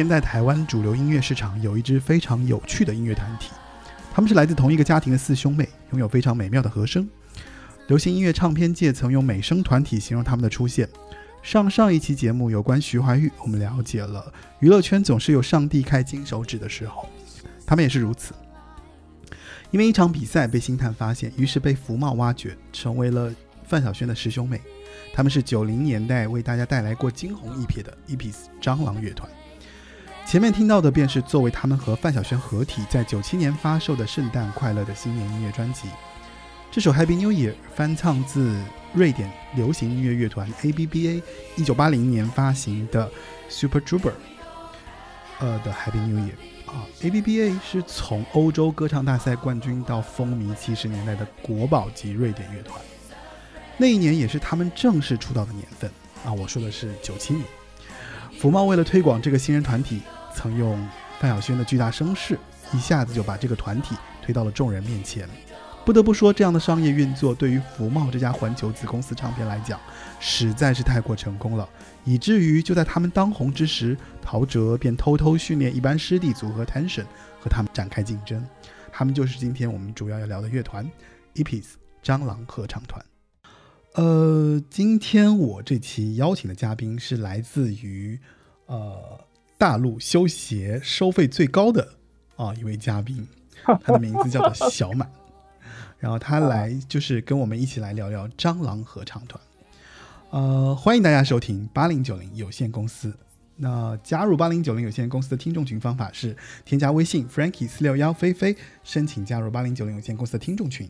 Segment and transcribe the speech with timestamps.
[0.00, 3.50] 年代台湾主流音乐市场有一支非常有趣的音乐团体，
[4.10, 7.06] 他们是来自同一个家庭的四兄妹，拥有非常美妙的和声。
[7.86, 10.88] 流行音乐唱片界曾用美声团体形容他们的出现。
[11.42, 17.06] 上上一期节目有关徐怀钰，我们了解了娱乐圈总是有上帝开金手指的时候，
[17.66, 18.32] 他们也是如此。
[19.70, 23.30] 因为一场比赛被星探发现，于是被福茂挖掘，成为了
[23.64, 24.62] 范晓萱的师兄妹。
[25.12, 29.30] 他们是九零年代为大家带来过惊鸿一瞥的一匹蟑螂乐团。
[30.30, 35.88] 前面听到的便是作为他们和范晓萱合体，在九七年发售的《圣诞快乐的新年》音乐专辑。
[36.70, 38.56] 这首《Happy New Year》翻唱自
[38.94, 41.20] 瑞典流行音乐乐团 ABBA
[41.56, 43.10] 一九八零年发行的
[43.48, 44.12] Super Trooper
[45.40, 46.34] 呃的《Happy New Year》
[46.70, 52.80] 啊，ABBA 是从欧洲歌唱大赛冠军到风靡七十年代的国宝级瑞典乐团。
[53.76, 55.90] 那一年也是他们正式出道的年份
[56.24, 57.44] 啊，我说的是九七年。
[58.38, 60.00] 福茂为了推广这个新人团体，
[60.34, 62.38] 曾用范晓萱的巨大声势，
[62.72, 65.28] 一下子就把这个团体推到了众人面前。
[65.82, 69.80] 不得不说，这样的商业运作对于福茂这家环球子公司唱片来讲，
[70.20, 71.68] 实在是太过成功了，
[72.04, 77.06] 以至于就在他们当红之时，陶喆便偷偷训练一班师弟组合 Tension
[77.40, 78.46] 和他们展开竞争。
[78.92, 80.88] 他们就是今天我们主要要聊的乐团
[81.34, 81.64] Epis
[82.04, 83.04] 蟑螂合唱团。
[83.94, 88.20] 呃，今天我这期邀请的嘉宾是来自于
[88.66, 89.18] 呃
[89.60, 91.86] 大陆修鞋收费最高的
[92.36, 93.28] 啊一位嘉宾，
[93.62, 95.06] 他的名字叫做小满，
[96.00, 99.38] 然后他来就是跟我们一起来聊聊蟑螂合唱团。
[100.30, 103.14] 呃，欢迎大家收听八零九零有限公司。
[103.56, 106.34] 那加入八零九零有限公司的听众群方法是
[106.64, 110.88] 添加微信 Frankie 四六幺菲菲，申请加入八零九零有限公司的听众群。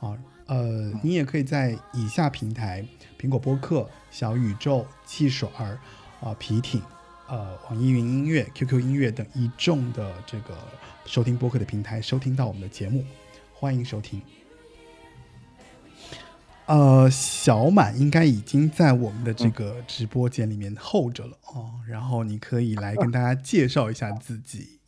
[0.00, 0.12] 啊，
[0.44, 2.86] 呃，你也可以在以下平台：
[3.18, 5.78] 苹果播客、小宇宙、汽水儿、
[6.20, 6.82] 啊皮艇、
[7.32, 10.54] 呃网易云音乐、QQ 音乐等一众的这个
[11.06, 13.02] 收听播客的平台收听到我们的节目，
[13.54, 14.20] 欢迎收听。
[16.66, 24.78] 呃，小满应该已经在我们的这个直播间里面候着了哦，然后你可以来跟大家 介绍一下自己。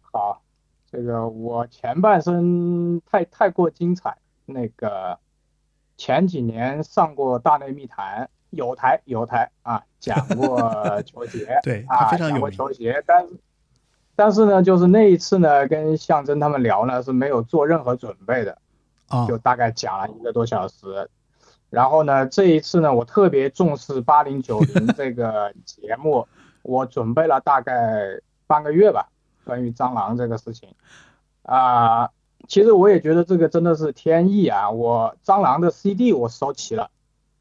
[0.00, 0.42] 好，
[0.90, 4.16] 这个我前半生太太过精彩，
[4.46, 5.18] 那个
[5.98, 10.60] 前几年上过《大内密谈》，有台有台啊，讲过
[11.02, 13.28] 球鞋，对他啊，讲过非常有名球鞋，但是
[14.14, 18.58] 但是呢，就是那一次呢，跟象征他们聊呢是没有做任何准备的，
[19.08, 21.08] 啊就大概讲了一个多小时。
[21.70, 26.28] 然后呢，这一次呢，我特别重视八零九零这个 节目，
[26.62, 29.08] 我准备了大概半个月吧，
[29.44, 30.68] 关于蟑螂这个事情。
[31.42, 32.10] 啊、
[32.46, 34.70] 其实我也觉得这个真的是天意啊！
[34.70, 36.90] 我蟑螂的 CD 我收齐了，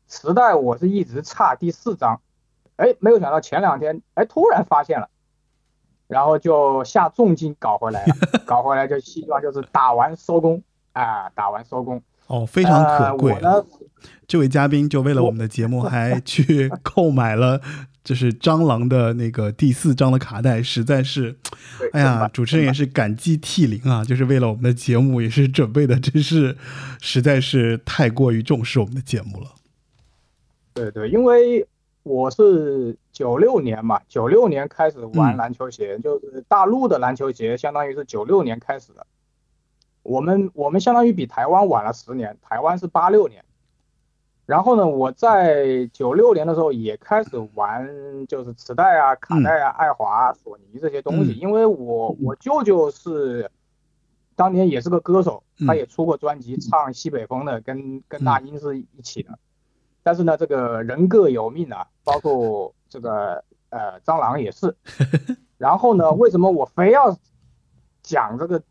[0.07, 2.19] 磁带我是一直差第四张，
[2.77, 5.09] 哎，没有想到前两天哎突然发现了，
[6.07, 10.61] 然后就下重金搞回来了， 搞回来就希望就是打完收工
[10.93, 12.01] 啊，打完收工。
[12.27, 13.37] 哦，非常可贵、
[14.25, 17.61] 这位嘉宾就为了我们的节目，还去 购买了
[18.01, 21.37] 就是蟑螂的那个第四张的卡带，实在是，
[21.91, 24.05] 哎呀，主持人也是感激涕零啊！
[24.05, 26.57] 就是为了我们的节目，也是准备的，真是
[27.01, 29.51] 实在是太过于重视我们的节目了。
[30.73, 31.67] 对对，因为
[32.03, 35.37] 我是九六年嘛，九六年开始玩嗯。
[35.37, 39.07] 篮球鞋，就是大陆的篮球鞋，相当于是九六年开始的。
[40.03, 43.45] 我们我们相当于比台湾晚了十年，台湾是八六年。
[44.45, 51.39] 然后呢，我在九六年的时候也开始玩，就是磁带啊、卡带啊、爱华、索尼这些东西，嗯。
[51.39, 53.49] 因为我我舅舅是
[54.35, 59.39] 当年也是个歌手，他嗯也出过专辑，唱西北风的，跟跟那英是一起的。
[60.03, 64.75] 但是呢，这个人各有命啊，包括这个呃蟑螂也是。
[65.57, 67.17] 然后呢，为什么我非要
[68.01, 68.61] 讲这个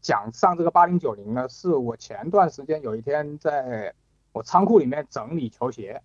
[0.00, 3.94] 讲上这个八零九零呢，是我前段时间有一天在
[4.32, 6.02] 我仓库里面整理球鞋，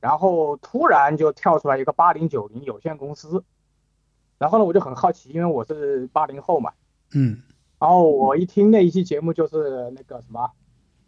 [0.00, 3.42] 然后突然就跳出来一个八零九零有限公司，
[4.36, 6.72] 然后呢我就很好奇，因为我是八零后嘛，
[7.14, 7.40] 嗯
[7.78, 10.50] 然后我一听那一期节目就是那个什么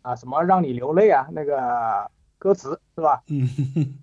[0.03, 3.23] 啊什么让你流泪啊那个歌词是吧？
[3.27, 3.99] 嗯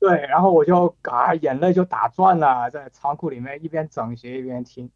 [0.00, 4.90] 对，然后我就啊眼泪就打转了，在仓库里面一边整鞋一边听，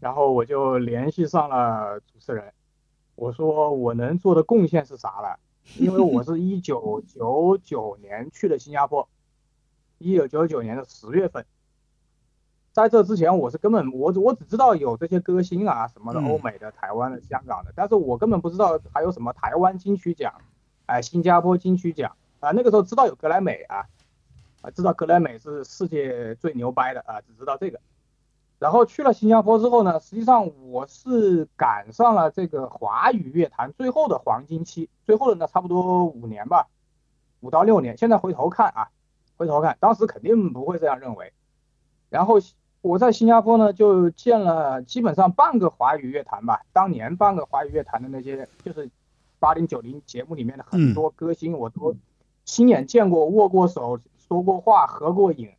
[0.00, 2.52] 然后我就联系上了主持人，
[3.14, 5.38] 我说我能做的贡献是啥了？
[5.76, 9.08] 因为我是一九九九年去的新加坡，
[9.98, 11.46] 一九九九年的十月份，
[12.72, 20.34] 在这之前我是根本我我只知道有这些歌星啊什么的，嗯欧美的、台湾的、香港的，但是我根本不知道还有什么台湾金曲奖，
[20.86, 22.16] 哎，新加坡金曲奖。
[22.40, 23.86] 啊，那个时候知道有格莱美啊，
[24.62, 27.80] 啊，知道格莱美是世界最牛掰的啊，只知道这个。
[28.58, 36.66] 然后去了新加坡之后呢，实际上我是赶上了这个华语乐坛最后的黄金期，最后的呢差不多五年吧，
[37.40, 37.96] 五到六年。
[37.96, 38.88] 现在回头看啊，
[39.36, 41.32] 回头看，当时肯定不会这样认为。
[42.10, 42.40] 然后
[42.80, 48.90] 我在新加坡呢，就见了基本上半个华语乐坛吧，当年半个华语乐坛的那些，就是
[49.38, 51.94] 八零九零节目里面的很多歌星，我都
[52.48, 55.52] 亲眼见过，握过手，说过话，合过影，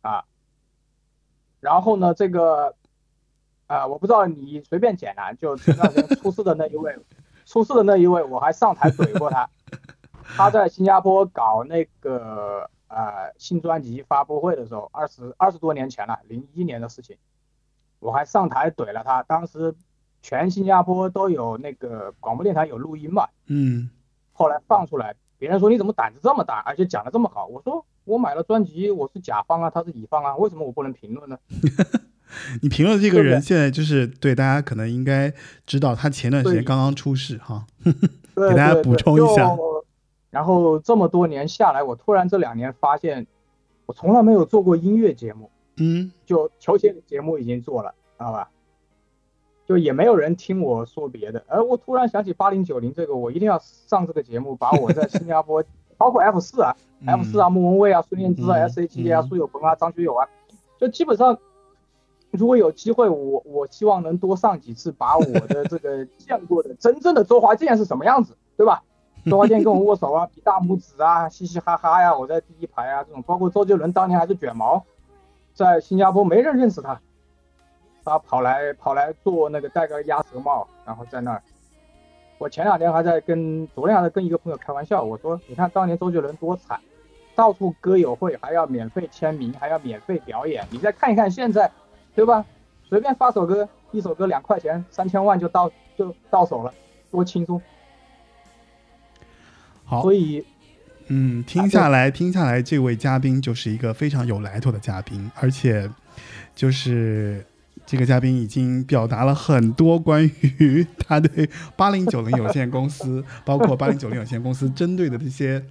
[0.00, 0.24] 啊。
[1.60, 2.74] 然后呢，这个，
[3.66, 6.96] 啊，我不知道你随便捡啊，就前段时间出事的那一位，
[7.44, 9.50] 出事的那一位，我还上台怼过他。
[10.34, 17.18] 他在新加坡搞那个呃新专辑发布会的时候，二十二十多年前了，零一年的事情，
[17.98, 19.22] 我还上台怼了他。
[19.24, 19.74] 当时
[20.22, 23.90] 全新加坡都有那个广播电台有录音嘛，嗯
[24.32, 27.48] 后来放出来，别人说你怎么胆子这么大，而且讲的这么好。
[27.48, 31.36] 我说我买了专辑，我是甲方啊，他是乙方啊，为什么我不能评论呢？
[32.62, 35.34] 你评论这个人现在就是对大家可能应该
[35.66, 37.66] 知道，他前段时间刚刚出事哈。
[37.84, 39.50] 给大家补充一下
[40.30, 43.26] 然后这么多年下来，我突然这两年发现，
[43.86, 48.48] 我从来没有做过音乐节目，嗯就球鞋的节目已经做了，知道吧？
[49.72, 55.64] 就也没有人听我说别的，而我突然想起八零九零这个，我一定要上这个节目，把我在新加坡，
[55.96, 57.08] 包括 F 四啊、嗯。
[57.08, 59.28] F 四啊、莫文蔚啊、孙燕姿啊、嗯 S.H.E 啊、嗯。
[59.28, 60.28] 苏有朋啊、张学友啊，
[60.78, 61.38] 就基本上，
[62.32, 68.82] 如果有机会，我我希望能多上几次，把我的这个 见过的真正的周华健是什么样子，对吧？
[69.24, 74.84] 周华健跟我握手啊，比大拇指啊，嘻嘻哈哈呀，我在第一排啊，这种，包括周杰伦当年还是卷毛，
[75.54, 77.00] 在新加坡没人认识他，
[78.04, 81.42] 他跑来跑来做那个戴个鸭舌帽，然后在那儿。
[82.38, 86.80] 我前两天还在跟昨天还在跟一个朋友开玩笑，我说你看当年周杰伦多惨，
[87.36, 91.70] 到处歌友会还要免费签名，还要免费表演，你再看一看现在，
[92.16, 92.44] 对吧？
[92.88, 96.74] 随便发首歌，一首歌两块钱，三千万就到就到手了，
[97.10, 97.62] 多轻松。
[99.84, 100.44] 好所，以
[101.06, 105.88] 嗯，听下来听下来，这位嘉宾就是一个非常有来头的嘉宾，而且
[106.54, 107.46] 就是
[107.84, 115.64] 这个嘉宾已经表达了很多关于他对八零九零有限公司， 包括八零九零有限公司针对的这些。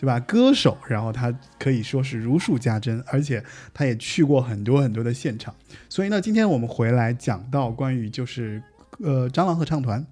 [0.00, 0.20] 对吧？
[0.20, 3.42] 歌手，然后他可以说是如数家珍，而且
[3.74, 5.52] 他也去过很多很多的现场。
[5.88, 8.62] 所以呢，今天我们回来讲到关于就是
[9.00, 10.06] 呃蟑螂合唱团，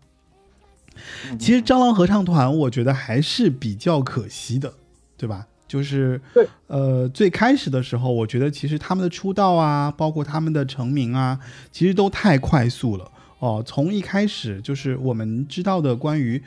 [1.38, 4.74] 其实蟑螂合唱团，我觉得还是比较可惜的，
[5.16, 5.46] 对吧？
[5.68, 11.38] 就是对，呃，最开始的时候，我觉得其实他们的出道啊，包括他们的成名啊，
[11.72, 13.62] 其实都太快速了哦。
[13.66, 16.40] 从一开始就是我们知道的关于，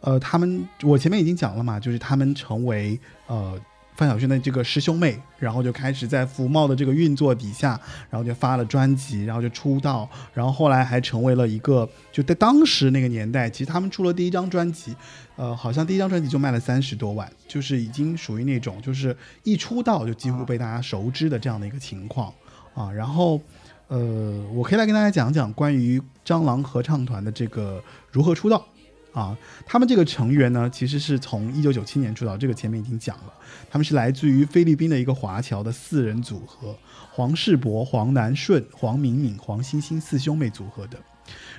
[0.00, 3.58] 呃，他们我前面已经讲了嘛，就是他们成为呃
[3.96, 14.94] 范晓萱的这个师兄妹，然后就开始在福茂的这个运作底下，然后就发了专辑，然后就出道，然后后来还成为了一个，就在当时那个年代，其实他们出了第一张专辑，
[15.36, 22.30] 呃，好像第一张专辑就卖了三十多万，就是已经属于那种就是一出道就几乎被大家熟知的这样的一个情况
[22.74, 22.92] 啊。
[22.92, 23.40] 然后，
[23.88, 28.66] 呃，我可以来跟大家讲讲关于蟑螂合唱团的这个如何出道。
[29.16, 33.32] 啊，他们这个成员呢，其实是从一九九七年出道，这个前面已经讲了。
[33.70, 36.76] 他们是来自于菲律宾的一个华侨的四人组合，
[37.12, 40.98] 黄世博、黄南顺、黄敏敏、黄欣欣四兄妹组合的。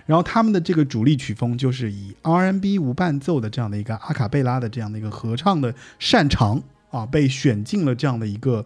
[0.06, 6.62] 然后他们的这个主力曲风就是以 R&B 无伴奏的这样的一个阿卡贝拉的这样的一个合唱的擅长
[6.92, 8.64] 啊，被选进了这样的一个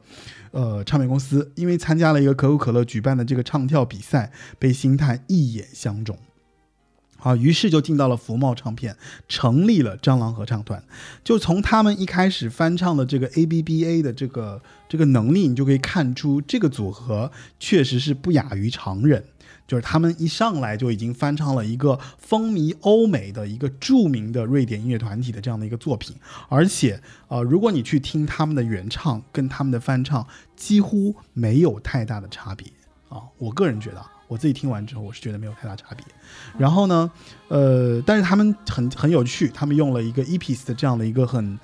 [0.52, 6.18] 呃唱片公司，因为参加了一个可口可乐举办的这个唱跳比赛，被星探一眼相中。
[7.22, 8.96] 啊，于是就进到了福茂唱片，
[9.30, 10.84] 成立了蟑螂合唱团。
[11.24, 19.24] 就从他们一开始翻唱的这个 A B B A 的这个这个能力，你就可以看出这个组合确实是不亚于常人。
[19.68, 26.14] 就是他们一上来就已经翻唱了一个风靡欧美的一个著名的瑞典音乐团体的这样的一个作品，
[26.50, 32.68] 而且呃，如果你去听他们的原唱跟他们的翻唱，几乎没有太大的差别
[33.08, 33.22] 啊。
[33.38, 36.06] 我个人觉得，我自己听完之后，我是觉得没有太大差别。
[36.58, 37.12] 然后呢，
[37.50, 41.60] 呃，但是他们很很有趣，他们用了一个 Epis 的这样的一个很。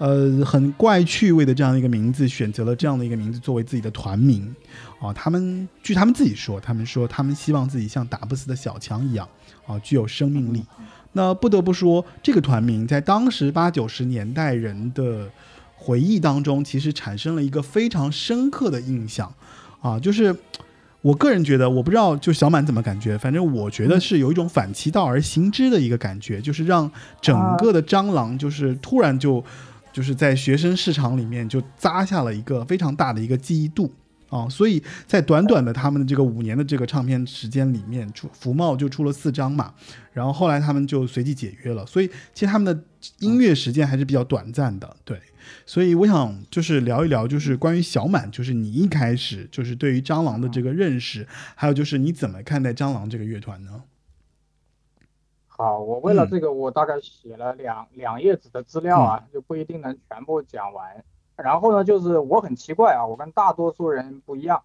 [0.00, 4.54] 呃，很怪趣味的这样的一个名字，选择了这样的一个名字作为自己的团名，
[5.00, 9.28] 啊，他们据他们自己说，他们说他们希望自己像打不死的小强一样，
[9.66, 10.64] 啊，具有生命力。
[11.14, 15.28] 那不得不说，这个团名在当时八九十年代人的
[15.74, 19.34] 回忆当中，其实产生了一个非常深刻的印象，
[19.80, 20.32] 啊，就是
[21.02, 26.90] 我个人觉得，我不知道就小满怎么感觉，反正我觉得是有一种反其道而行之的一个感觉，就是让
[27.20, 29.44] 整个的蟑螂就是突然就。
[29.90, 33.90] 就是在学生市场里面就扎下了一个非常大的一个记忆度
[34.28, 39.72] 啊，所以在短短的他们的这个五年的这个唱片时间里面，出福茂就出了四张嘛，
[40.12, 42.80] 然后后来他们就随即解约了，所以其实他们的
[43.18, 45.18] 音乐时间还是比较短暂的，对，
[45.66, 53.82] 所以我想就是聊一聊，就是关于小满，就是你一开始就是对于蟑螂的这个认识，还有就是你怎么看待蟑螂这个乐团呢？
[55.46, 61.04] 好，我为了这个，我大概写了两两页纸的资料啊，就不一定能全部讲完。
[61.34, 64.62] 然后呢，就是我很奇怪啊，我跟大多数人不一样，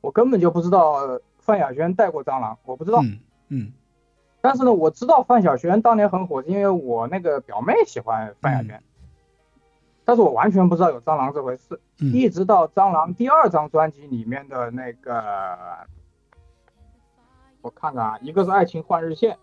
[0.00, 3.02] 我根本就不知道范晓萱带过蟑螂，我不知道。
[3.02, 3.72] 嗯嗯。
[4.40, 8.82] 但是呢，我知道范晓萱当年很火，是因为我那个表妹喜欢范晓萱。
[10.04, 15.56] 但是我完全不知道有蟑螂这回事，一直到蟑螂第二张专辑里面的那个，
[17.60, 19.34] 我看看啊，一个是《爱情换日线》。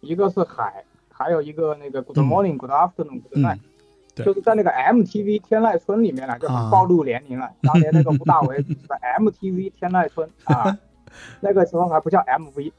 [0.00, 3.58] 一个是海，还有一个那个 Good Morning, Good Afternoon, Good Night，
[4.14, 7.50] 就是在那个 MTV 天籁村里面呢，就很暴露年龄了。
[7.62, 10.78] 当年那个吴大维在 MTV 天籁村 啊，
[11.40, 12.70] 那个时候还不叫 MV。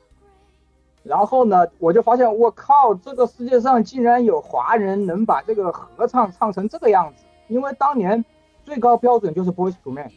[1.08, 7.24] 然后呢，我就发现，我靠，这个世界上竟然有华人能把这个合唱唱成这个样子。
[7.48, 8.24] 因为当年
[8.66, 10.10] 最高标准就是 Boys to Men。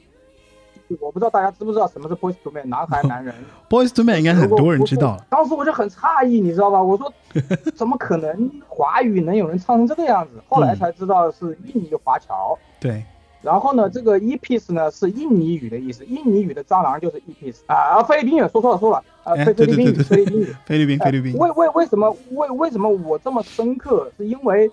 [1.00, 3.32] 我不知道大家知不知道什么是 Boys to Men，男孩男人。
[3.70, 5.25] Boys to Men 应该很多人知道了。
[5.30, 6.82] 当时我就很诧异，你知道吧？
[6.82, 7.12] 我说
[7.76, 10.42] 怎么可能华语能有人唱成这个样子？
[10.49, 12.59] 后来才知道是印尼华侨。
[12.80, 13.04] 对。
[13.42, 21.37] 然后呢，这个 e p i s 呢是印尼语的意思，印尼语的蟑螂就是 e p i s 啊，菲律宾语说错了说了啊，菲律宾语菲律宾语 菲律宾菲律宾。
[21.38, 24.11] 为为为什么为为什么我这么深刻？
[24.16, 24.70] 是因为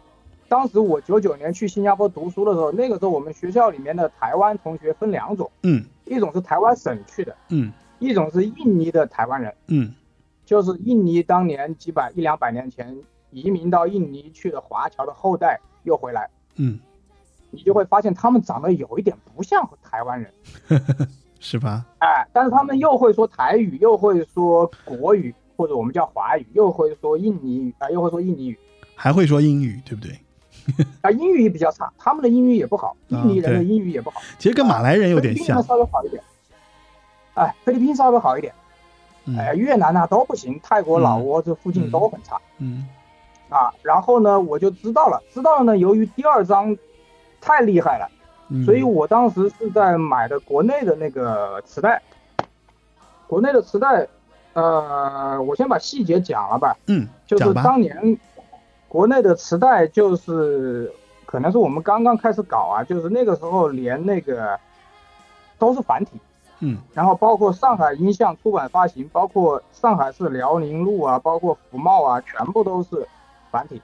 [0.47, 5.49] 当时我九九年去新加坡读书的时候，那个时候我们学校里面的台湾同学分两种。
[5.63, 5.83] 嗯。
[6.09, 7.69] 一种是台湾省去的，嗯，
[7.99, 9.93] 一种是印尼的台湾人，嗯，
[10.45, 12.97] 就是印尼当年几百一两百年前
[13.29, 16.79] 移民到印尼去的华侨的后代又回来，嗯，
[17.51, 20.31] 你就会发现他们长得有一点不像台湾人，
[21.39, 21.85] 是吧？
[21.99, 28.59] 哎，但是他们又会说台语，又会说国语，或者我们叫华语，又会说印尼语啊，又会说印尼语，
[28.95, 30.19] 还会说英语，对不对？
[31.01, 34.21] 啊，英语也比较差，他们的英语也不好，印尼人的英语也不好。
[34.37, 36.21] 其实跟马来人有点像，稍微好一点。
[37.35, 38.53] 哎，菲律宾稍微好一点。
[39.37, 42.39] 哎，越南呢都不行，泰国、老挝这附近都很差。
[42.57, 42.87] 嗯。
[43.49, 45.77] 啊，然后呢，我就知道了，知道了呢。
[45.77, 46.75] 由于第二章
[47.41, 48.09] 太厉害了，
[48.65, 52.01] 所以我当时是在买的国内的那个磁带。
[53.27, 54.07] 国内的磁带，
[54.53, 56.75] 呃，我先把细节讲了吧。
[56.87, 57.07] 嗯。
[57.25, 58.17] 就是当年。
[58.89, 60.89] 国内的磁带就是，
[61.25, 64.57] 可能是我们刚刚开始搞啊，就是那个时候连那个
[65.59, 66.11] 都是繁体，
[66.61, 73.05] 嗯，然后包括上海音像出版发行，包括上海市辽宁路啊，包括福茂啊，全部都是
[73.51, 73.81] 繁体，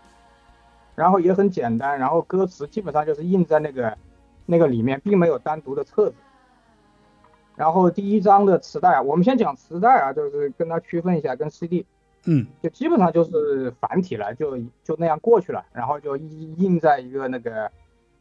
[0.95, 3.97] 然后也很简单，然后歌词基本上就是印在那个
[4.45, 6.15] 那个里面，并没有单独的册子。
[7.55, 11.85] 然后第一张的磁带，我们先讲磁带啊，就是跟它区分一下，跟 CD。
[12.25, 17.69] 嗯，就基本上就是繁体了，就就那样过去了，然后就印印在一个那个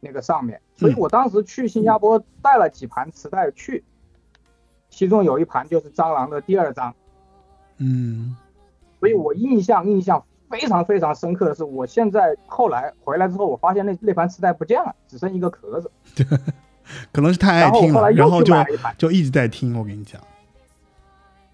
[0.01, 0.59] 那个上面。
[0.75, 3.83] 所以我当时去新加坡带了几盘磁带去，
[4.89, 6.93] 其中有一盘就是蟑螂的第二张。
[7.77, 8.35] 嗯，
[8.99, 15.89] 所以我印象印象非常非常深刻的是，我现在后来回来之后，我发现那那盘磁带不见了，只剩一个壳子。
[17.11, 18.53] 可能是太爱听了，然后就
[18.95, 19.75] 就一直在听。
[19.75, 20.21] 我跟你讲。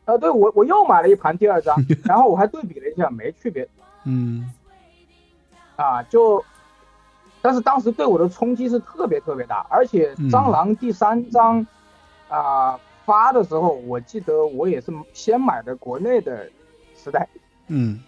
[0.03, 3.65] 呃，对我我又买了一盘第二张， 然后我还对比了一下，没区别。
[4.03, 4.51] 嗯，
[5.77, 6.43] 啊，就，
[7.41, 11.65] 但是当时对我的冲击是特别特别大，而且蟑螂第三张
[12.27, 16.49] 啊发的时候，我记得我也是先买的国内的
[16.95, 17.25] 磁带。
[17.67, 17.99] 嗯，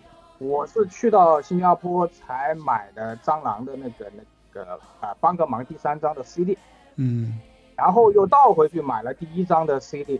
[0.41, 6.57] 我是去到新加坡才买的蟑螂的那个那个啊帮个忙第三张的 CD。
[6.95, 7.39] 嗯，
[7.75, 10.19] 然后又倒回去买了第一张的 CD。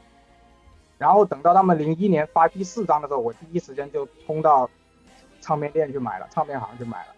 [0.99, 4.69] 然后等到他们零一年发第四张的时候，我第一时间就冲到
[5.41, 7.15] 唱片店去买了，唱片行去买了。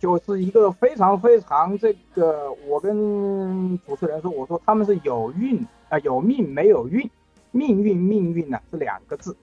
[0.00, 7.08] 就是一个非常非常这个，我跟主持人说，我说他们是有运啊、有命没有运，
[7.52, 9.36] 命运命运呢、是两个字，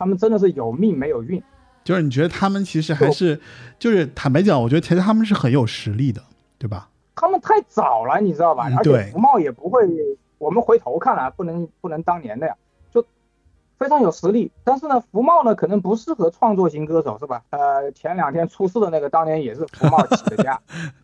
[0.00, 1.42] 他们真的是有命没有运。
[1.84, 3.38] 就是你觉得他们其实还是，
[3.78, 6.22] 就是坦白讲，我觉得其实他们是很有实力的，
[6.58, 6.88] 对吧？
[7.14, 8.70] 他们太早了，你知道吧？
[8.74, 9.86] 而且福茂也不会，
[10.38, 12.54] 我们回头看啊，不能不能当年的呀，
[12.90, 13.04] 就
[13.78, 14.50] 非常有实力。
[14.64, 17.42] 但是呢，福茂呢可能不适合创作型歌手，是吧？
[17.50, 20.58] 呃，前两天出事的那个，当年也是福茂起的家，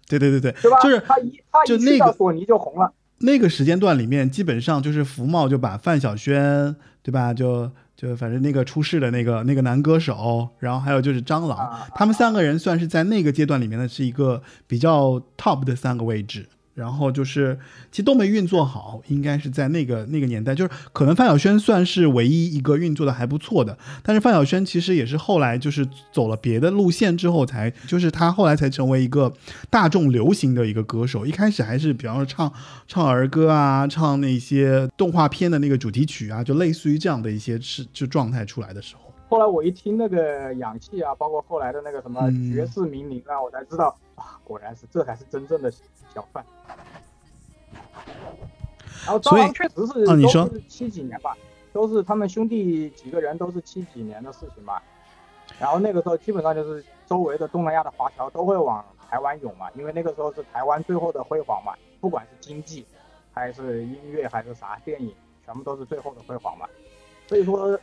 [0.08, 0.80] 对对对对，对吧？
[0.80, 2.90] 就是他一他一去到索尼就红了。
[3.18, 7.32] 那个时间段里面，基本上就是福茂就把范晓萱，对吧？
[7.32, 16.46] 就就反正那个出事的那个那个男歌手，然后还有就是张朗，啊他们三个人算是在那个阶段里面呢是一个比较 top 的三个位置。
[16.76, 17.59] 然后就是，
[17.90, 29.33] 其实都没运作好，应该是在那个那个年代，就是可能范晓萱算是唯一一个运作的还不错的，但是范晓萱其实也是后来就是走了别的路线之后才，就是她后来才成为一个
[29.71, 31.25] 大众流行的一个歌手。
[31.25, 32.52] 一开始还是比方说唱
[32.87, 39.00] 唱儿歌啊，唱那些动画片的那个主题曲啊，就类似于这样的一些是就状态出来的时候。
[39.28, 45.73] 后来我一听那个氧气啊，包括后来的那个什么嗯绝世名伶啊，我才知道啊，果然是这才是真正的
[46.14, 46.45] 小贩。
[49.04, 51.36] 然后张所以狼确实是啊你说都是七几年吧，
[51.72, 54.82] 都是他们兄弟几个人都是七几年的事情吧。
[55.58, 62.84] 然后那个时候基本上就是周围的东南亚的华侨都会往台湾涌嘛，因为那个时候是台湾最后的辉煌嘛，不管是经济
[63.32, 66.68] 还是音乐还是啥电影，全部都是最后的辉煌嘛。
[67.28, 67.78] 所以说，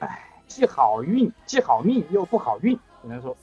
[0.00, 3.36] 唉，既好运既好命又不好运，只能说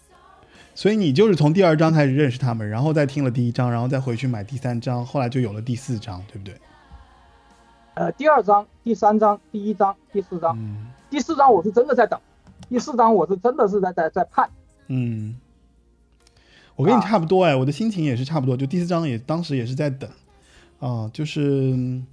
[0.77, 6.53] 所以你就是从第二章开始认识他们，然后再听了第一章，然后再回去买第三章，后来就有了第四章，对不对？
[7.95, 10.85] 呃，第二章、第三章、第一章、第四章，嗯。
[11.09, 12.19] 第四章我是真的在等，
[12.69, 14.47] 第四章我是真的是在在在盼。
[14.85, 15.35] 嗯，
[16.75, 20.07] 我跟你啊差不多哎，我的心情也是差不多，就第四章也当时也是在等，
[20.77, 21.41] 啊，就是，
[21.75, 22.05] 嗯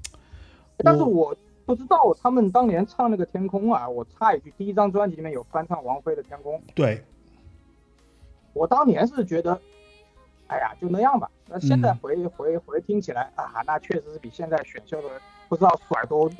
[0.78, 7.04] 但是我不知道他们当年唱那个《天空》啊，我插一句，第一张专辑里面有翻唱王菲的《天空》，对，
[8.54, 9.60] 我当年是觉得，
[10.46, 11.28] 哎呀，就那样吧。
[11.46, 15.08] 那现在嗯回、回回听起来啊，那确实是比现在选秀的
[15.48, 16.30] 不知道甩多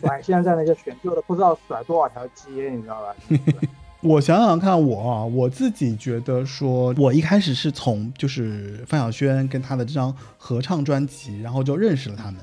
[0.00, 3.16] 甩现在那些选秀的不知道甩多少条街，你知道吧？
[4.00, 12.36] 我想想看我，啊，我自己觉得说，我一开始是从就是范晓萱跟她的这张合唱专辑，然后就认识了他们，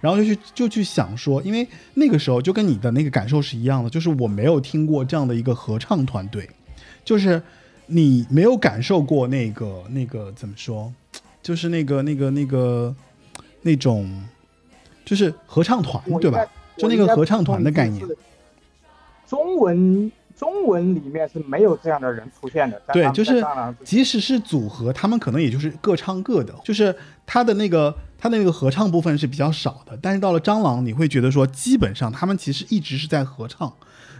[0.00, 6.48] 然后就去就去想说，因为那个时候就跟你的那个感受是一样的，就是我没有听过这样的一个合唱团队，
[7.02, 7.42] 就是
[7.86, 10.92] 你没有感受过那个那个怎么说，
[11.42, 12.94] 就是那个那个那个
[13.62, 14.24] 那种，
[15.04, 16.44] 就是合唱团对吧？
[16.76, 18.04] 就那个合唱团的概念。。
[19.28, 22.80] 中文中文里面是没有这样的人出现的。
[22.92, 23.44] 对就是
[23.84, 26.94] 即使是组合，他们可能也就是各唱各的，就是
[27.24, 29.98] 他的那个他的那个合唱部分是比较少的。
[30.02, 33.72] 但是到了蟑螂，你会觉得说，基本上他们其实一直是在合唱。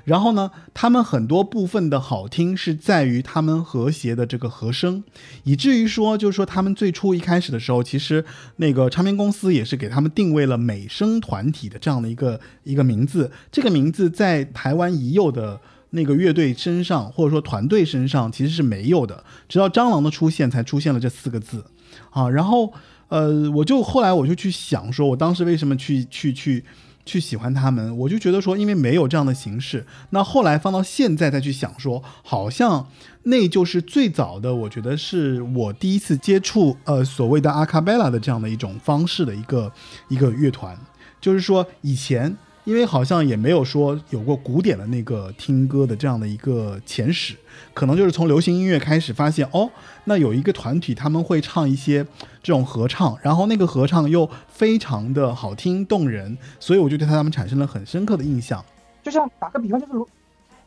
[0.07, 5.03] 然后呢，他们很多部分的好听是在于他们和谐的这个和声，
[5.43, 8.25] 以至于说，就是说他们最初一开始的时候，其实
[8.59, 13.33] 那个唱片公司也是给他们定位了美声团体的这样的一个一个名字。
[13.51, 21.65] 这个名字在台湾已有的那个乐队身上，或者说团队身上其实是没有的，直到蟑螂的出现才出现了这四个字
[22.11, 22.31] 啊。
[22.31, 22.73] 然后
[23.09, 26.65] 呃，我就后来我就去想说，我当时为什么去去去
[27.07, 27.97] 去喜欢他们？
[27.97, 29.87] 我就觉得说，因为没有这样的形式。
[30.11, 32.89] 那后来放到现在再去想说，好像
[33.23, 39.73] 那就是最早的，我觉得是我第一次接触呃所谓的阿卡贝拉的这样的一种方式的一个
[40.09, 40.77] 一个乐团，
[41.19, 42.37] 就是说以前。
[42.67, 47.37] 因为好像也没有说有过古典的那个听歌的这样的一个前史，
[47.73, 49.71] 可能就是从流行音乐开始发现哦，
[50.05, 52.05] 那有一个团体他们会唱一些
[52.43, 58.65] 这种合唱，然后那个合唱又非常的好听动人，所以我就对他们产生了很深刻的印象。
[59.01, 60.09] 就像打个比方，就是罗，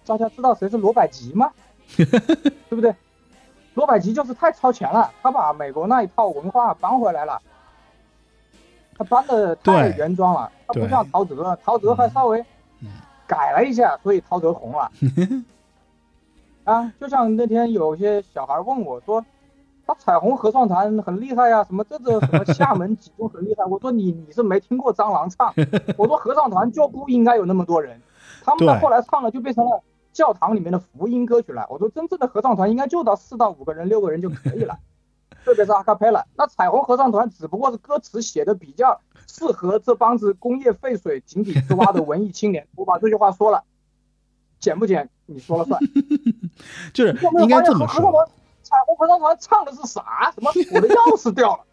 [0.05, 1.51] 大家知道谁是罗百吉吗？
[1.97, 2.05] 对
[2.69, 2.95] 不对？
[3.73, 7.41] 罗百吉就是太超前了，他把美国那一套文化搬回来了，
[8.99, 12.39] 他搬的太原装了，他不像陶喆，陶喆还稍微
[12.81, 12.89] 嗯
[13.25, 14.91] 改了一下，所以陶喆红了。
[16.65, 19.25] 啊，就像那天有些小孩问我说，
[19.88, 23.63] 他彩虹合唱团很厉害呀、什么这个什么厦门几中很厉害。
[23.63, 25.53] 我说你你是没听过蟑螂唱，
[25.95, 28.01] 我说合唱团就不应该有那么多人，
[28.43, 29.81] 他们到后来唱了就变成了
[30.12, 31.65] 教堂里面的福音歌曲了。
[31.69, 34.77] 我说真正的合唱团应该就到四到五个人、六个人就可以了。
[35.43, 36.25] 特别是阿卡贝拉。
[36.36, 42.67] 那彩虹合唱团只不过是歌词写的比较适合这帮子工业废水井底之蛙的文艺青年。
[42.75, 43.63] 我把这句话说了，
[44.60, 45.80] 剪不剪你说了算。
[46.93, 48.28] 就是应该这么说合唱团，
[48.63, 50.32] 彩虹合唱团唱的是啥？
[50.34, 51.63] 什么我的钥匙掉了？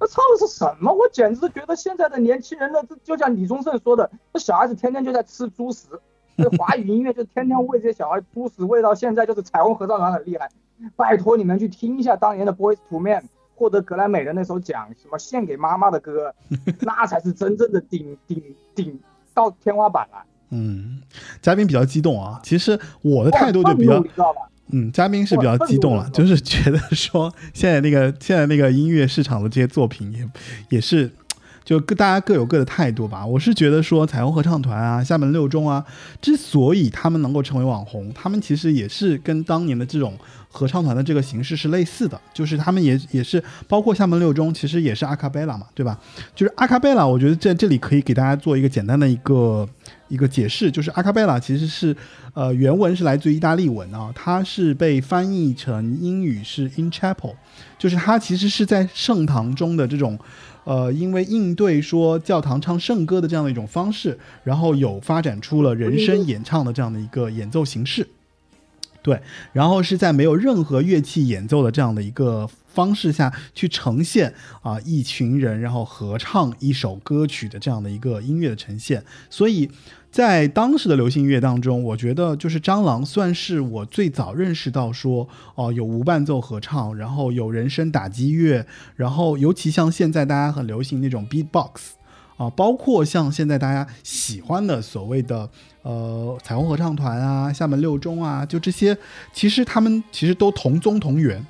[0.00, 0.92] 那唱的是什么？
[0.92, 5.88] 我简直觉得现在的年轻人呢，这就像李宗盛说的，这小孩子天天就在吃猪食，
[6.36, 10.48] 这华语音乐就天天喂这些小孩猪食喂到现在，就是彩虹合唱团很厉害。
[10.96, 16.32] 拜托你们去听一下当年的 Boys to Man 获得格莱美的那首奖，什么献给妈妈的歌，
[16.80, 18.42] 那才是真正的顶顶
[18.74, 18.98] 顶
[19.34, 20.22] 到天花板了。
[20.50, 21.02] 嗯，
[21.42, 22.40] 嘉宾比较激动啊。
[22.42, 24.42] 其实我的态度就比较你知道吧？
[24.70, 30.28] 嗯，嘉宾是比较激动了，就是觉得说现在那个现在那个音乐市场的这些作品也
[30.70, 31.10] 也是，
[31.68, 33.26] 就各大家各有各的态度吧。
[33.26, 35.84] 我是觉得说彩虹合唱团啊、厦门六中啊，
[36.18, 40.16] 之所以他们能够成为网红，他们其实也是跟当年的这种
[40.50, 45.98] 合唱团的这个形式是类似的，就是他们也也是包括厦门六中，其实也是阿卡贝拉嘛，对吧？
[46.34, 49.68] 就是阿卡贝拉，我觉得在这里可以给大家做一个简单的一个
[50.08, 51.94] 一个解释，就是阿卡贝拉其实是
[52.32, 57.34] 呃原文是来自于意大利文啊，它是被翻译成英语是 in chapel，
[57.78, 60.18] 就是它其实是在圣堂中的这种。
[60.68, 68.06] 呃，因为应对说教堂唱圣歌的这样的一种方式，然后有发展出了人声演唱的这样的一个演奏形式。
[69.00, 69.18] 对，
[69.54, 79.70] 然后是在没有任何乐器演奏的这样的一个方式下去呈现啊、一群人然后合唱一首歌曲的这样的一个音乐的呈现，所以
[80.10, 88.66] 在当时的流行音乐当中，我觉得就是蟑螂算是我最早认识到说哦、有无伴奏合唱，然后有人声打击乐，
[88.96, 91.70] 然后尤其像现在大家很流行那种 beatbox。
[92.38, 95.50] 啊，包括像现在大家喜欢的所谓的
[95.82, 98.96] 呃彩虹合唱团啊、厦门六中啊，就这些，
[99.32, 101.44] 其实他们其实都同宗同源，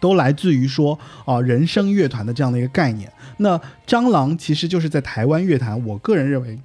[0.00, 3.12] 都来自于说啊、人声乐团的这样的一个概念。
[3.36, 6.58] 那蟑螂其实就是在台湾乐坛，我个人认为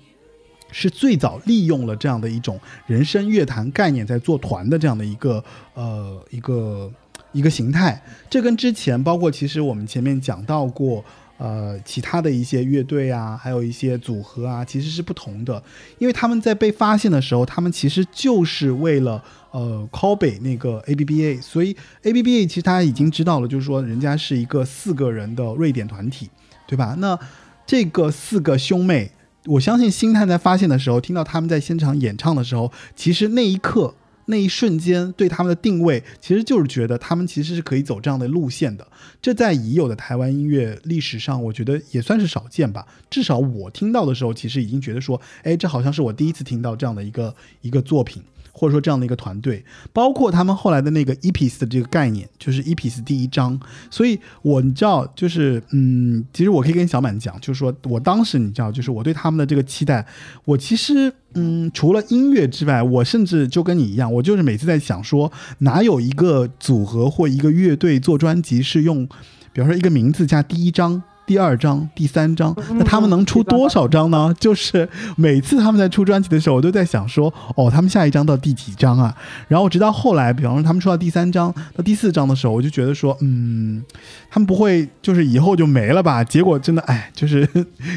[0.73, 5.41] 是最早利用了这样的一种人声乐坛概念在做团的这样的一个
[5.75, 6.91] 呃一个
[7.31, 8.03] 一个形态。
[8.29, 11.05] 这跟之前包括其实我们前面讲到过。
[11.39, 15.62] 呃，其他的一些乐队啊，还有一些组合啊，其实是不同的，
[15.97, 26.29] 因为他们在被发现的时候，他们其实就是为了呃 copy 那个 ABBA，所以 ABBA 其实大家已经知道了，就是说人家是一个四个人的瑞典团体，
[26.65, 26.95] 对吧？
[26.99, 27.19] 那
[27.65, 29.12] 这个四个兄妹，
[29.45, 33.95] 我相信星探在发现的时候，听到他们在现场演唱的时候，其实那一刻。
[34.27, 38.88] 那一瞬间对他们的定位，其实就是觉得他们其实是可以走这样的路线的。
[39.21, 42.88] 这在已有的台湾音乐历史上，我觉得也算是少见吧。
[43.10, 48.23] 至少我听到的时候，其实已经觉得说，哎，这好像是我第一次听到这样的一个一个作品。
[48.55, 53.59] 或者说这样的一个团队，包括他们后来的那个 EPIS 的这个概念，就是 EPIS 第一章。
[53.89, 60.05] 所以我你知道，就是嗯，其实我可以跟小满讲，就是说我当时你知道，就是我对他们的这个期待，
[60.45, 69.07] 我其实嗯，除了音乐之外，我甚至就跟你一样，我就是每次在想说，哪有一个组合或一个乐队做专辑是用，
[69.51, 71.01] 比方说一个名字加第一章。
[71.25, 74.33] 第二章、第三章，那他们能出多少章呢？
[74.39, 79.15] 就是每次他们在出专辑的时候，我都在想说，哦，他们下一张到第几章啊？
[79.47, 83.81] 然后直到后来，比方说他们出到第三章、到第四章的时候，我就觉得说，嗯，
[84.29, 86.21] 他们不会就是以后就没了吧？
[86.23, 87.47] 结果真的，哎，就是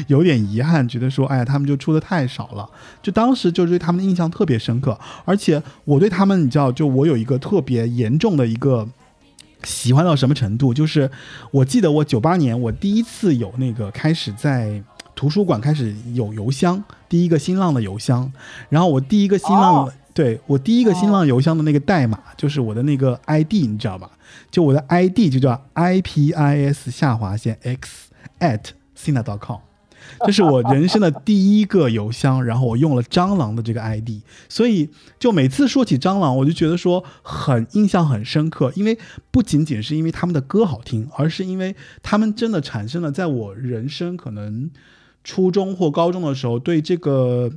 [0.07, 2.67] 有点遗憾，觉得说，哎呀，他们就出的太少了。
[3.03, 8.87] 就当时就对他们的印象特别深刻，而且我对他们，你知道，就我有一个特别严重的一个。
[9.67, 10.73] 喜欢到什么程度？
[10.73, 11.11] 就是
[11.51, 14.81] 我记得我九八年我第一次有那个开始在
[15.13, 18.31] 图书馆开始有邮箱，第一个新浪的邮箱，
[18.69, 24.09] 然后我第一个新浪、哦对我第一个新浪邮箱的那个代码就是我的那个 ID，你知道吧？
[24.49, 28.61] 就我的 ID 就叫 IPIS 下划线 X at
[28.95, 29.66] sina.com。
[30.25, 34.89] 这是我人生的第一个邮箱，然后我用了蟑螂的这个 ID，所以
[35.19, 38.97] 就每次说起蟑螂，我就觉得说很印象很深刻，因为
[39.31, 44.69] 不仅仅是因为他们的歌好听，而是因为他们真的产生了在我人生可能
[45.23, 47.51] 初中或高中的时候对这个。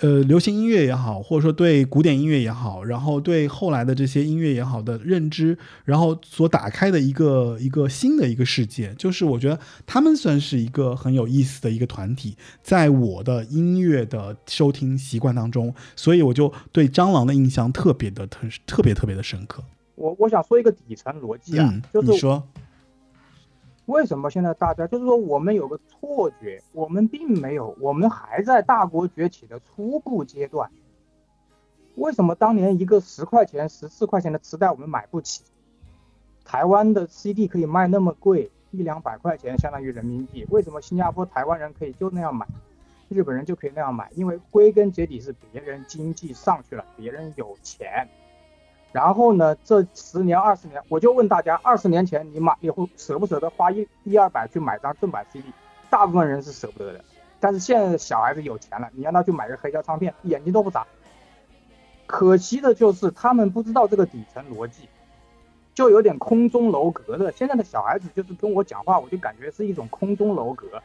[0.00, 19.62] 呃，流行音乐也好，或者说对古典音乐也好，然后对后来的这些音乐也好的认知，然后所打开的一个一个新的一个世界，就是我觉得他们算是一个很有意思的一个团体，在我的音乐的收听习惯当中，所以我就对蟑螂的印象特别的特特别特别的深刻。
[19.94, 22.40] 我我想说一个底层逻辑啊，嗯，就是你说，
[23.88, 30.70] 为什么现在大家就是说我们有个错觉，我们并没有，我们还在大国崛起的初步阶段。
[31.94, 35.42] 为什么当年一个十块钱、十四块钱的磁带我们买不起？
[36.44, 42.46] 台湾的 CD 可以卖那么贵，一两百块钱相当于人民币，为什么新加坡台湾人可以就那样买，
[43.08, 44.10] 日本人就可以那样买？
[44.14, 48.06] 因为归根结底是别人经济上去了，别人有钱。
[48.92, 55.52] 然后呢，这十年二十年，我就问大家，二十年前你买你会舍不舍得花一一二百去买张正版 CD？
[55.90, 57.04] 大部分人是舍不得的。
[57.40, 60.86] 但是现在的小孩子有钱了，你让他去买个黑胶唱片，眼睛都不眨。
[62.06, 64.88] 可惜的就是他们不知道这个底层逻辑，
[65.74, 67.30] 就有点空中楼阁的。
[67.32, 70.82] 现在的小孩子就是跟我讲话，我就感觉是一种空中楼阁。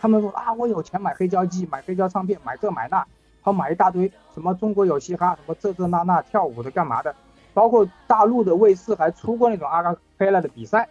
[0.00, 3.06] 他们说啊，我有钱买黑胶机，买黑胶唱片，买这买那，
[3.40, 7.14] 好买一大堆，什么中国有嘻哈，什么这这那那跳舞的干嘛的。
[7.58, 10.88] 包括大陆的卫视还出过那种阿卡贝拉的比赛，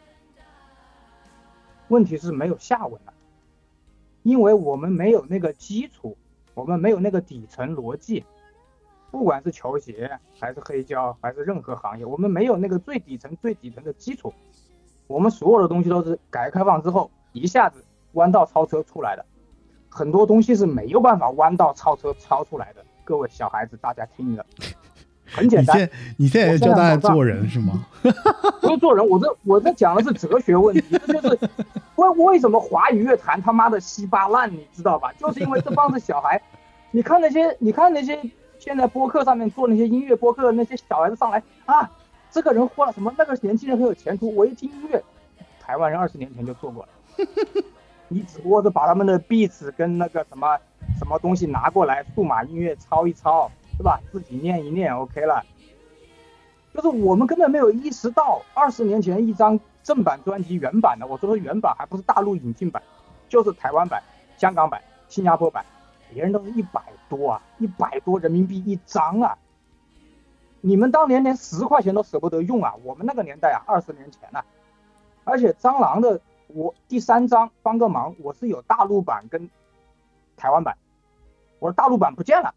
[1.87, 3.13] 问题是没有下文了，
[4.23, 6.17] 因为我们没有那个基础，
[6.55, 8.25] 我们没有那个底层逻辑，
[9.11, 14.33] 不管是球鞋还是黑胶还是任何行业，我们没有那个最底层最底层的基础，
[15.07, 19.25] 我们所有的东西都是改革开放之后一下子弯道超车出来的，
[19.89, 22.83] 很多东西是没有办法弯道超车超出来的。
[23.05, 24.45] 各位小孩子，大家听着。
[25.31, 27.85] 很简单，你现在在教大家做人是吗？
[28.61, 31.39] 不是做人，我这我这讲的是哲学问题，这 就是
[31.95, 35.11] 为为什么华语乐坛他妈的稀巴烂，你知道吧？
[35.19, 36.41] 就是因为这帮子小孩，
[36.91, 38.19] 你看那些你看那些
[38.59, 41.89] 现在播客上面做那些音乐播客的那些小孩子上来啊，
[42.31, 43.13] 这个人火了什么？
[43.17, 44.33] 那个年轻人很有前途。
[44.35, 45.03] 我一听音乐，
[45.59, 46.89] 台湾人二十年前就做过了，
[48.07, 50.57] 你只不过是把他们的 beats 跟那个什么
[50.97, 53.51] 什么东西拿过来，数码音乐抄一抄。
[53.77, 54.01] 是吧？
[54.11, 55.45] 自己念一念，OK 了。
[56.73, 62.83] 就是我们根本没有意识到，二十年前一张正版专辑原版的，我说的原版还不是大陆引进版，
[63.29, 64.03] 就是台湾版、
[64.37, 65.65] 香港版、新加坡版，
[66.13, 69.37] 别人都是一百多啊，一百多人民币一张啊。
[70.61, 74.43] 你们当年连十块钱都舍不得用啊，我们那个年代啊，二十年前呢。
[75.23, 79.49] 而且蟑螂的我第三张帮个忙，我是有大陆版跟
[80.35, 80.77] 台湾版，
[81.59, 82.53] 我的大陆版不见了。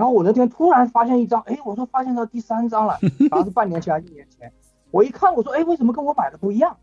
[0.00, 2.94] 然后我那天突然发现一张，哎，我说发现到第三张了，
[3.30, 4.50] 好像是半年前还是一年前。
[4.90, 6.74] 我一看，我说，哎，为什么跟我买的不一样？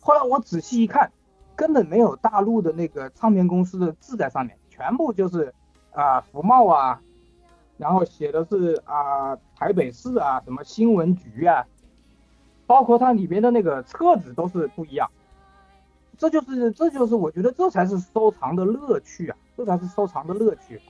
[0.00, 1.10] 后来我仔细一看，
[1.56, 5.52] 根本没有大陆的那个唱片公司的字在上面，全部就是
[5.90, 7.00] 啊福茂啊，
[7.78, 11.66] 然后写的是啊台北市啊什么新闻局啊，
[12.68, 15.10] 包括它里面的那个册子都是不一样。
[16.16, 20.80] 这就是这就是我觉得这才是收藏的乐趣啊，这才是收藏的乐趣。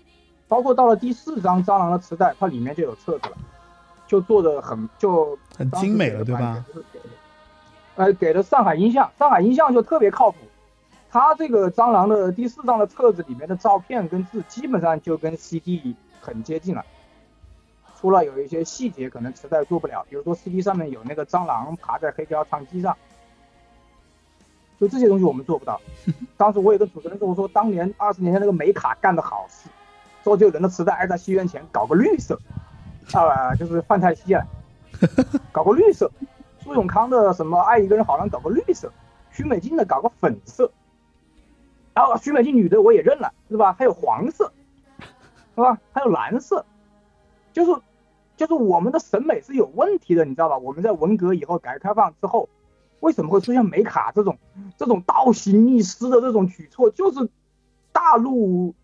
[0.52, 3.36] 包括到了第四张蟑螂的磁带，它里面就有册子了，
[4.06, 6.62] 就做的很就很精美了，对吧？
[7.94, 10.36] 呃，给了上海音像，上海音像就特别靠谱。
[11.10, 16.84] 它这个蟑螂的第四张的册子里面的照片跟字，基本上就跟 CD 很接近了，
[17.98, 22.94] 除了有一些细节可能磁带做不了，比如说 CD 上面有那个蟑螂爬在黑胶唱机上，
[24.78, 25.80] 就这些东西我们做不到。
[26.36, 29.70] 当时我有个主持人跟我说，当年二十年前那个美卡干的好事。
[30.24, 32.38] 周杰伦的磁带爱在西元前搞个绿色，
[33.12, 34.46] 啊，就是范太西啊，
[35.50, 36.06] 搞个绿色；
[36.60, 38.88] 苏永康的什么爱一个人好难搞个绿色；
[39.30, 40.70] 徐美静的搞个粉色，
[41.94, 43.72] 然后徐美静女的我也认了，是吧？
[43.72, 44.52] 还有黄色，
[45.54, 45.78] 是吧？
[45.92, 46.64] 还有蓝色，
[47.52, 47.80] 就是
[48.36, 50.56] 就是我们的审美是有问题的，你知道吧？
[50.56, 52.48] 我们在文革以后改革开放之后，
[53.00, 54.38] 为什么会出现美卡这种
[54.78, 56.90] 这种倒行逆施的这种举措？
[56.90, 57.28] 就是
[57.90, 58.81] 大陆的。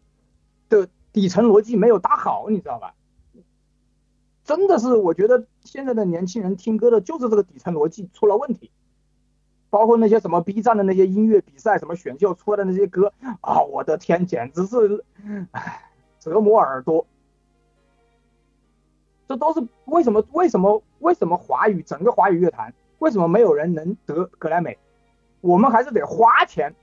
[1.18, 2.94] 底层逻辑没有搭好，你知道吧？
[4.44, 8.70] 真的是，我觉得现在的年轻人听歌的就是这个底层逻辑出了问题。
[9.68, 15.04] 包括那些什么 B 站的那些音乐比赛、什么选秀出来的那些歌啊，我的天，简直是，
[15.50, 17.04] 唉，折磨耳朵。
[19.26, 20.24] 这都是为什么？
[20.30, 20.80] 为什么？
[21.00, 24.78] 为什么华语整个华语乐坛为什么没有人能得格莱美？
[25.40, 26.74] 我们还是得花钱，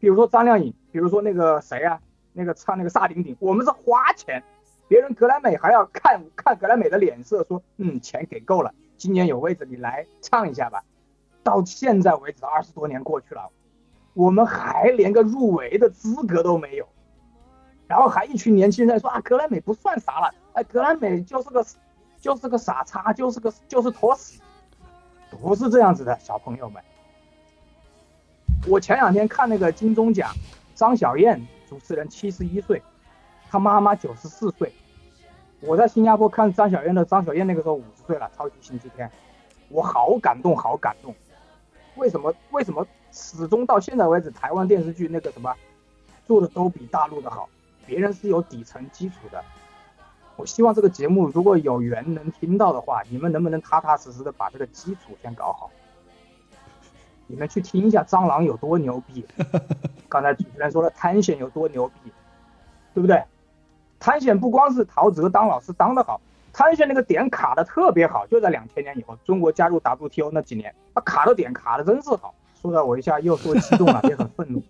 [0.00, 2.00] 比如说张靓颖，比如说那个谁啊？
[2.36, 4.42] 那个唱那个萨顶顶，我们是花钱，
[4.88, 10.84] 别人格莱美还要看看格莱美的脸色，说嗯钱给够了，今年有位置你来唱一下吧。
[11.42, 13.50] 到现在为止二十多年过去了，
[14.12, 16.86] 我们还连个入围的资格都没有，
[17.88, 21.64] 然后还一群年轻人在说啊格莱美不算啥了，哎格莱美就是个
[22.20, 24.40] 就是个傻叉，就是个就是坨屎，
[25.30, 26.82] 不是这样子的小朋友们。
[28.68, 30.30] 我前两天看那个金钟奖，
[30.74, 31.40] 张小燕。
[31.68, 32.82] 主持人七十一岁，
[33.50, 34.72] 他妈妈九十四岁。
[35.60, 39.10] 我在新加坡看张小燕的，张小燕那个时候五十岁了，超级星期天，
[39.68, 41.14] 我好感动，好感动。
[41.96, 42.32] 为什么？
[42.50, 45.54] 为什么始终到现在为止，台湾电视剧那个什么
[46.26, 47.48] 做的都比大陆的好？
[47.86, 49.42] 别人是有底层基础的，
[50.36, 55.70] 我希望这个节目如果有缘能听到的话，你们能不能踏踏实实的把这个基础先搞好？
[57.26, 59.24] 你们去听一下蟑螂有多牛逼。
[60.08, 62.10] 刚才主持人说了探险有多牛逼，
[62.94, 63.22] 对不对？
[63.98, 66.20] 探险不光是陶喆当老师当得好，
[66.52, 72.34] 探险那个点卡的特别好，就在两千年以后，中国加入 WTO 那几年，他卡的点卡的真是好。
[72.62, 74.62] 说的我一下又说激动了， 也很愤怒。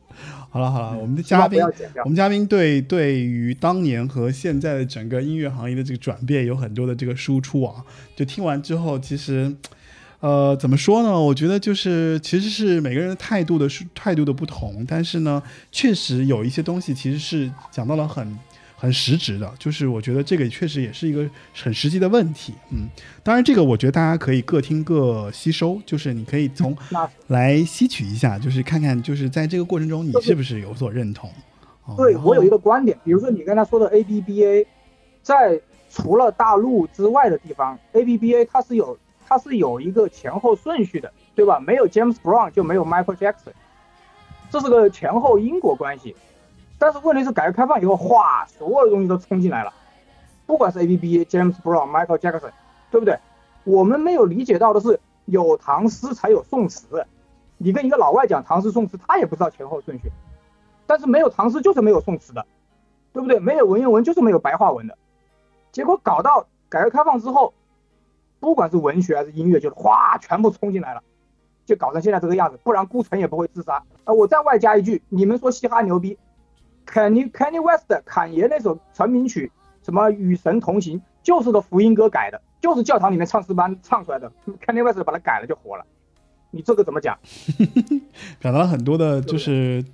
[0.50, 1.60] 好了好了，我们的嘉宾
[2.04, 7.84] 我们嘉宾对对于当年和现在的整个音乐行业的这个转变有很多的这个输出啊。
[8.16, 9.54] 就听完之后，其实，
[10.20, 11.20] 呃，怎么说呢？
[11.20, 18.38] 我觉得就是其实是每个人的态度的是态度的不同，但是呢，确实有一些东西其实是讲到了很。
[18.78, 22.86] 很实质的，就是我觉得这个确实也是一个很实际的问题，嗯，
[23.22, 31.30] 当然这个我觉得大家可以各听各吸收，就是你可以从那来吸取一下，就是看看就是在这个过程中你是不是有所认同。
[31.86, 34.66] 哦对我有一个观点，比如说你刚才说的 ABBA，
[35.22, 35.58] 在
[35.90, 41.58] 除了大陆之外的地方，ABBA 它是有它是有一个前后顺序的，对吧？
[41.58, 43.52] 没有 James Brown 就没有 Michael Jackson，
[44.50, 46.14] 这是个前后因果关系。
[46.78, 49.72] 但是问题是改革开放以后，哗，所有的东西都冲进来了，
[50.46, 52.52] 不管是 A B B、James Brown、Michael Jackson，
[52.90, 53.18] 对不对？
[53.64, 57.04] 我们没有理解到的是，有唐诗才有宋词。
[57.58, 60.12] 你跟一个老外讲唐诗宋词，他也不知道前后顺序。
[60.86, 62.46] 但是没有唐诗就是没有宋词的，
[63.12, 63.40] 对不对？
[63.40, 64.96] 没有文言文就是没有白话文的。
[65.72, 67.54] 结果搞到改革开放之后，
[68.40, 71.02] 不管是文学还是音乐，就是哗全部冲进来了，
[71.64, 72.58] 就搞成现在这个样子。
[72.62, 73.82] 不然顾城也不会自杀。
[74.04, 76.16] 啊，我再外加一句，你们说嘻哈牛逼
[76.86, 79.50] ，Kanye Kanye West 侃爷那首成名曲
[79.82, 84.30] 什么与神同行，就是个福音歌改的，就是教堂里面唱诗班唱出来的
[84.64, 85.84] ，Kanye West 把它改了就火了。
[86.52, 87.18] 你这个怎么讲？
[88.38, 89.84] 表达了很多的，就是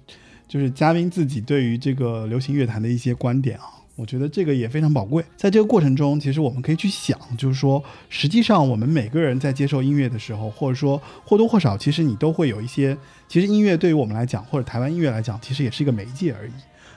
[0.47, 5.25] 就是嘉宾自己对于这个流行乐坛的一些观点啊，我觉得这个也非常宝贵。
[5.37, 16.53] 在这个过程中，其实我们可以去想，就是说，实际上我们每个人在接受音乐的时候，或者说或多或少，其实你都会有一些，其实音乐对于我们来讲，或者台湾音乐来讲，其实也是一个媒介而已。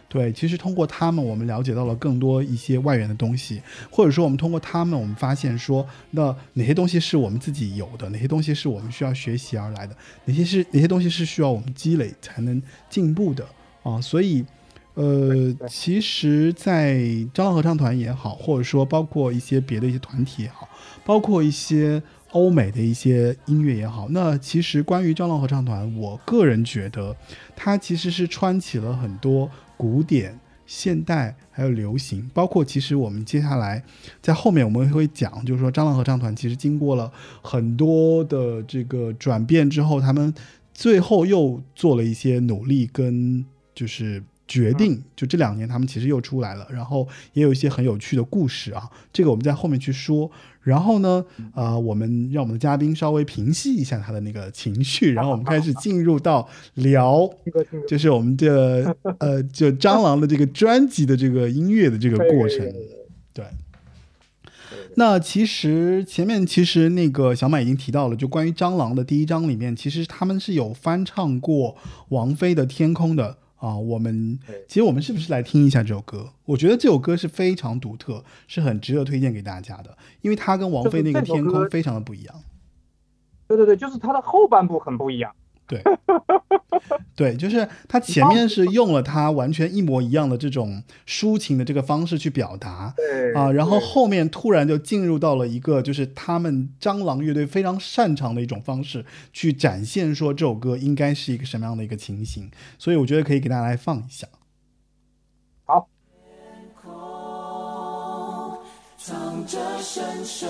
[0.07, 13.45] 对，其实通过他们，我们了解到了更多一些外援的东西，或者说我们通过他们，我们发现说，那哪些东西是我们自己有的，哪些东西是我们需要学习而来的，哪些是哪些东西是需要我们积累才能进步的
[13.83, 13.99] 啊。
[13.99, 14.45] 所以，
[14.95, 16.95] 呃，其实，在
[17.33, 20.69] 蟑螂合唱团也好，或者说包括一些别的一些团体也好，
[21.03, 27.13] 包括一些欧美的一些音乐也好，那其实关于蟑螂合唱团，我个人觉得
[27.57, 33.83] 它其实是穿起了很多古典、现代还有流行，包括其实我们接下来
[34.21, 40.33] 在后面我们会讲，就是说蟑螂合唱团其实经过了很多的这个转变之后，他们
[40.73, 44.23] 最后又做了一些努力跟就是。
[44.47, 50.29] 决定就这两年，他们其实又出来了，然后也有一些很有趣的故事啊，这个我们在后面去说。
[50.61, 57.29] 然后呢，呃，我们让我们的嘉宾稍微平息一下他的那个情绪，然后我们开始进入到聊
[57.87, 62.65] 就是我们的呃，就蟑螂的这个 专辑的这个音乐的这个过程，
[63.31, 63.45] 对。
[64.95, 71.75] 那其实前面其实那个小马已经提到了，就关于蟑螂的第一章里面，其实他们是有翻唱过
[72.09, 73.75] 王菲的《天空》的啊。
[73.75, 76.33] 我们其实我们是不是来听一下这首歌？
[76.45, 82.35] 我觉得这首歌是非常独特，是很值得推荐给大家的，因为它跟王菲那个《天空非常的不一样。
[83.47, 85.35] 对对对，就是它的后半部很不一样。
[85.67, 85.81] 对，
[87.15, 104.27] 对，就是他前面是用了他完全一模一样的这种抒情的这个方式去表达对啊，然后后面突然就进入到了一个就是他们蟑螂乐队非常擅长的一种方式去展现说这首歌应该是一个什么样的一个情形，所以我觉得可以给大家来放一下。
[105.65, 105.87] 好，
[108.99, 110.47] 藏着深深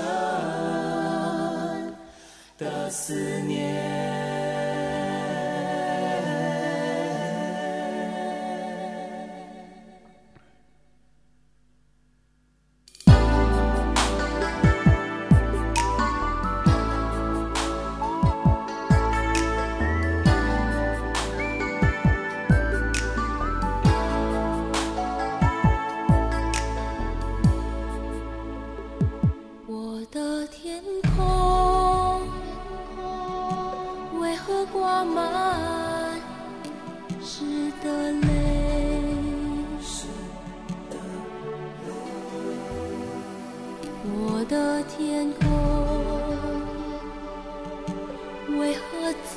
[2.57, 4.34] 的思念。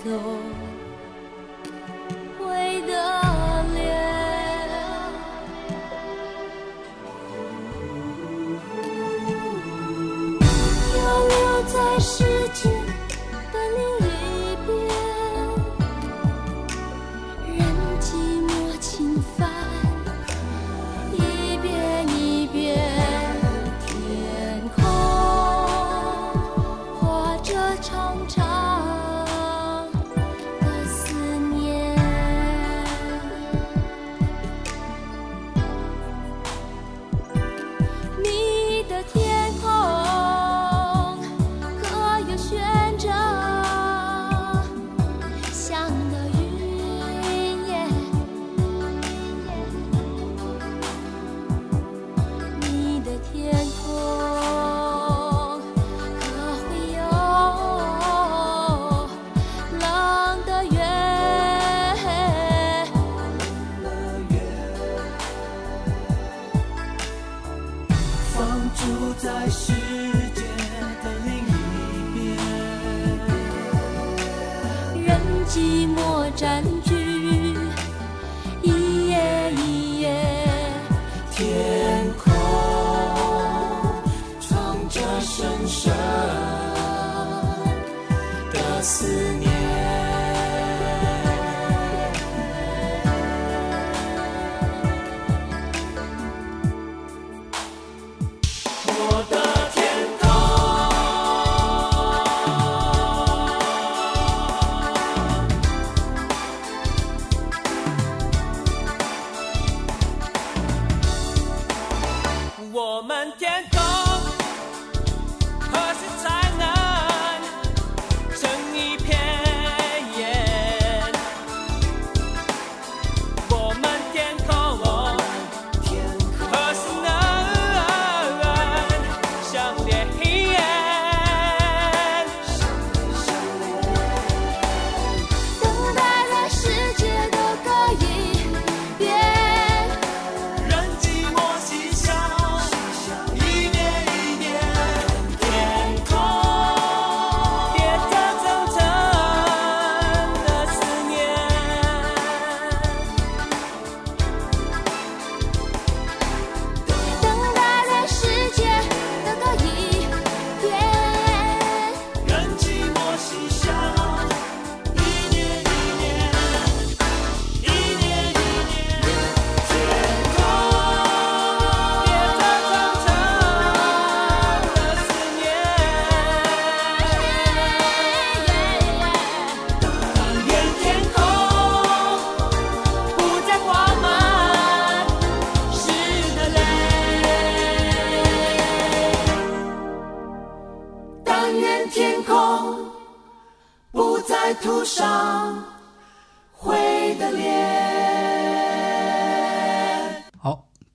[0.04, 0.67] 何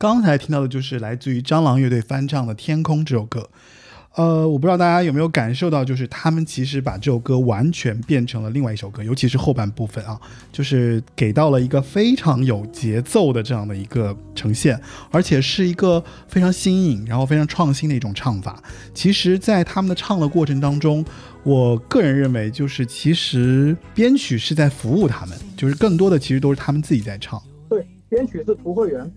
[0.04, 3.50] 刚才听到的就是来自于蟑螂乐队翻唱的《天空》这首歌。
[4.16, 10.20] 呃，我不知道大家有没有感受到，就是他们其实把这首歌完全变成了另外一首歌，尤其是后半部分啊，
[10.52, 14.78] 就是给到了一个非常有节奏的这样的一个呈现，
[15.10, 18.62] 而且是一个非常新颖，然后非常创新的一种唱法。
[18.94, 21.06] 其实，在他们的唱的过程当中，
[21.44, 27.42] 我个人认为，就是其实编曲是在服务他们，就是更多的其实都是他们自己在唱。
[27.70, 29.10] 对，编曲是涂慧源，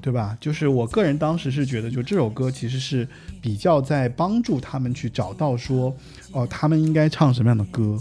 [0.00, 0.36] 对吧？
[0.40, 3.06] 就是我个人当时是觉得，就这首歌其实是
[3.40, 5.94] 比较在帮助他们去找到说，
[6.32, 7.98] 哦、他们应该唱什么样的歌。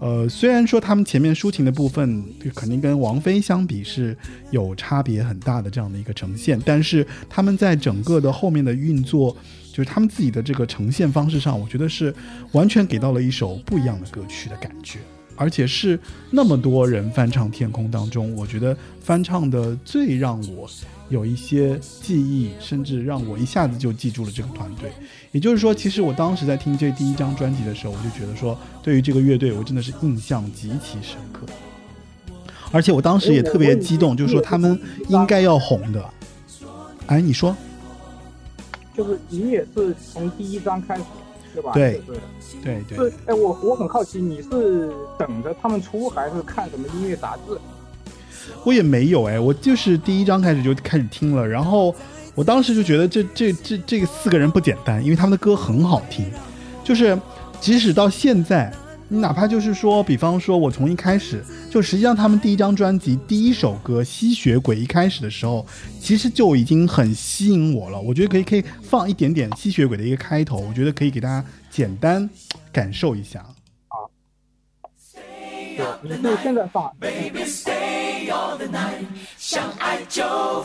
[0.00, 2.24] 呃，虽然说他们前面抒情的部分
[2.54, 4.16] 肯定跟王菲相比是
[4.52, 9.36] 有差别很大的这样的一个呈现，但是他们在整个的后面的运作，
[9.72, 12.14] 就是他们自己的这个呈现方式上，我觉得是
[12.52, 15.00] 完全给到了一首不一样的歌曲的感觉。
[15.34, 15.98] 而且是
[16.30, 20.68] 那么多人翻唱《天空》当中，我觉得翻唱的最让我
[21.08, 24.92] 有一些记忆，甚至让我一下子就记住了这个团队。
[25.32, 31.46] 也就是说，其实我当时在听这第一张专辑的时候，我就觉得说，对于这个乐队，我真的是印象极其深刻。
[32.70, 34.78] 而且我当时也特别激动，就是说他们
[35.08, 36.04] 应该要红的。
[37.06, 37.56] 哎，你说？
[38.94, 41.04] 就是你也是从第一张开始，
[41.54, 41.72] 对吧？
[41.72, 42.18] 对对。
[42.62, 47.56] 对对是，哎，我我很好奇，你是等着他们出，还是看什么音乐杂志？
[48.64, 51.94] 我也没有哎，我就是第一章开始就开始听了，然后
[52.34, 56.30] 我当时就觉得这这这这个四个人不简单，因为他们的歌很好听，
[56.84, 57.18] 就是
[57.60, 58.72] 即使到现在，
[59.08, 65.66] 你哪怕就是说，比方说我从一开始，就实际上他们第一张专辑第一首歌《吸血鬼》一开始的时候，
[66.00, 68.00] 其实就已经很吸引我了。
[68.00, 72.28] 我觉得可以可以放一点点《吸血鬼》的一个开头，我觉得可以给大家简单
[72.72, 73.44] 感受一下。
[75.76, 76.92] 对，你现在放。
[78.28, 79.06] Baby stay all the night，
[79.38, 80.22] 相爱就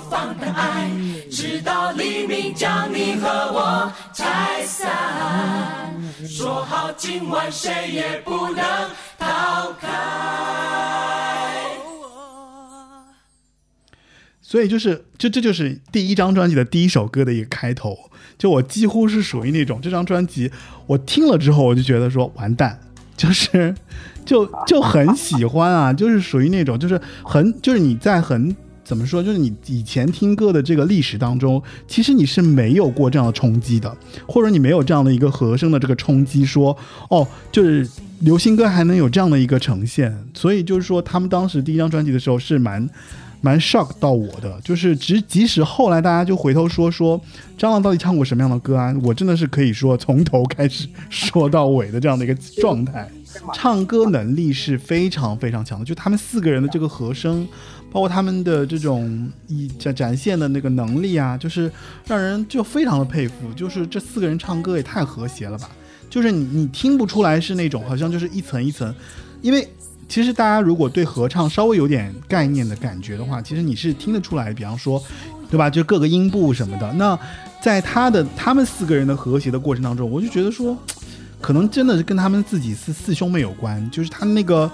[0.09, 0.91] 放胆爱，
[1.31, 4.91] 直到黎明将你和我拆散。
[6.27, 8.63] 说好今晚谁也不能
[9.17, 9.87] 逃开。
[14.41, 18.11] 所以就是这这就是第一张专辑的第一首歌的一个开头。
[18.37, 20.51] 就我几乎是属于那种这张专辑
[20.87, 22.79] 我听了之后，我就觉得说完蛋，
[23.15, 23.73] 就是
[24.25, 33.95] 就就很喜欢啊， 就是属于那种就是很就是你在很怎么说，就是你以前听歌的这个历史当中，其实你是没有过这样的冲击的，
[34.27, 36.75] 或者你没有这样的一个和声的这个冲击，说
[37.09, 37.87] 哦，就是
[38.19, 42.89] 流行歌还能有这样的一个呈现，所以就是说他们当时第一张专辑的时候是蛮。
[43.45, 47.19] 蛮 shock 到我的，就是即即使后来大家就回头说说
[47.57, 53.05] 张浪到底唱过什么样的歌啊，我真的是可以说从头开始说到尾的这样的一个状态。
[53.53, 57.47] 唱歌能力是非常非常强的，就他们四个人的这个和声，
[57.91, 61.71] 包括他们的这种以展展现的那个能力啊，就是
[62.07, 63.51] 让人就非常的佩服。
[63.55, 65.69] 就是这四个人唱歌也太和谐了吧，
[66.09, 68.93] 就是你你听不出来是那种好像就是一层一层，
[69.41, 69.67] 因为。
[70.09, 75.01] 其实大家如果对合唱稍微有点概念的感觉的话，其实你是听得出来，比方说，
[75.49, 75.69] 对吧？
[75.69, 76.93] 就各个音部什么的。
[76.93, 77.17] 那
[77.59, 80.77] 在他的他们四个人的和谐的过程当中，我就觉得说，
[81.43, 84.71] 可能真的是跟他们自己是四兄妹有关，就是他那个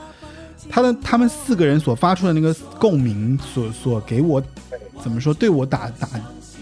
[0.69, 4.39] 他的他们四个人所发出的那个共鸣，所所给我
[5.01, 6.07] 怎么说，对我打打，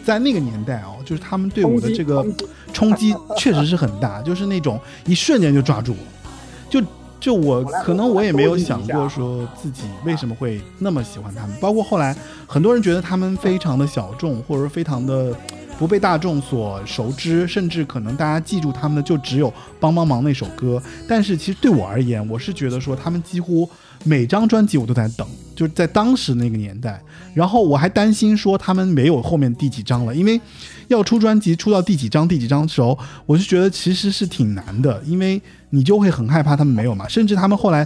[0.05, 2.25] 在那个年代哦，就是他们对我的这个
[2.71, 6.81] 冲击确实是很大，就是那种一瞬间就抓住我，就。
[7.19, 15.35] 就我可能我也没有想过说自己为什么会那么喜欢他们，包括后来很多人觉得他们非常的小众，或者说非常的
[15.78, 19.49] 不被大众所熟知，甚至可能大家记住他们的就只有
[19.80, 20.82] 《帮帮忙》那首歌。
[21.07, 23.69] 但是其实对我而言，我是觉得说他们几乎
[24.03, 27.01] 每张专辑我都在等，就是在当时那个年代。
[27.34, 30.41] 然后我还担心说他们没有后面第几张了，因为
[30.88, 35.41] 要出专辑出到第几张第几张的时候，我就觉得其实是挺难的，因为。
[35.69, 37.86] 你就会很害怕他们没有嘛，甚至他们后来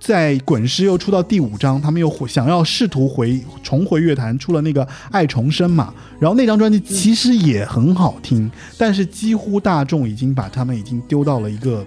[0.00, 5.92] 在滚石又出到第五张，他们又想要试图回重回乐坛，出了那个《爱重生》嘛。
[6.18, 11.86] 然后那张专辑其实也很好听，但是几乎大众已经把他们已经丢到了一个，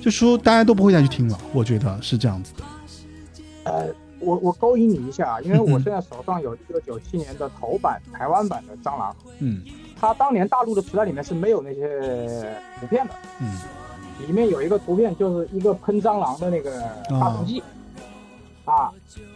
[0.00, 1.36] 就说大家都不会再去听了。
[1.52, 2.64] 我觉得是这样子的。
[3.64, 3.86] 呃，
[4.20, 9.62] 我我勾引你一下，因为我现在手上有一个九七年的头版台湾版的蟑螂，嗯，
[10.00, 13.58] 它当年大陆的磁带里面是没有那些图片的，嗯。
[14.26, 16.70] 里面有一个图片，就是一个喷蟑螂的那个
[17.20, 17.62] 发动机，
[18.64, 18.90] 啊，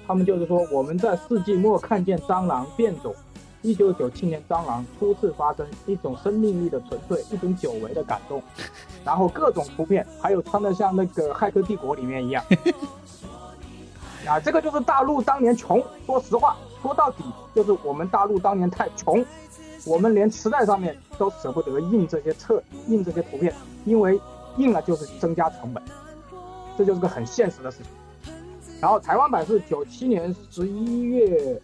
[0.07, 3.15] 他们就是说我们在世纪末看见蟑螂变种，
[3.63, 8.41] 一九九七年蟑螂初次发生，一种生命力的纯粹，一种久违的感动，
[9.05, 12.45] 然后各种图片，还有穿的像那个《骇客帝国》里面一样，
[14.25, 17.25] 啊，这个就是大陆当年穷，说实话，说到底
[17.55, 19.25] 就是我们大陆当年太穷，
[19.85, 23.53] 我们连磁带上面都舍不得印这些册，印这些图片，
[23.85, 24.21] 因为。
[24.59, 25.83] 印了就是增加成本，
[26.77, 27.87] 这就是个很现实的事情。
[28.81, 31.61] 然后台湾版是九七年十一月，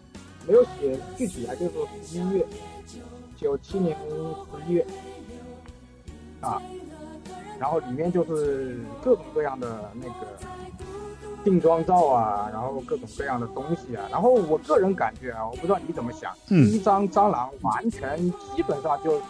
[0.46, 2.46] 没有写具体啊，就是说十一月，
[3.36, 4.86] 九七年十一月，
[6.40, 6.60] 啊，
[7.58, 10.26] 然后里面就是各种各样的那个
[11.44, 14.04] 定妆照啊，然后各种各样的东西啊。
[14.10, 18.18] 然后我个人感觉啊，我不知道你怎么想，嗯，第一张蟑螂完全
[18.56, 19.20] 基本上就是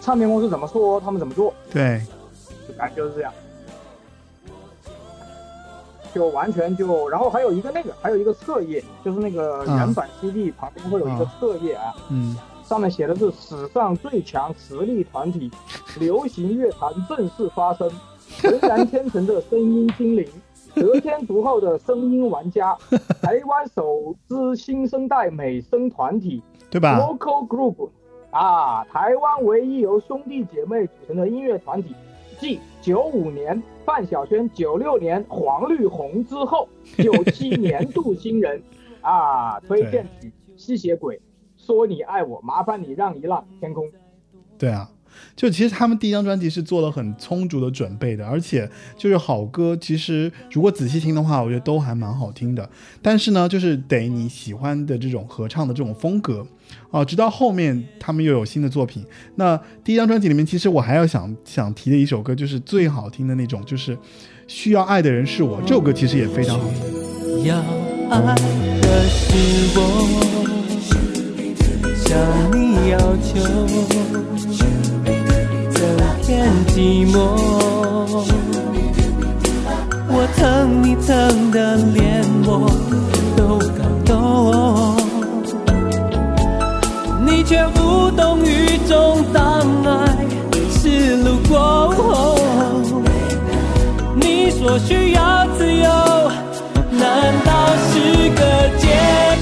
[0.00, 2.00] 唱片公司怎么说他们怎么做，对。
[2.74, 3.32] 感觉就是这样，
[6.14, 15.50] 就完全就，然后还有一个那个，还有一个册页，就是那个原版 CD 旁边会有一个册页啊，嗯，上面写的是史上最强实力团体，
[15.98, 17.90] 流行乐坛正式发声，
[18.42, 20.26] 浑然天成的声音精灵，
[20.74, 22.76] 得天独厚的声音玩家，
[23.20, 27.90] 台湾首支新生代美声团体， 对吧？Local Group，
[28.30, 31.94] 啊，台湾唯一由兄弟姐妹组成的音乐团体。
[32.38, 36.68] 继九五年范晓萱、九六年黄绿红之后，
[36.98, 38.62] 九七 年度新人
[39.00, 41.16] 啊，推荐曲《吸血鬼》，
[41.56, 43.90] 说你爱我，麻烦你让一让，天空。
[44.58, 44.90] 对啊，
[45.34, 52.68] 就其实他们第一张专辑是做了很充足的准备的，而且就是好歌，其实如果仔细听的话，我觉得都还蛮好听的。
[53.02, 56.46] 但是呢，就是得你喜欢的这种合唱的这种风格，
[56.90, 59.04] 哦，直到后面他们又有新的作品。
[59.34, 63.96] 那第一张专辑里面，其实我还要想想提的一首歌，就是最好听的那种，就是
[64.46, 67.44] 《需要爱的人是我》这首歌，其实也非常好听。
[67.44, 67.58] 要
[68.10, 68.20] 爱
[68.80, 69.36] 的是
[69.74, 69.80] 我，
[71.96, 72.16] 向
[72.52, 73.34] 你要求，
[80.08, 82.50] 我疼你疼的连我
[83.36, 84.14] 都感动，
[87.46, 89.40] 却无动于衷，当
[89.84, 90.16] 爱
[90.68, 92.36] 是路过，
[94.16, 95.88] 你所需要自由。
[96.90, 97.50] 难道
[97.88, 97.94] 是
[98.30, 98.40] 个
[98.78, 99.35] 借口？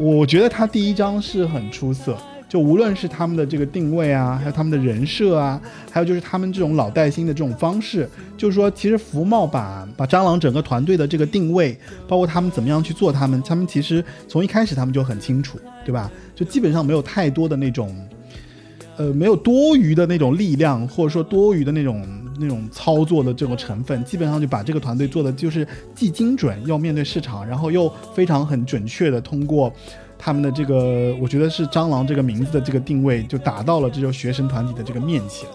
[0.00, 2.16] 我觉得他第一张是很出色，
[2.48, 11.78] 就无论是他们的这个定位啊，还有他们的人设啊，还有就是他们这种老带新的这种方式，就是说，其实福茂把把蟑螂整个团队的这个定位，
[12.08, 16.10] 包括他们怎么样去做他们，他们其实从一开始他们就很清楚，对吧？
[16.34, 17.94] 就基本上没有太多的那种，
[18.96, 22.19] 呃，没有多余的那种力量，或者说多余的那种。
[22.40, 29.70] 那种操作的这种成分，基本上就把这个团队做的就是既精准，要面对市场，然后又非常很准确的通过
[30.18, 35.46] 他们的这个，我觉得是蟑螂这个名字的这个定位，就达到了这就学生团体的这个面前。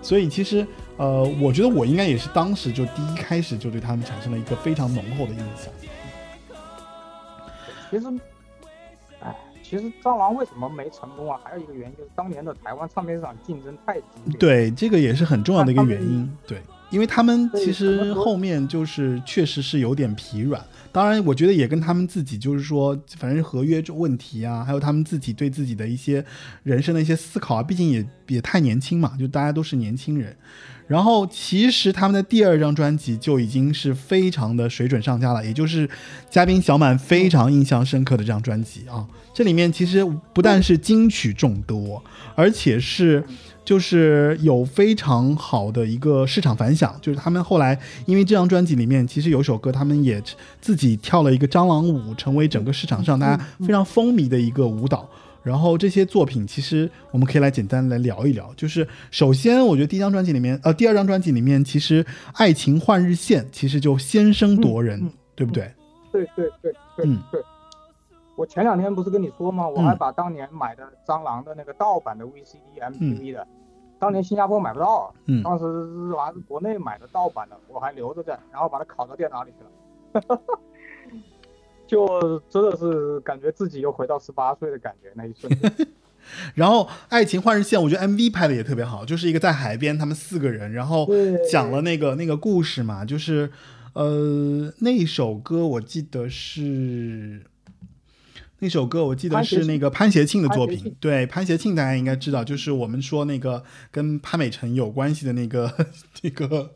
[0.00, 0.64] 所以其实，
[0.96, 5.72] 呃，我觉得我应该也是当时就第一开始就对他们产生了一个非常浓厚的印象。
[7.90, 8.02] 其实，
[9.68, 11.38] 其实蟑螂为什么没成功啊？
[11.44, 14.36] 还有一个原因就是当年的台湾唱片市场竞争太激烈。
[14.38, 16.26] 对，这个也是很重要的一个原因。
[16.46, 20.64] 对，因为他们其实后面就是确实是有点疲软。
[20.90, 26.24] 当然，我觉得也跟他们自己就是说，反正合约这问题啊，还有他们自己对自己的一些
[26.62, 30.34] 人生的一些思考啊，毕竟也也太年轻嘛，就大家都是年轻人。
[30.86, 35.86] 然后其实他们的第二张专辑就已经是非常的水准上佳了，也就是
[36.30, 39.06] 嘉宾小满非常印象深刻的这张专辑啊。
[39.38, 42.02] 这里面其实不但是金曲众多，
[42.34, 43.22] 而且是
[43.64, 46.98] 就是有非常好的一个市场反响。
[47.00, 50.20] 就是他们后来因为这张专辑里面其实有首歌，他们也
[50.60, 55.08] 自己跳了一个蟑螂舞，成为整个市场上大家非常风靡的一个舞蹈。
[55.44, 58.52] 然后这些作品，其实我们可以来简单来聊一聊。
[58.56, 65.72] 就是首先，我觉得第一张专辑里面，呃，第二张专辑里面，其实《爱情换日线》其实就先声夺人，对不对？
[66.10, 67.40] 对对对对嗯对。
[68.38, 69.68] 我前两天不是跟你说吗？
[69.68, 73.44] 我还把当年买的蟑螂的那个盗版的 VCD、MTV 的，
[73.98, 80.40] 当年新加坡买不到，嗯当时是还是国内买的盗版的，我还留着在，然后把它拷到电脑里去了。
[81.84, 85.88] 就真的是感觉自己又回到十八岁的感觉，那一瞬间。
[86.54, 93.50] 然后《爱情换日线》，我觉得 MV 拍的也特别好，就是一个在海边，他们四个人，然后对讲了那个那个故事嘛，就是
[93.94, 97.42] 呃那首歌我记得是。
[98.60, 105.72] 那首歌我记得是那个潘协庆的作品对潘协庆大家应该知道，就是我们说那个跟潘美辰有关系的那个
[106.22, 106.74] 那个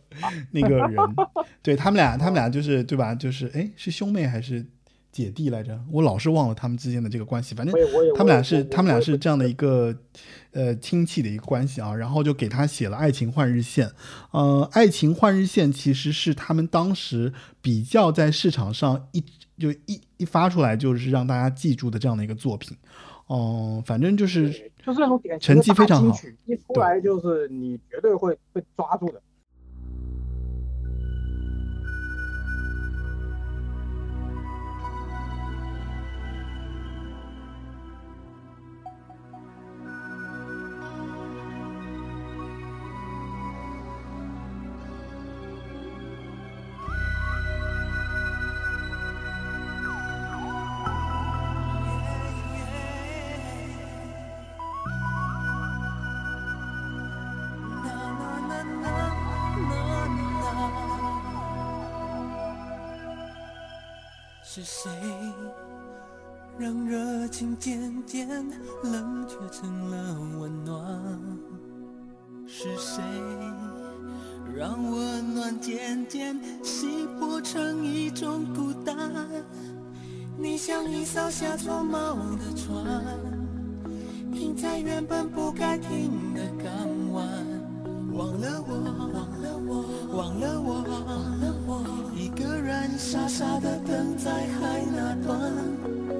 [0.52, 0.96] 那个人，
[1.60, 3.14] 对他们俩，他们俩就是对吧？
[3.14, 4.64] 就是哎，是兄妹还是
[5.10, 5.80] 姐弟来着？
[5.90, 7.74] 我老是忘了他们之间的这个关系，反正
[8.14, 9.92] 他们俩是他们俩是这样的一个
[10.52, 13.88] 呃亲戚的一个关系啊，然后就给他写了《爱情换日线》。
[14.30, 19.24] 呃，《爱情换日线》其实是他们当时比较在市场上一
[19.58, 22.76] 就一一发出来就是让大家记住的这样的一个作品。
[23.28, 24.50] 嗯、反正就是
[24.84, 29.22] 就是那种典型成绩非常好，一出来就是你绝对会被抓住的。
[66.62, 68.28] 让热情渐渐
[68.84, 71.20] 冷却成了温暖？
[72.46, 73.02] 是谁
[74.56, 78.96] 让温暖渐渐稀薄成一种孤单？
[80.38, 83.02] 你像一艘下错锚的船，
[84.32, 87.28] 停在原本不该停的港湾。
[88.12, 88.72] 忘了我，
[89.12, 89.84] 忘了我，
[90.16, 91.61] 忘了我，忘了我，
[92.34, 95.52] 一个人傻傻的等在海那端。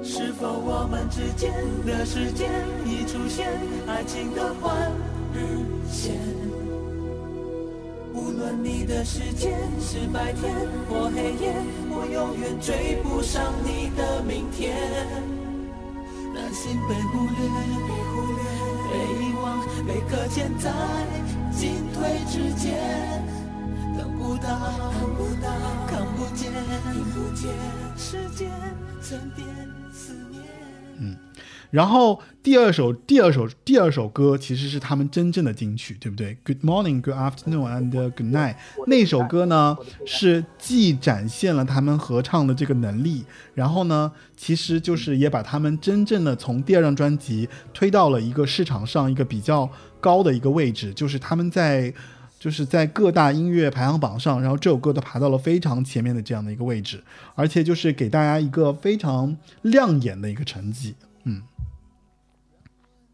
[0.03, 1.51] 是否我们之间
[1.85, 2.51] 的时间
[2.85, 3.49] 已出现
[3.87, 4.91] 爱情的换
[5.33, 6.13] 日线？
[8.13, 10.53] 无论你的世界是白天
[10.87, 11.55] 或黑夜，
[11.89, 14.75] 我永远追不上你的明天。
[16.35, 17.39] 难心被忽略，
[18.91, 20.69] 被遗忘，被搁浅在
[21.51, 22.77] 进退之间，
[23.97, 24.47] 等不到，
[24.99, 25.49] 等不到
[26.33, 26.51] 见，
[27.95, 28.49] 时间
[29.01, 29.45] 沉淀
[29.91, 30.43] 思念。
[31.69, 38.55] 然后第二首第二首第二首歌其实是他们真正的金曲，对不对？Good morning, good afternoon, and good night。
[38.85, 39.75] 那首歌呢
[40.05, 43.25] 是既展现了他们合唱的这个能力，
[43.55, 49.67] 然后呢，其实就是也把他们真正的从第二张专辑推到了一个市场上一个比较
[49.99, 51.93] 高的一个位置，就是他们在。
[52.43, 57.01] 就是在各大音乐排行榜上，然后这首歌都爬到了非常前面的这样的一个位置，
[57.35, 60.93] 而且就是给大家一个非常亮眼的一个成绩。
[61.23, 61.41] 嗯，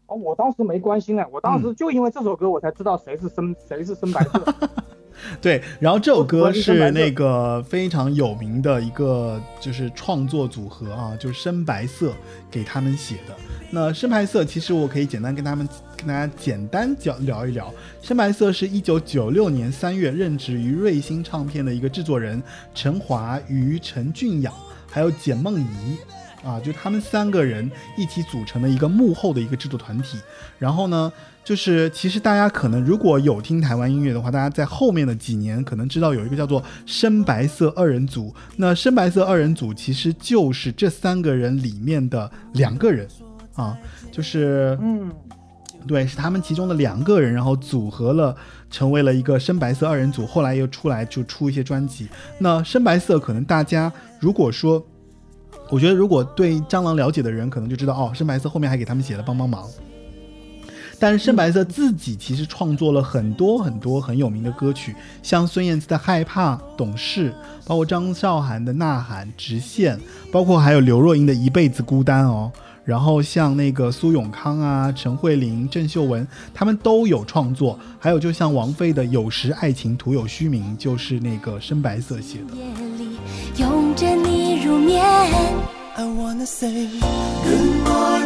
[0.08, 4.54] 哦，我当时没关心哎，我当时就因为这首歌我才知道谁是深谁是深白色。
[5.40, 12.12] 对，然后这首歌是那个非常有名的一个就是创作组合啊，就是深白色
[12.50, 13.34] 给他们写的。
[13.70, 17.72] 那深白色其实我可以简单跟他们跟大家简单讲聊一聊。
[18.02, 22.42] 深白色是一九九六年三月任职于瑞星唱片的一个制作人
[22.74, 24.52] 陈华与陈俊养，
[24.88, 25.96] 还有简梦怡。
[26.42, 30.18] 啊，就他们三个人一起组成的一个幕后的一个制作团体。
[30.58, 31.12] 然后呢，
[31.42, 38.32] 就是其实大家可能如果有听台湾音乐的话，大家在后面的几年可能知道有一个叫做深白色二人组。
[38.56, 43.08] 那深白色二人组其实就是这三个人里面的两个人
[43.54, 43.76] 啊，
[44.12, 45.10] 就是嗯，
[45.88, 48.36] 对，是他们其中的两个人，然后组合了，
[48.70, 50.24] 成为了一个深白色二人组。
[50.26, 52.08] 后来又出来就出一些专辑。
[52.38, 54.80] 那深白色可能大家如果说，
[55.68, 59.66] 我觉得如果对蟑螂了解的人，可能就知道哦，深白色后面还给他们写了帮帮忙。
[61.00, 67.30] 但是深白色自己其实创作了很多很多很有名的歌曲，像孙燕姿的《害怕》《懂事》，
[67.66, 69.96] 包括张韶涵的《呐喊》《直线》，
[70.30, 72.52] 包括还有刘若英的《一辈子孤单》哦。
[72.84, 77.78] 然后像那个苏永康啊、陈慧琳、郑秀文，他们都有创作。
[77.98, 82.54] 还有就像王菲的《有时爱情徒有虚名》，就是那个深白色写的。
[82.56, 82.64] 夜
[82.98, 83.16] 里
[83.58, 85.02] 拥着你入眠。
[85.96, 86.88] I wanna say
[87.44, 88.19] good morning,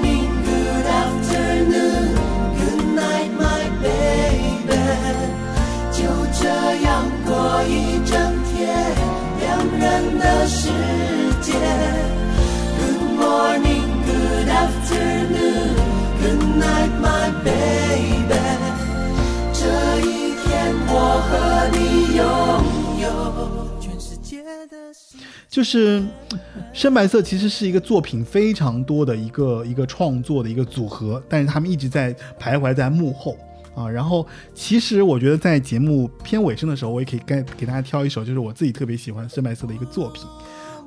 [10.25, 10.69] 的世
[11.43, 11.53] 界。
[12.79, 15.77] Good morning, good afternoon,
[16.19, 18.41] good night, my baby。
[19.53, 22.25] 这一天，我和你拥
[23.03, 24.77] 有全世界的。
[25.51, 26.03] 就是
[26.73, 33.37] 深白色其实是一个作品非常多的一个一个创作的一个组合，但是他们一直在徘徊在幕后
[33.75, 33.89] 啊。
[33.89, 40.25] 然后其实我觉得在节目偏尾声的时候，我也可以给给大家挑一首，就是我自己特别喜欢深白色的一个作品。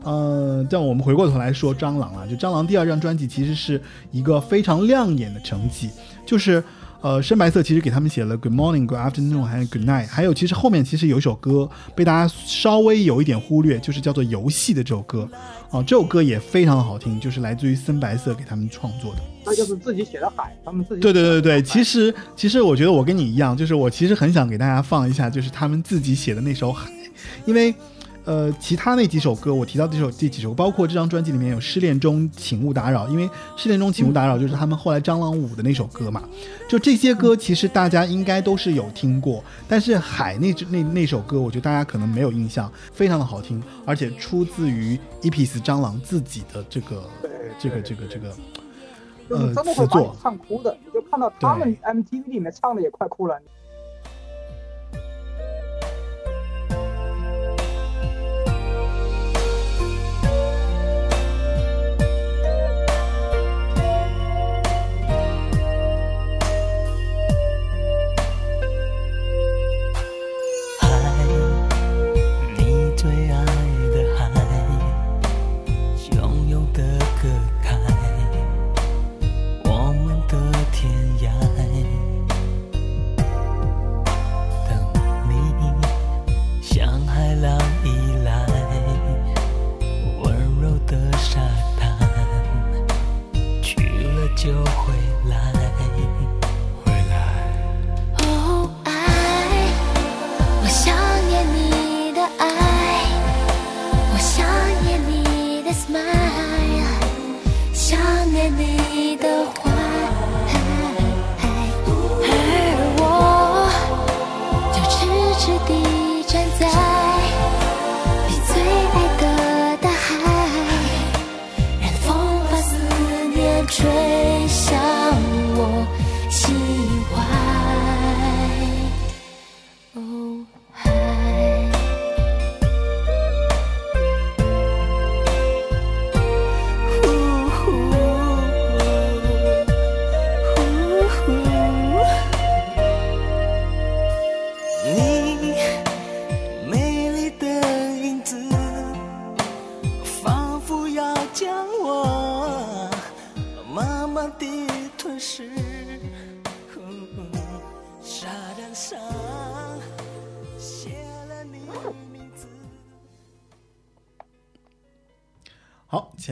[0.04, 3.82] 呃，但我们回过头来说蟑螂啊，就蟑螂第二张专辑其实是
[4.12, 5.90] 一个非常亮眼的成绩，
[6.26, 6.64] 就是
[7.02, 15.30] 呃深白色其实给他们写了 Good Morning、Good Afternoon 还有 Good Night，还有其实后面其实有一首歌被大家稍微有一点忽略，就是叫做《游戏》的这首歌
[15.70, 19.22] 啊、这首歌也非常好听，就是来自于深白色给他们创作的。
[19.46, 26.90] 那就是自己写的海，他们自己对对对对，其实实其实我觉得我跟你一样，就是我其实很想给大家放一下，就是他们自己写的那首《海》，
[27.46, 27.74] 因为。
[28.28, 33.26] 呃，其他那几首歌，我提到这首这几首，包括这张专辑里面有《失恋中请勿打扰》，因为
[33.56, 36.28] 《失恋中请勿打扰》就是他们后来蟑螂舞的那首歌嘛。
[36.68, 47.10] 就这些歌，其实大家应该都是有听过，但是《海》那支那那首歌，我觉得大家可能没有印象，非常的好听，而且出自于 Epis 蟑螂自己的这个
[47.58, 48.30] 这个这个这个
[49.30, 50.16] 就是呃词真的会把你作。
[50.22, 53.40] 唱哭的，你就看到他们 MTV 里面唱的也快哭了。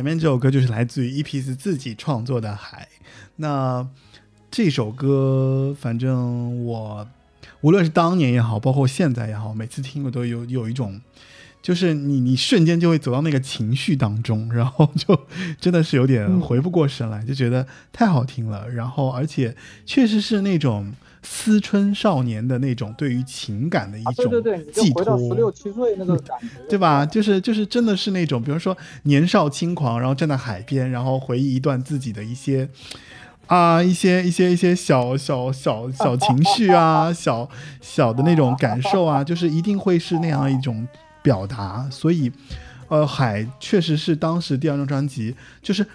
[0.06, 2.88] 面这首歌就是来自于 E.P.S 自己创作的《海》。
[3.38, 3.86] 那
[4.52, 7.08] 这首歌，反正我
[7.62, 11.02] 无论是当年也好，包括现在也好，每次听我都有有一种，
[11.62, 15.20] 就是你你瞬间就会走到那个情绪当中，然后就
[15.60, 18.70] 真的是有点回不过神来，就觉得太好听了。
[18.70, 20.94] 然后而且确实是那种
[21.28, 27.06] 思春少年的那种对于情感的一啊，种对对对，你就寄回到托，十六七岁那个感觉，对吧？
[27.06, 32.70] 就是就是真的是那种，比如说年少轻狂，然后站在海边，然后回忆一段自己的一些
[33.48, 37.50] 啊一些一些一些小小小小情绪啊，小
[37.82, 40.88] 小的那种感受啊，就是一定会是那样一种
[41.24, 41.88] 表达。
[41.92, 42.32] 所以，
[42.88, 45.86] 呃，海确实是当时第二张专辑，就是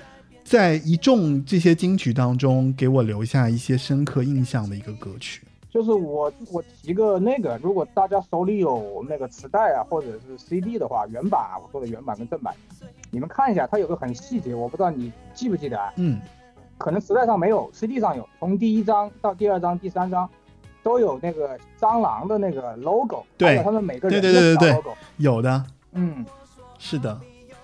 [0.50, 5.42] 在一众这些金曲当中，给我留下一些深刻印象的一个歌曲。
[5.70, 12.52] 就是我我提个那个，如果大家手里有那个磁带啊，或者是 CD 的话，原版啊，我说的原版跟正版，
[13.12, 15.92] 你们看一下，它有个很细节，我不知道你记不记得啊？
[15.94, 16.20] 嗯，
[16.78, 20.28] 可能磁带上没有，CD 上有，从第一张到第二张、第三张
[20.82, 26.26] 都有那个蟑螂的那个 logo，对他们每个人对对对对对的小 logo，有的，嗯，
[26.76, 27.20] 是的。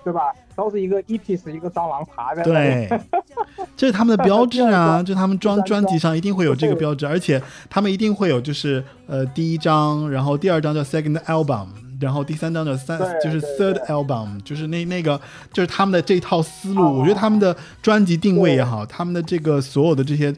[0.06, 0.20] 对吧？
[0.54, 2.88] 都是一个一 piece 一个蟑螂爬在，对，
[3.76, 11.66] 这是他们的标志啊， 就他们专专辑上一定会有这个标志，而且他们一定会有就是呃第一张，然后第二张叫 second album，
[12.00, 15.20] 然后第三张叫三就是 third album，就是那那个
[15.52, 20.32] 就是他们的这套思路，我觉得他们的专辑定位也好，他们的这个所有的这些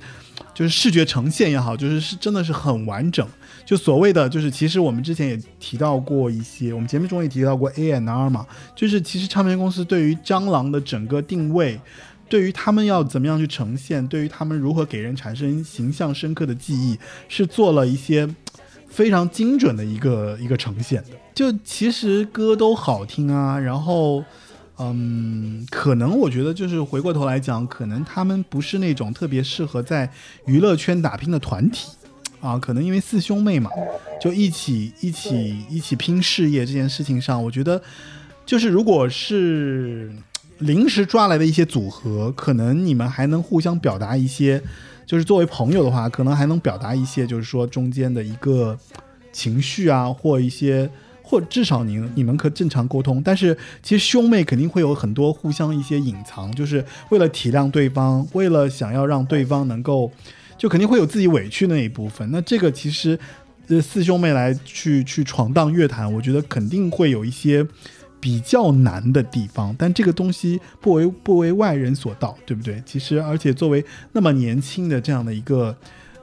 [0.55, 3.29] 就是视觉呈现也好，就是是真的是很完整。
[3.69, 11.79] 就所谓的，就是其实我们之前也提到过一些，我们节目中也提到过 A N R 嘛，就是其实唱片公司对于蟑螂的整个定位，
[12.31, 16.99] 对于他们要怎么样去呈现，对于他们如何给人产生形象深刻的记忆，
[17.29, 18.27] 是做了一些
[18.89, 21.11] 非常精准的一个一个呈现的。
[21.35, 24.25] 就其实歌都好听啊，然后。
[24.81, 30.09] 嗯，可能我觉得就是回过头来讲，可能他们不是那种特别适合在
[30.47, 31.89] 娱乐圈打拼的团体
[32.41, 32.59] 啊。
[32.59, 33.71] 可能因为四兄妹嘛，
[34.21, 37.81] 就一起一起一起拼事业这件事情上，我觉得
[38.45, 40.13] 就是如果是
[40.59, 44.63] 临时抓来的一些组合，可能你们还能互相表达一些，
[45.07, 48.79] 就是作为朋友的话，可能还能表达一些，就是说中间的一个
[49.33, 50.91] 情绪啊，或一些。
[51.31, 60.11] 或至少你你们可正常沟通，但是其实兄妹肯定会有很多互相一些隐藏，就是为了体谅对方，为了想要让对方能够，
[60.59, 62.29] 就肯定会有自己委屈的那一部分。
[62.31, 63.19] 那这个其实，
[63.69, 67.67] 呃，四兄妹来去去闯荡乐坛，我觉得肯定会有一些
[68.21, 72.83] 比较难的地方，但这个东西不为不为外人所道，对不对？
[72.85, 75.77] 其实，而且作为那么年轻的这样的一个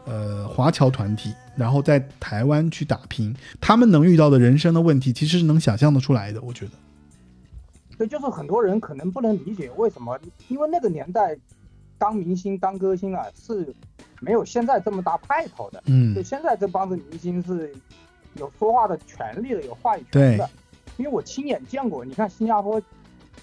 [0.04, 6.42] 呃华侨团体，然后在台湾去打拼，他们能遇到的人生的问题，其实是能想象得出来的。
[6.42, 6.72] 我觉得，
[7.98, 10.20] 对，就是很多人可能不能理解为什么，
[10.50, 11.38] 因为那个年代
[11.98, 13.74] 当明星、当歌星啊是
[14.26, 15.82] 没有现在这么大派头的。
[15.86, 16.16] 嗯。
[16.16, 17.74] 就，现在这帮子明星是
[18.34, 20.50] 有说话的权利的，有话语权的。
[20.98, 22.82] 因为我亲眼见过，你看新加坡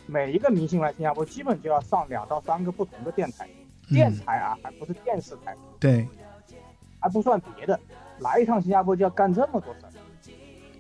[0.07, 3.47] 每一个明星来新加坡，基本就要上两到三个不同的电台，
[3.91, 6.09] 电台啊，还不是电视台，对，
[6.99, 7.79] 还不算别的，
[8.21, 9.93] 来一趟新加坡就要干这么多事儿，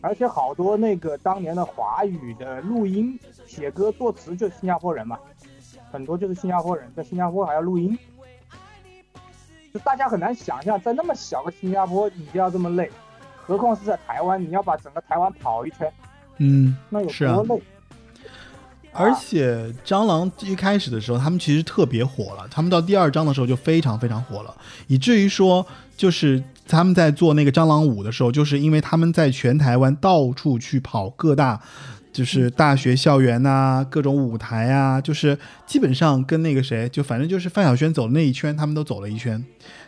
[0.00, 5.18] 而且好多那个当年的华语的录音、写歌、作词就是新加坡人嘛，
[5.90, 7.96] 很多就是新加坡人，在新加坡还要录音，
[9.72, 12.90] 就大家很难想象，在那么小个新加坡你就要这么累，
[13.46, 15.90] 何况是在台湾，你要把整个台湾跑一圈，
[16.38, 17.62] 嗯，那有多累？
[18.92, 24.54] 而且蟑螂一开始的时候，他们其实特别火了，他们到第二章的时候就非常非常火了，
[24.86, 25.66] 以至于说，
[25.96, 31.60] 就是他们在做那个蟑螂舞的时候，就是因为他们在全台湾到处去跑各大。
[32.12, 35.36] 就是大学校园呐、各种舞台啊，就是
[35.66, 39.42] 基本上跟那个谁，就反正就是范晓萱走的那一圈，他们都走了一圈。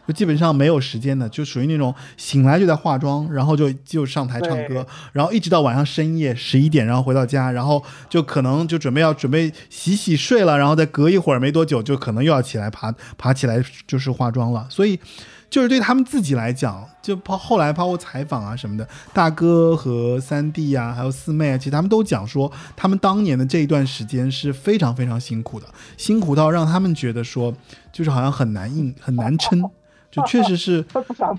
[0.06, 14.98] 就基本上没有时间的，就属于那种醒来就在化妆，然后就就上台唱歌，然后一直到晚上深夜十一点，然后回到家，然后就可能就准备要准备洗洗睡了，然后再隔一会儿没多久，就可能又要起来爬爬起来就是化妆了，所以。
[15.50, 25.66] 就是对他们自己来讲，就包后来包括采访啊什么的，大哥和三弟啊，还有四妹啊，其实他们都讲说，他们当年的这一段时间是非常非常辛苦的，
[25.96, 27.54] 辛苦到让他们觉得说，
[27.92, 29.62] 就是好像很难硬很难撑，
[30.10, 31.38] 就确实是 不想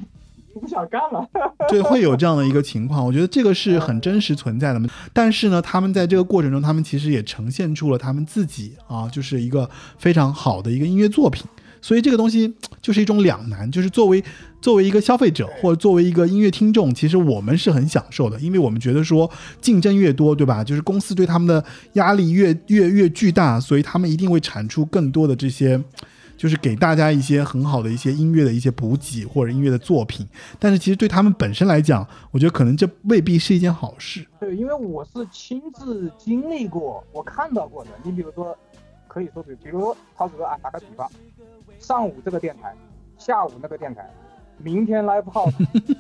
[0.54, 1.28] 不想干了。
[1.68, 4.88] 对，会有这样的一个情况，我觉得这个是很真实存在的嘛。
[5.12, 11.46] 但是呢，他们在这个过程中，他们其实也呈现出了他们自己啊，就是一个非常好的一个音乐作品。
[11.86, 14.24] 所以这个东西就是一种两难，就是作为
[14.60, 19.30] 作为一个消费者或者作为一个音乐听众，其实我们是很享受的，因为我们觉得说
[19.62, 20.64] 竞争越多，对吧？
[20.64, 21.64] 就是公司对他们的
[21.94, 25.80] 压力越越越巨大，所以他们一定会产出更多的这些。
[26.38, 30.28] 就是给大家一些很好的一些音乐的一些补给或者音乐的作品，
[30.60, 34.26] 但是其实对他们本身来讲，我觉得可能这未必是一件好事。
[34.38, 37.92] 对，因为我是亲自经历过，我看到过的。
[38.04, 38.54] 你比如说，
[39.08, 41.10] 可以说比，比如说涛哥啊，打个比方，
[41.80, 42.74] 上午这个电台，
[43.18, 44.10] 下午那个电台，
[44.58, 45.54] 明天 live house，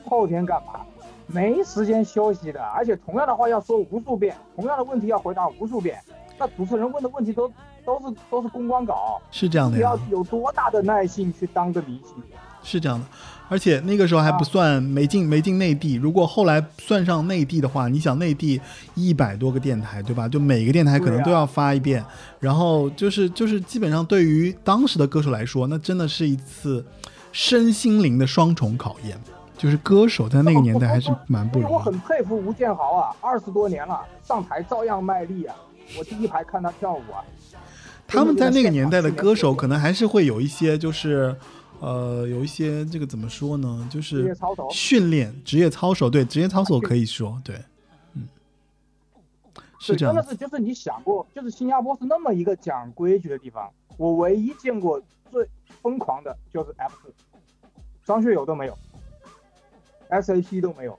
[0.07, 0.82] 后天干嘛？
[1.28, 5.99] 没时间休息的，而且同样的话要说无数遍，同样的问题要回答无数遍。
[6.38, 7.51] 那主持人问的问题都
[7.86, 12.21] 都是都是公关稿，是这样的呀你要，有多大的耐性去当个明星？
[12.61, 13.05] 是这样的。
[13.48, 18.60] 而且那个时候还不算没进没进内地，如果后来算上内地的话，你想内地
[18.96, 20.28] 一百多个电台，对吧？
[20.28, 22.04] 就每个电台可能都要发一遍，
[22.39, 26.86] 然后就是就是基本上对于当时的歌手来说，那真的是一次
[27.32, 29.18] 身心灵的双重考验。
[29.58, 31.80] 就是歌手在那个年代还是蛮不容易我。
[31.80, 35.56] 很佩服吴建豪啊，二十多年了，上台照样卖力啊！
[35.98, 37.24] 我第一排看他跳舞啊，
[38.06, 41.34] 他们在那个年代的歌手，可能还是会有一些，就是，
[41.80, 43.88] 呃，有一些这个怎么说呢？
[43.91, 44.36] 就是。
[44.71, 47.59] 训练、职业操守，对，职业操守可以说，对，
[48.13, 48.28] 嗯，
[49.80, 50.15] 是，这样。
[50.15, 55.01] 真的是，就是你想过，就是新加坡是那么一个讲规矩的地方，我唯一见过
[55.32, 55.47] 最
[55.82, 57.13] 疯狂的就是 F 四，
[58.05, 58.78] 张学友都没有
[60.09, 60.97] ，SAP 都没有，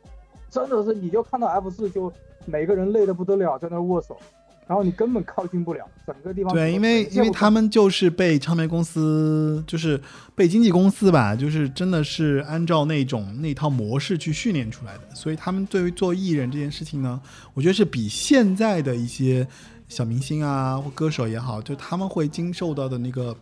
[0.50, 2.12] 真的是你就看到 F 四就
[2.44, 4.18] 每个人累得不得了，在那握手，
[4.66, 10.00] 然后你根本靠近不了，整个地方对，因为因为他们就是被唱片公司，就是
[10.34, 17.20] 被经纪公司吧，就是真的是按照那种那套模式去训练出来的，所以他们对于做艺人这件事情呢，
[17.54, 19.46] 我觉得是比现在的一些
[19.88, 23.36] 小明星啊或歌手也好，就他们会经受到的那个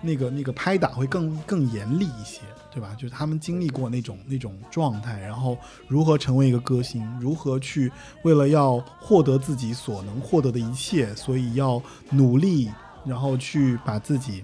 [0.00, 2.40] 那个那个拍打会更更严厉一些，
[2.70, 2.94] 对吧？
[2.96, 5.56] 就是他们经历过那种那种状态，然后
[5.86, 7.90] 如何成为一个歌星，如何去
[8.22, 12.70] 为了要获得自己所能获得的一切，所以要努力，
[13.04, 14.42] 然后去把自己，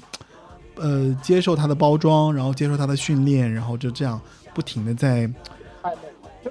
[0.77, 4.21] 呃，接受他的包装，然后接受他的训练，然后就这样
[4.55, 5.31] 不停的在，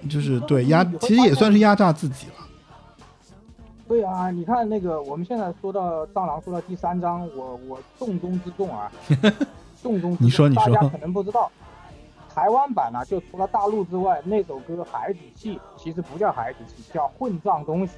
[0.09, 2.33] 就是对压，其实也算是压榨自己了。
[3.87, 8.91] 对啊，你看那个，我们现在说到蟑螂，说到第三章，我我重中之重啊，
[9.83, 10.25] 重中之重。
[10.25, 11.51] 你说你说大家可能不知道，
[12.33, 17.93] 台湾版呢、就除了大陆之外，那首歌《海底气》其实不叫海底气，叫混账东西，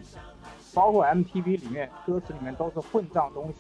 [0.74, 3.56] 包括 MTV 里面歌词里面都是混账东西。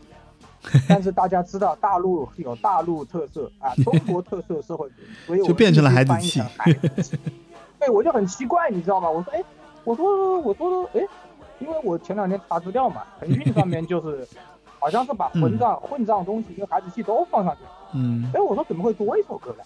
[0.89, 7.19] 但是大家知道大陆有大陆特色啊，中国特色社会主义，所以我 就变成了必须孩子气。
[7.79, 9.07] 对，我就很奇怪，你知道吗？
[9.07, 9.43] 我说，哎，
[9.83, 11.07] 我说，我说，哎，
[11.59, 14.27] 因为我前两天查资料嘛，腾讯上面就是，
[14.79, 17.69] 好像是把混账、混账东西跟孩子气都放上去了。
[17.95, 19.63] 嗯哎，我说怎么会多一首歌呢？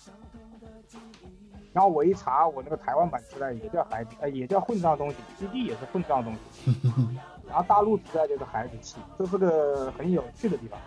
[1.73, 6.71] 然后我一查，我那个台湾版磁带也叫孩子，呃，也叫混账东西，CD 也是混账东西。
[7.47, 10.79] 然后大陆磁带就是孩子气，这是个很有趣的地方。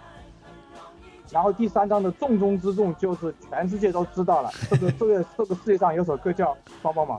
[1.32, 6.46] 然后第三章的重中之重就是全世界都知道了， 这个这个这个世界上有首歌叫
[6.82, 7.18] 《帮帮忙》，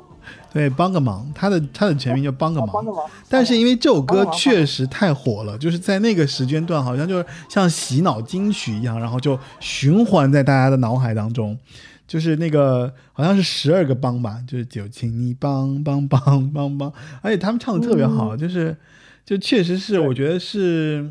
[0.54, 2.92] 对，帮个忙，他的他的全名叫帮个忙啊帮个。
[2.92, 3.04] 忙。
[3.28, 11.58] 但是因为这首歌确实太火了，就是在那个时间段，好像就是像洗脑金曲一样，然后就循环在大家的脑海当中。
[12.06, 18.76] 就是那个好像是十二个帮吧，就是就请你帮帮帮帮帮，而且他们唱的特别好，就是
[19.26, 21.10] 就确实是我觉得是，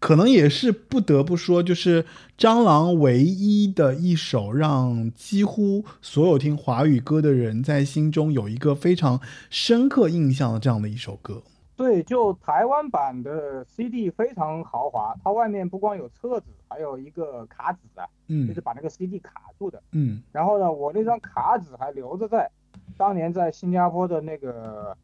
[0.00, 2.04] 可能也是不得不说，就是
[2.36, 9.20] 蟑螂唯一的一首让几乎所有听华语歌的人在心中有一个非常
[9.50, 11.42] 深刻印象的这样的一首歌。
[11.76, 19.82] 对，就台湾版的 CD 非常豪华，它外面不光有册子，还有一个卡纸啊，嗯就嗯是把那个 CD 卡住的。
[19.92, 22.50] 嗯然后呢，我那张卡纸还留着在
[22.96, 24.96] 当年在新加坡的那个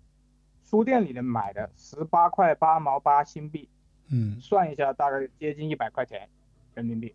[0.69, 3.67] 书店里面买的，十八块八毛八新币，
[4.09, 6.29] 嗯，算一下大概接近一百块钱
[6.75, 7.15] 人民币。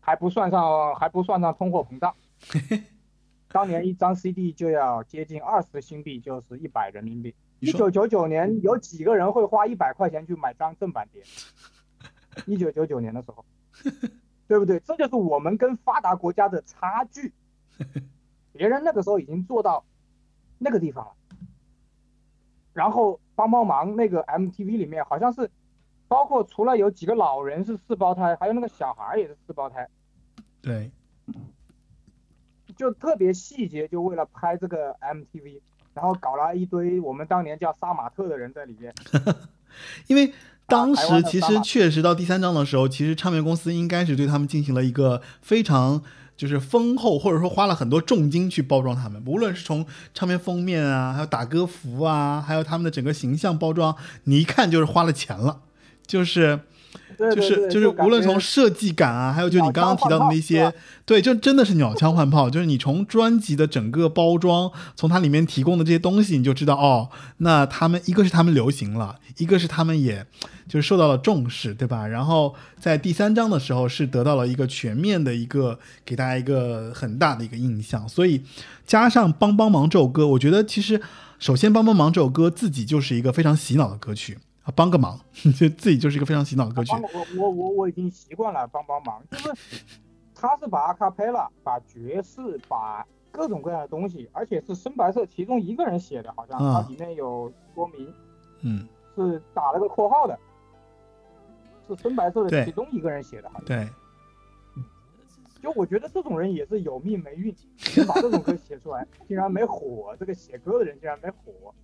[0.00, 2.14] 还不算上还不算上通货膨胀。
[3.48, 7.34] 当年一张 CD 就要接近二十新币，就是一百人民币。
[7.60, 11.22] 一九九九年有几个人会花一百块钱去买张正版碟？
[12.46, 13.44] 一九九九年的时候，
[14.46, 14.78] 对不对？
[14.80, 17.32] 这就是我们跟发达国家的差距。
[18.52, 19.84] 别人那个时候已经做到
[20.58, 21.12] 那个地方了。
[22.72, 25.50] 然后帮帮忙那个 MTV 里面好像是，
[26.08, 29.88] 包括除了有几个老人是四胞胎，还有那个小孩也是四胞胎，
[30.62, 30.90] 对，
[32.76, 35.60] 就特别细节，就为了拍这个 MTV，
[35.94, 38.94] 然后搞了一堆我们当年叫杀马特的人在里面。
[40.06, 40.32] 因为
[40.66, 46.02] 当时其实确实到第三章的时候，其实唱片公司应该是对他们进行了一个非常
[46.36, 55.60] 就是丰厚，或者说花了很多重金去包装他们，无论是从唱片封面啊，还有打歌服啊，还有他们的整个形象包装，你一看就是花了钱了，
[56.06, 56.60] 就是。
[57.18, 60.70] 就是就是，无论从设计感啊，还有就你刚刚提到的那些
[61.06, 62.50] 对，就真的是鸟枪换炮。
[62.50, 70.26] 就是你从专辑的整个包装，从它里面提供的这些东西，你就知道哦，那他们一个是他们流行了，一个是他们也
[70.68, 72.06] 就是受到了重视，对吧？
[72.06, 78.42] 然后在第三章的时候是得到了一个全面的一个给大家一个很大的一个印象，所以
[78.86, 81.00] 加上帮帮忙这首歌，我觉得其实
[81.38, 84.36] 首先帮帮忙这首歌自己就是一个非常洗脑的歌曲
[84.66, 85.18] 啊，帮个忙，
[85.56, 87.00] 就自己就是一个非常洗脑的歌曲帮。
[87.02, 89.52] 我我我我已经习惯了帮帮忙，就是
[90.34, 98.12] 他是把阿卡贝拉、把爵士、把各种各样的东西，而且是深白色其中一个人写的，好像啊它里面有说明
[98.62, 100.36] 嗯，是打了个括号的，
[101.88, 103.64] 是深白色的其中一个人写的，好像。
[103.66, 103.88] 对。
[105.62, 107.52] 就我觉得这种人也是有命没运，
[107.96, 111.74] 能把这种歌写出来，竟然没火，这个写歌的人竟然没火。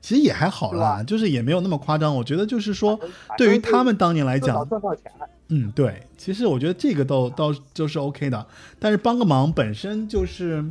[0.00, 2.14] 其实也还好啦，就是也没有那么夸张。
[2.14, 2.98] 我觉得就是说，
[3.36, 5.28] 对于他们当年来讲，赚到钱了。
[5.48, 8.46] 嗯，对，其实我觉得这个倒倒就是 OK 的。
[8.78, 10.64] 但是帮个忙本身就是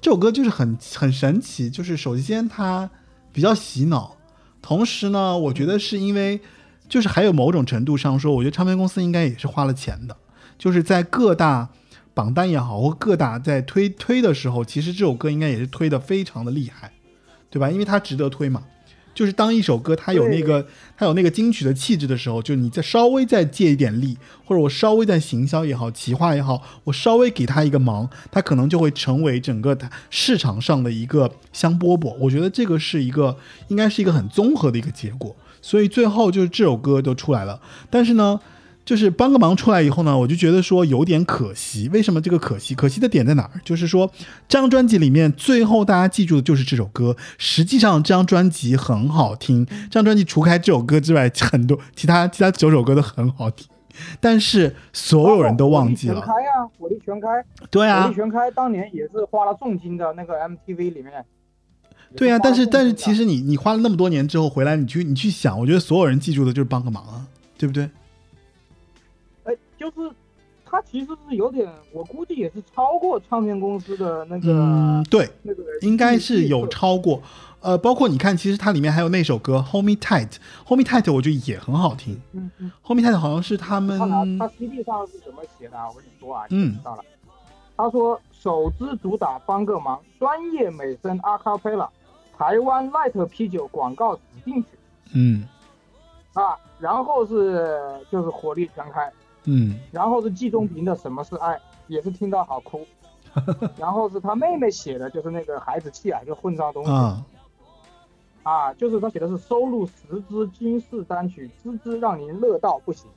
[0.00, 2.88] 这首歌就是很很神奇，就是首先它
[3.32, 4.16] 比较洗脑，
[4.60, 6.38] 同时呢，我觉得是因为
[6.88, 10.16] 就是还有某种程度上说，我觉得唱片公司应该也是花了钱的，
[10.58, 11.70] 就是在各大
[12.12, 16.92] 榜单也好，或各大在推推的时候，其实这首歌应该也是推的非常的厉害，
[17.50, 17.70] 对吧？
[17.70, 18.62] 因为它值得推嘛。
[19.12, 20.64] 就是当一首歌它有那个
[20.96, 29.76] 它有那个金曲的气质的时候，就你再稍微再借一点力，或者我稍微在行销也好、企划也好，我稍微给他一个忙，它可能就会成为整个
[30.10, 32.14] 市场上的一个香饽饽。
[32.20, 33.36] 我觉得这个是一个
[33.66, 37.60] 应该是一个很综合的一个结果，所以最后就是这首歌都出来了。
[37.90, 38.40] 但是呢，
[38.84, 41.88] 就是帮个忙出来以后呢，我就觉得说有点可惜。
[41.92, 42.74] 为什么这个可惜？
[42.74, 43.60] 可惜的点在哪儿？
[43.64, 44.10] 就是说
[44.48, 47.16] 这张专辑里面最后大家记住的就是这首歌。
[47.38, 53.68] 实际上这张专辑很好听，这张专辑除开这首歌之外，很多其他其他九首歌都很好听，
[54.18, 56.20] 但是所有人都忘记了。
[56.20, 57.28] 火力全开呀，火力全开，
[57.70, 61.24] 对啊火力，全开当年也是花了重金的那个 MTV 里面。
[62.16, 67.24] 对呀、也但是但是其实你你花了那么多年之后回来，你去你去想，我觉得所有人记住的就是帮个忙啊，
[67.56, 67.88] 对不对？
[69.80, 70.10] 哎，就是
[70.64, 77.20] 他其实是有点，我估计也是超过唱片公司的那个、嗯，对，那个应该是有超过，
[77.60, 80.28] 呃，包括你看，其实它里面还有那首歌《Hold Me Tight》，
[80.66, 83.98] 《Hold Me Tight》我觉得也很好听，嗯嗯，《Hold Me Tight》好像是他们
[84.38, 85.88] 他 CD 上是怎么写的啊？
[85.88, 87.02] 我跟你说啊，嗯你知道了。
[87.76, 91.88] 他说首支主打帮个忙，专业美声阿卡贝拉，
[92.36, 94.68] 台湾 Light 啤酒广告指定曲
[95.14, 95.48] 嗯
[96.34, 99.10] 啊，然后是就是火力全开，
[99.50, 101.54] 嗯然后是季中平的《什么是爱》，
[101.88, 102.86] 也是听到好哭。
[103.78, 107.24] 然后是他妹妹写的，就是那个孩子气啊，就混账东西啊，
[108.42, 113.08] 啊，就是他写的是收录十支金氏单曲，支支让您乐到不行。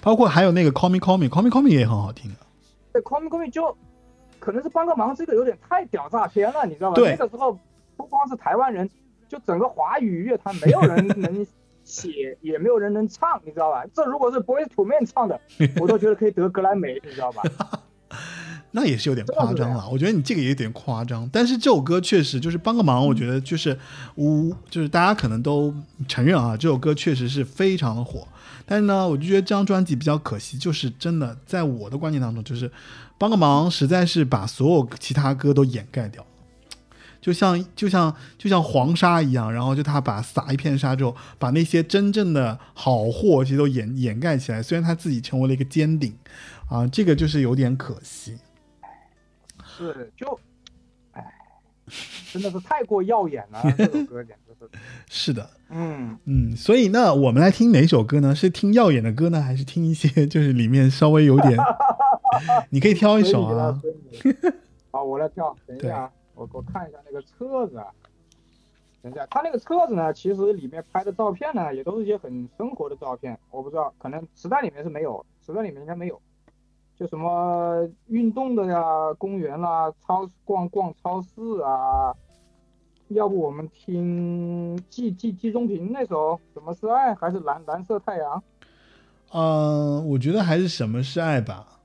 [0.00, 2.36] 包括还有那个《Call Me Call Me》，《Call Me Call Me》也很好听的，
[2.92, 3.76] 对 Call Me Call Me 就
[4.38, 7.02] 可能是帮个忙，这个有点太屌炸天了，你知道吧？
[7.02, 7.58] 那个时候
[7.96, 8.88] 不光是台湾人，
[9.28, 11.46] 就整个华语乐坛没有人 能
[11.90, 13.84] 写，也没有人能唱，你知道吧？
[13.92, 15.40] 这如果是 Boys to Men 唱的，
[15.80, 17.42] 我都觉得可以得格莱美，你知道吧？
[18.72, 19.88] 那也是有点夸张了。
[19.90, 23.76] 我觉得你这个也有点夸张，但是这首歌确实就是帮个忙，我觉得就是
[24.14, 25.74] 无就是大家可能都
[26.06, 28.26] 承认啊，这首歌确实是非常的火。
[28.64, 32.70] 但是呢，我就觉得这张专辑比较可惜，就是真的在我的观念当中，就是
[33.18, 36.29] 帮个忙实在是把所有其他歌都掩盖掉了。
[37.20, 44.62] 就像就像就像黄沙一样，然后就他把撒一片沙之后，把那些真正的好货其实都掩掩盖起来。
[44.62, 46.16] 虽然他自己成为了一个尖顶，
[46.68, 48.38] 啊，这个就是有点可惜。
[49.64, 50.38] 是，就，
[51.12, 51.24] 哎，
[52.32, 54.68] 真的是太过耀眼了，这首歌简直是，
[55.08, 58.34] 是的，嗯，嗯，所以那我们来听哪首歌呢？
[58.34, 61.58] 是听耀眼的歌呢，还是听一些就是里面稍微有点？
[62.70, 63.80] 你可以挑一首啊。
[64.90, 66.10] 好，我来跳，等一下啊，
[66.40, 67.86] 我我看一下那个车子啊。
[69.02, 73.38] 等一下，他那个车子呢，其实里面拍的照片呢，也都是一些很生活的照片。
[73.50, 76.20] 我不知道，可能磁带里面是没有，磁带里面应该没有。
[76.96, 78.82] 就什么运动的呀，
[79.18, 82.14] 公园啦，超逛逛超市啊。
[83.08, 88.42] 要不我们听季季季中平那首《什么是爱》，还是蓝蓝色太阳？
[89.32, 91.79] 嗯，我觉得还是什么是爱吧。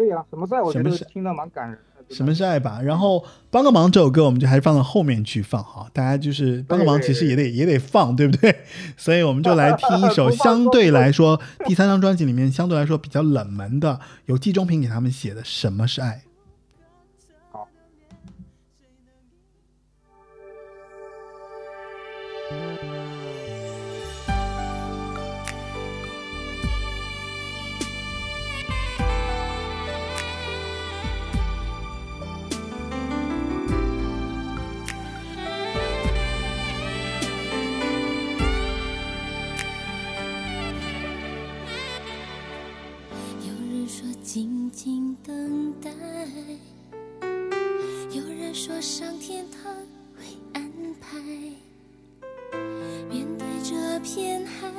[0.00, 0.62] 可以啊，什么是爱？
[0.62, 2.14] 我觉什么是得听得蛮感人的。
[2.14, 2.80] 什么是爱吧？
[2.82, 5.86] 然后帮个忙这首歌，我们就还是放到后面去放哈。
[5.92, 8.56] 大家就是帮个忙，其实也得也得放，对不对？
[8.96, 16.22] 所以我们就来听一首 相对来说第三张专辑里面相对来说比较冷门的，由季中平给他们写的《什么是爱》。
[44.70, 45.90] 静等待，
[48.10, 49.68] 有人说上天他
[50.16, 50.24] 会
[50.54, 50.62] 安
[51.00, 51.18] 排。
[53.08, 54.70] 面对这片海，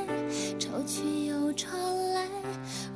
[0.58, 1.68] 潮去又潮
[2.14, 2.26] 来，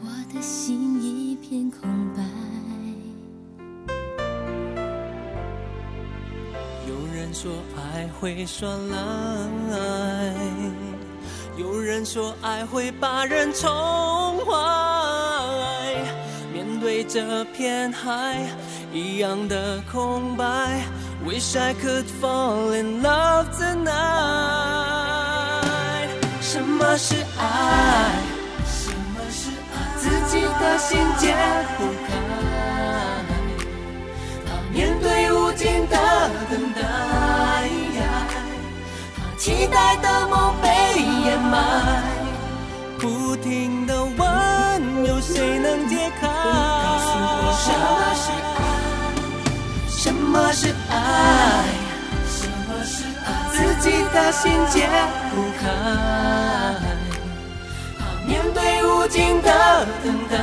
[0.02, 1.82] 我的心一片空
[2.16, 2.24] 白。
[6.88, 10.34] 有人说爱会耍赖，
[11.58, 13.70] 有人说爱会把人宠
[14.46, 14.54] 坏。
[17.08, 18.42] 这片海
[18.92, 20.46] 一样的空白
[21.26, 23.86] ，Wish I could fall in love tonight。
[26.42, 28.12] 什么是爱？
[28.66, 29.76] 什么是爱？
[29.98, 31.36] 自己的心解
[31.78, 32.14] 不开。
[34.46, 35.96] 怕面对无尽的
[36.50, 36.82] 等待，
[39.20, 40.68] 怕期待的梦被
[41.26, 42.04] 掩埋，
[43.00, 46.75] 不停的问，有谁能解开？
[47.66, 48.54] 什么是爱？
[49.90, 50.94] 什么是爱？
[52.30, 53.28] 什么是爱？
[53.52, 54.88] 自己的心解
[55.32, 55.64] 不开。
[57.98, 59.50] 怕面对无尽的
[60.04, 60.38] 等待，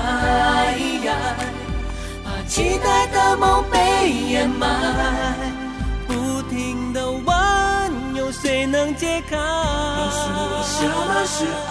[2.25, 4.67] 怕期待的梦被掩埋，
[6.09, 7.33] 不停的问，
[8.17, 9.37] 有谁能解开？
[9.37, 11.47] 告诉我什么是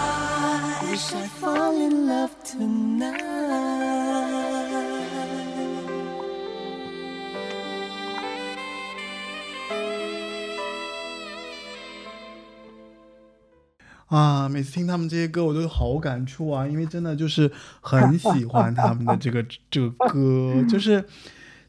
[0.88, 3.20] ？Wish I fall in love tonight。
[14.16, 21.02] 啊，每次听他们这些歌，我都有好感触啊，因为真的就是很喜欢他们的这个 这个歌，就是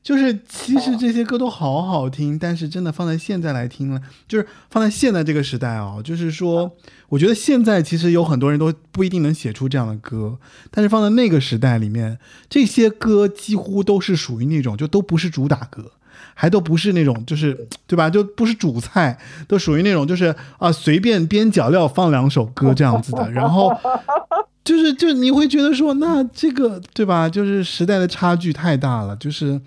[0.04, 6.76] 就是其实这些歌都好好听，但是真的放在现在来听了，就是放在现在这个时代哦，就是说，
[7.08, 10.38] 我觉得现在其实有很多人都不一定能写出这样的歌，
[10.70, 15.94] 但是放在那个时代里面，这些歌几乎都是属于那种就都不是主打歌。
[16.34, 18.10] 还都不是那种，就是对吧？
[18.10, 23.30] 就不是主菜，都属于那种，就是啊，随便边角料放两首歌这样子的。
[23.32, 23.72] 然后
[24.64, 27.28] 就是，就你会觉得说，那这个对吧？
[27.28, 29.16] 就是时代的差距太大了。
[29.18, 29.60] 就是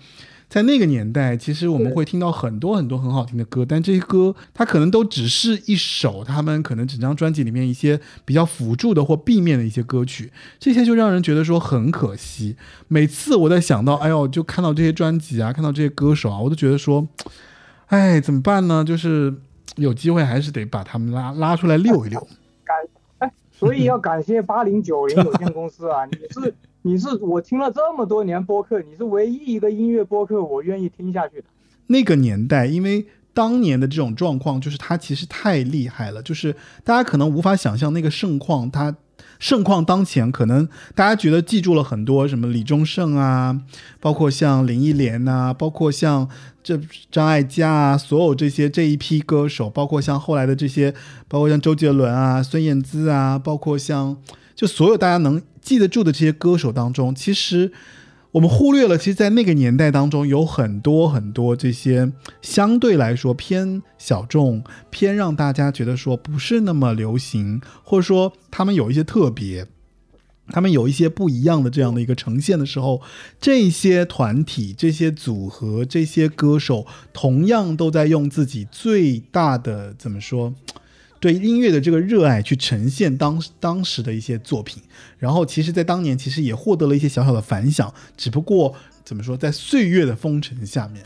[0.49, 12.55] 在那个年代，其实我们会听到很多很多很好听的歌，但这些歌它可能都只是一首他们可能整张专辑里面一些比较辅助的或避面的一些歌曲，这些就让人觉得说很可惜。
[12.87, 17.05] 每次我在想到，哎呦，就看到这些专辑啊，看到这些歌手啊，我都觉得说，
[17.87, 18.83] 哎，怎么办呢？
[18.83, 19.33] 就是
[19.75, 22.27] 有机会还是得把他们拉拉出来溜一溜。
[23.51, 26.05] 所以要感谢八零九零有限公司啊！
[26.05, 26.53] 你是
[26.87, 31.43] 你是我听了这么多年播客，你是唯一一个音乐播客我愿意听下去的。
[31.87, 36.55] 那个年代，因为当年的这种状况，就是它其实太厉害了，就是
[36.85, 38.95] 大家可能无法想象那个盛况，它
[39.37, 40.65] 盛况当前，可能
[40.95, 43.61] 大家觉得记住了很多什么李宗盛啊，
[43.99, 46.29] 包括像林忆莲呐、包括像
[46.63, 46.79] 这
[47.11, 50.93] 张艾嘉啊，所有这些这一批歌手，包括像后来的这些，
[51.27, 54.15] 包括像周杰伦啊、孙燕姿啊，包括像
[54.55, 57.73] 就所有大家能记得住的这些歌手当中，其实。
[58.31, 62.11] 我们忽略了，其实，在那个年代当中，有很多很多这些
[62.41, 69.65] 相对来说偏小众、偏让大家觉得说不是那么流行，或者说他们有一些特别，
[70.49, 73.01] 他们有一些不一样的这样的一个呈现的时候，
[73.39, 80.53] 这些团体、这些组合、这些歌手，同样都在用自己最大的怎么说，
[81.19, 84.81] 对音乐的这个热爱去呈现当当时的一些作品。
[85.17, 91.03] 然后，其实，在当年其实也获得了一些小小的反响，只不过怎么说，在岁月的风尘下面。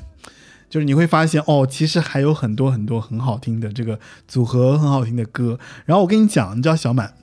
[0.69, 5.59] 就是你会发现哦，其实还有很多很多很好听的这个组合，很好听的歌。
[5.83, 7.13] 然后我跟你讲，你知道小满，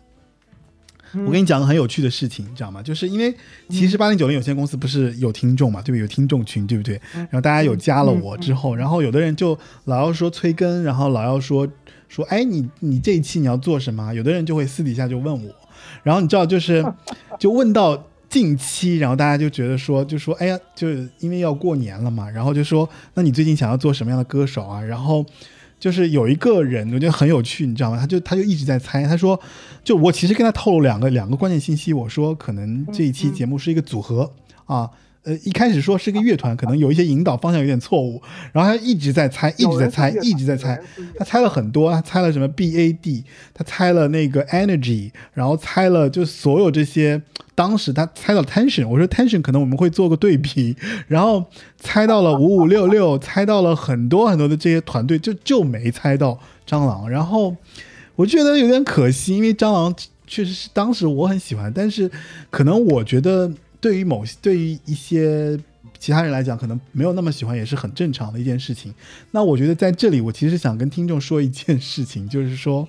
[1.26, 2.82] 我跟你讲个很有趣的事情，你知道吗？
[2.82, 3.34] 就是因为
[3.70, 6.00] 其实八零九零有限公司不是有听众嘛，对不对？
[6.00, 7.00] 有听众群，对不对？
[7.14, 11.66] 然后大家有加了我之后，然后有的人就老要说催更，然后老要说
[12.08, 14.12] 说，哎，你你这一期你要做什么？
[14.12, 15.54] 有的人就会私底下就问我，
[16.02, 16.84] 然后你知道就是
[17.38, 18.02] 就问到。
[18.30, 24.82] 近期，然后大家就觉得说，就说，哎呀，就是因为要过年了嘛，然后就说，那你最近想要做什么样的歌手啊？
[24.82, 25.24] 然后
[25.80, 27.96] 就是有一个人，我觉得很有趣，你知道吗？
[27.96, 29.40] 他就他就一直在猜，他说，
[29.82, 34.30] 就我其实跟他透露两个两个关键信息，我说可能这一期节目是一个组合
[34.66, 34.90] 啊，
[35.28, 40.80] 呃，一开始说是个乐团，可能有一些引导方向有点错误，然后他一直在猜，一直在猜，一直在猜，
[41.18, 43.22] 他猜了很多，他猜了什么 B A D，
[43.52, 47.20] 他猜了那个 Energy，然后猜了就所有这些。
[47.54, 50.76] 当时他猜到 tension，我说 tension 可能我们会做个对比，
[51.08, 51.44] 然后
[51.76, 57.10] 猜到了五五六六，猜到了很多很多的这些团队，就就没猜到蟑螂。
[57.10, 57.54] 然后
[58.14, 59.92] 我觉得有点可惜，因为蟑螂
[60.24, 62.08] 确实是当时我很喜欢，但是
[62.48, 63.50] 可能我觉得
[63.80, 65.58] 对于某些对于一些
[65.98, 68.94] 其他人来讲，可能没有那么喜欢，也是很正常的一件事情。
[69.30, 72.86] 那我觉得在这里，我其实想跟听众说一件事情，就是说。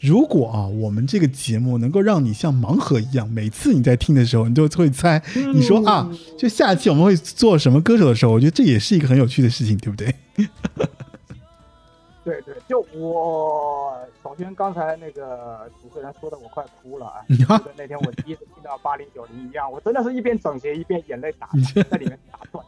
[0.00, 5.22] 如果啊，我们这个节目能够让你像盲盒一样，每次你在听的时候，你都会猜。
[5.54, 10.14] 你说啊，就下期我们会做什么歌手的时候，我觉得这也是一个很有趣的事情，对不对？
[12.24, 17.24] 对对，就我首先刚才那个主持人说的，我快哭了啊！
[17.28, 21.48] 就跟那天我第一次听到八零九零一样，我真的是一边整鞋一边眼泪打
[21.88, 22.64] 在里面打转。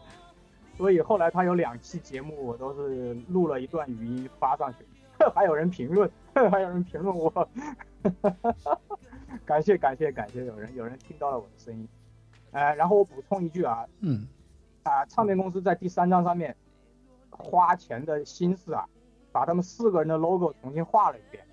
[0.77, 4.85] 所以后来他有两期节目，我都是录了一段语音发上去。
[5.35, 7.49] 还有人评论， 还有人评论我，
[9.47, 11.89] 感谢感谢感谢，有人有人听到了我的声音，
[12.51, 14.29] 呃，然后我补充一句啊，嗯，
[14.83, 16.55] 啊，唱片公司在第三章上面
[17.31, 18.87] 花钱的心思啊，
[19.37, 21.45] 把他们四个人的 logo 重新画了一遍，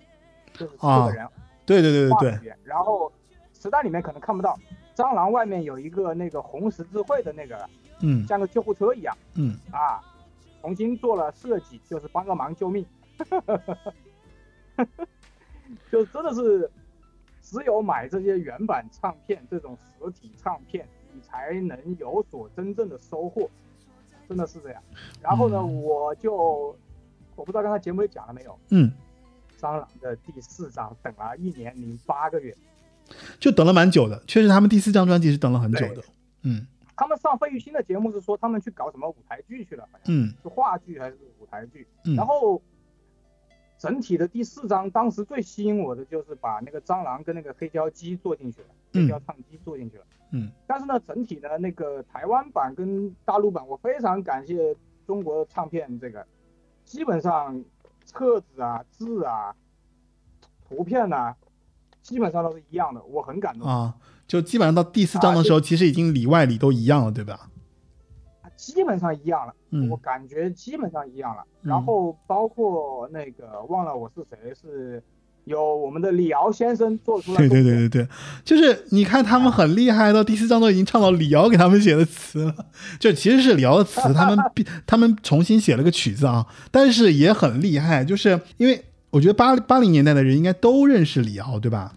[0.54, 1.28] 就是四个人，
[1.66, 3.12] 对对对对对，然后
[3.52, 4.58] 磁带里面可能看不到，
[4.96, 7.70] 蟑螂外面有一个那个红十字会的那个，
[8.00, 10.00] 嗯，像个救护车一样，嗯，啊，
[10.62, 12.86] 重新做了设计，就是帮个忙救命。
[15.92, 16.72] 就真的是
[17.42, 23.50] 只有买这些原版唱片，这种实体唱片，你才能有所真正的收获，
[24.30, 24.82] 真的是这样。
[25.22, 26.74] 然后呢，我就
[27.36, 28.60] 我不知道刚才节目里讲了没有？
[28.70, 28.92] 嗯，
[29.60, 32.56] 蟑螂的第四张等了一年零八个月，
[33.40, 34.22] 就等了蛮久的。
[34.28, 36.04] 确实，他们第四张专辑是等了很久的。
[36.44, 36.66] 嗯，
[36.96, 41.88] 他们上费玉清的节目是说他们去搞什么舞台剧去了，好像嗯，是话剧还是舞台剧？
[42.06, 42.62] 嗯，然后。
[43.80, 50.06] 整体的第四章，当时最吸引我的就是把那个蟑螂跟那个黑胶机做进去了，黑胶唱机做进去了。
[50.32, 50.50] 嗯。
[50.66, 54.74] 但是呢，整体呢那个台湾版跟大陆版，我非常感谢
[55.06, 56.26] 中国唱片这个，
[56.86, 57.64] 基本上
[58.06, 59.56] 册子啊、字啊、
[60.68, 61.36] 图片呐，
[62.02, 63.96] 基本上都是一样的，我很感动啊。
[64.28, 67.50] 就基本上到第四章的时候，其实已经里外里都一样了，对吧？
[68.56, 71.44] 基本上一样了，嗯我感觉基本上一样了。
[71.62, 75.04] 然后包括那个忘了我是谁，是
[75.46, 77.38] 有我们的李敖先生做出来。
[77.38, 78.08] 对对对对对，
[78.46, 82.56] 就是你看他们很厉害，到第四章都已经唱到李敖给他们写的词了，
[83.00, 84.38] 就其实是李敖的词，他们
[84.88, 91.94] 他们重新写了个曲子啊，但是也很厉害，就是因为我觉得八八零年代的人应该都认识李敖，对吧？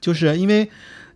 [0.00, 0.68] 就是因为。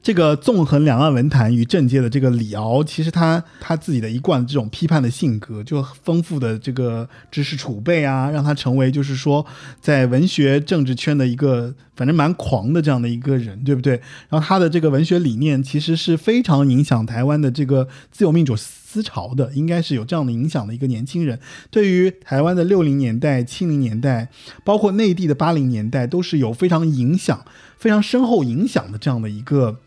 [0.06, 9.44] 这个纵横两岸文坛与政界的这个李敖，其实他他自己的一贯这种批判的性格，就丰富的这个知识储备啊，让他成为就是说
[9.80, 13.94] 在文学政治圈的一个反正蛮狂的这样的一个人，对不对？
[14.28, 21.40] 然后他的这个文学理念其实是非常影响台湾的这个自由民主思潮的，应该是有这样的影响的一个年轻人。
[21.68, 24.28] 对于台湾的六零年代、七零年代，
[24.62, 27.44] 包括内地的八零年代，都是有非常影响、
[27.76, 29.80] 非常深厚影响的这样的一个。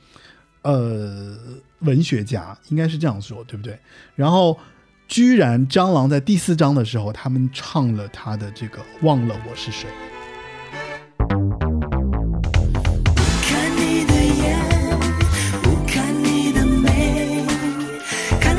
[0.62, 1.38] 呃，
[1.80, 3.78] 文学家应该是这样说，对不对？
[4.16, 4.58] 然后，
[5.08, 9.90] 居然蟑螂在第四章的时候，他们唱了他的这个《忘了我是谁》。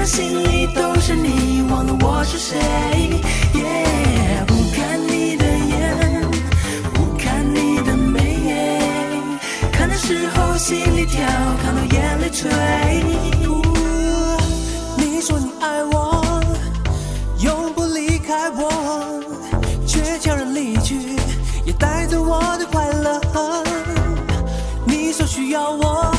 [0.02, 2.58] 心里都是你，忘了我是谁。
[10.70, 11.26] 心里跳，
[11.64, 12.48] 看到眼泪垂。
[14.96, 16.40] 你说你爱我，
[17.40, 19.20] 永不离开我，
[19.84, 20.94] 却悄然离去，
[21.64, 23.20] 也带走我的快乐。
[24.84, 26.14] 你说需要我，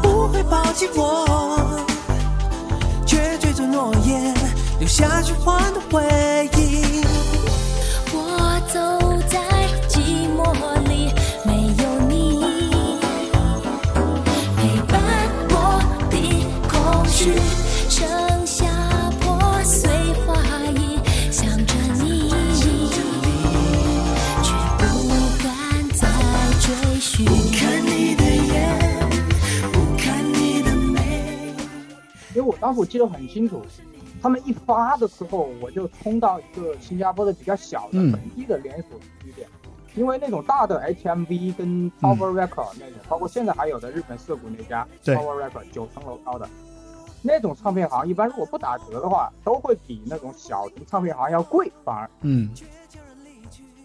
[0.00, 1.68] 不会抛弃我，
[3.04, 4.32] 却追逐诺言，
[4.78, 6.87] 留下虚幻的回忆。
[32.60, 33.62] 当时我记得很清楚，
[34.20, 38.12] 他们一发的时候，我就冲到一个新加坡的比较小的嗯。
[38.12, 39.48] 本地的连锁据点，
[39.94, 45.14] 因为那种大的 HMV 跟 Tower Record 那种，包括现在还有的日本涩谷那家对。
[45.16, 46.48] Tower Record 九层楼高的
[47.22, 52.10] 那种唱片行，一般如果不打折的话，都会比那种小型唱片行要贵，反而。
[52.22, 52.50] 嗯。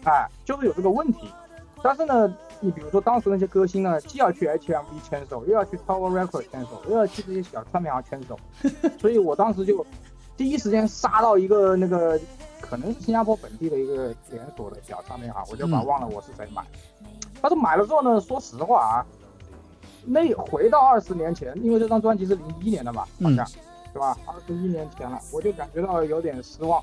[0.04, 1.28] 哎，就是有这个问题。
[1.82, 8.38] 但是呢，你比如说当时那些歌星呢，既要去 HMV 牵手，又要去 Tower Record 牵手，又要去这些小唱片行牵手，
[8.98, 9.84] 所以我当时就
[10.36, 12.18] 第一时间杀到一个那个
[12.60, 16.62] 可能是新加坡本地的一个连锁的小唱片行，我就把嗯忘了我是谁买。
[17.40, 19.06] 但是买了之后呢，说实话啊，
[20.04, 23.46] 那回到二十年前，因为这张专辑是零一年的嘛，好像、
[23.92, 24.16] 是吧？
[24.26, 26.82] 二十一年前了，我就感觉到有点失望。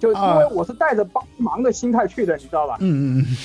[0.00, 2.76] 就因为我是带着帮忙的心态去的，你知道吧？
[2.80, 3.36] 嗯嗯嗯，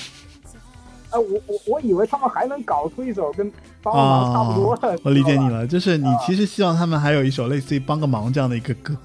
[1.10, 3.50] 哎，我我我以为他们还能搞出一首跟
[3.82, 4.94] 帮个忙差不多的。
[4.94, 5.48] 哦我理解你。
[5.48, 8.96] 了，就是你其实希望他们还有一首类似于帮个忙这样的一个歌，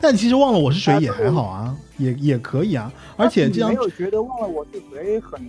[0.00, 5.40] 但你其实忘了我是谁也还好啊，也也可以啊，而且这张但是你没有觉得忘了我是谁很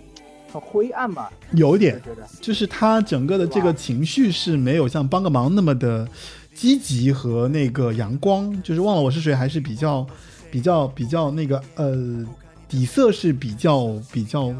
[0.51, 1.31] 很灰暗吧？
[1.53, 2.01] 有一点
[2.39, 6.07] 就是他整个的这个情绪是没有像帮个忙那么的
[6.53, 10.05] 积极和那个阳光，就是忘了我是谁还是比较
[10.51, 12.25] 比较比较那个呃
[12.69, 14.53] 底色是比较比较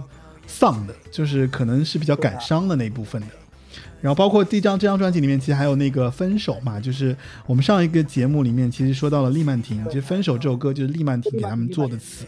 [0.48, 3.28] 丧的，就是可能是比较感伤的那一部分的。
[4.00, 7.16] 然后包括这张这张专辑里面，其实还有那个分手嘛，就是
[7.46, 12.26] 我们上一个节目里面其实说到了利曼婷，其实分手这首歌就是利曼婷给他们做的词。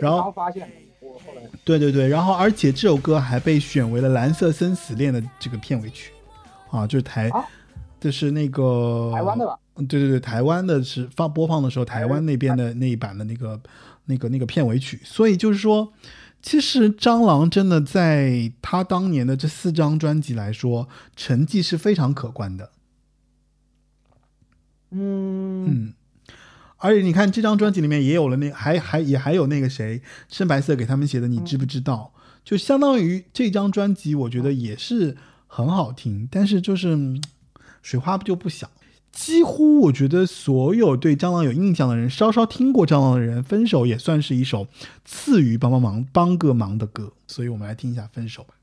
[0.00, 0.68] 然后发现，
[1.00, 6.12] 我后来对对对，然后而且这首歌还被选为了《蓝色生死恋》的这个片尾曲，
[6.70, 7.44] 啊，就是台，啊
[8.00, 9.58] 就是那个台湾的吧？
[9.76, 13.60] 嗯对对对，台湾的是放播放的时候，台湾那边的那一版的那个
[14.06, 15.92] 那个那个片尾曲，所以就是说，
[16.42, 22.72] 其实蟑螂真的在他当年的这四张专辑来说，成绩是非常可观的。
[24.90, 25.94] 嗯，嗯，
[26.78, 32.12] 而且你看这张专辑里面也有了那还还也还有那个谁深白色给他们写的，你知不知道？
[32.44, 35.16] 就相当于这张专辑，我觉得也是
[35.46, 37.22] 很好听，但是就是嗯
[37.80, 38.68] 水花就不响。
[39.12, 44.66] 几乎我觉得所有对蟑螂有印象的人，稍稍听过蟑螂的人，《分手》也算是一首
[45.04, 48.54] 赐予帮帮忙帮个忙的歌，所以我们来听一下《分手》吧。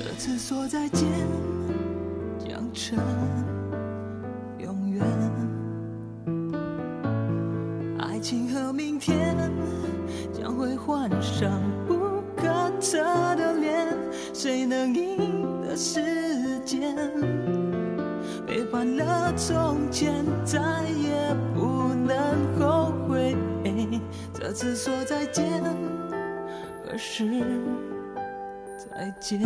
[0.00, 1.06] 这次说再见，
[2.38, 2.98] 将成
[8.78, 9.36] 明天
[10.32, 12.96] 将会换上不可测
[13.34, 13.88] 的脸，
[14.32, 16.94] 谁能赢得时间？
[18.46, 20.60] 背叛了从前，再
[21.02, 23.36] 也不能后悔。
[24.32, 25.44] 这次说再见，
[26.86, 27.42] 何时？
[28.78, 29.40] 再见。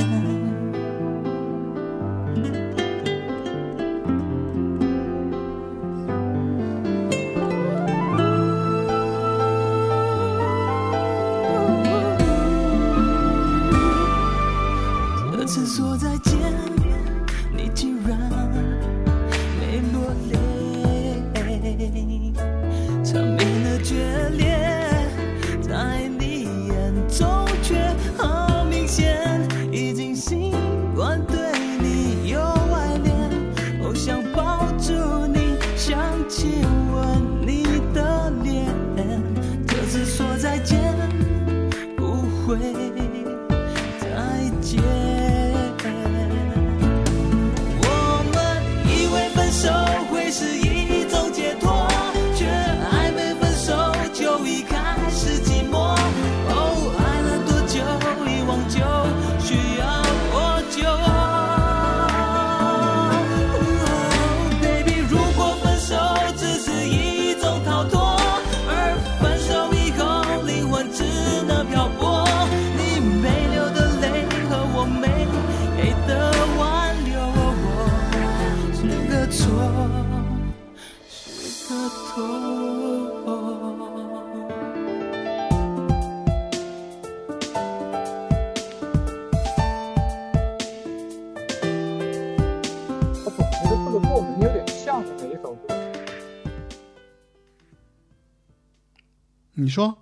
[99.62, 99.96] 你说，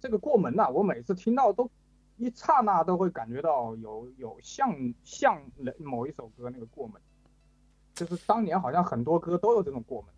[0.00, 1.70] 这个过门呐、我每次听到都
[2.16, 5.38] 一刹那都会感觉到有有像像
[5.78, 6.98] 某一首歌那个过门，
[7.94, 10.10] 就是当年好像很多歌都有这种过门，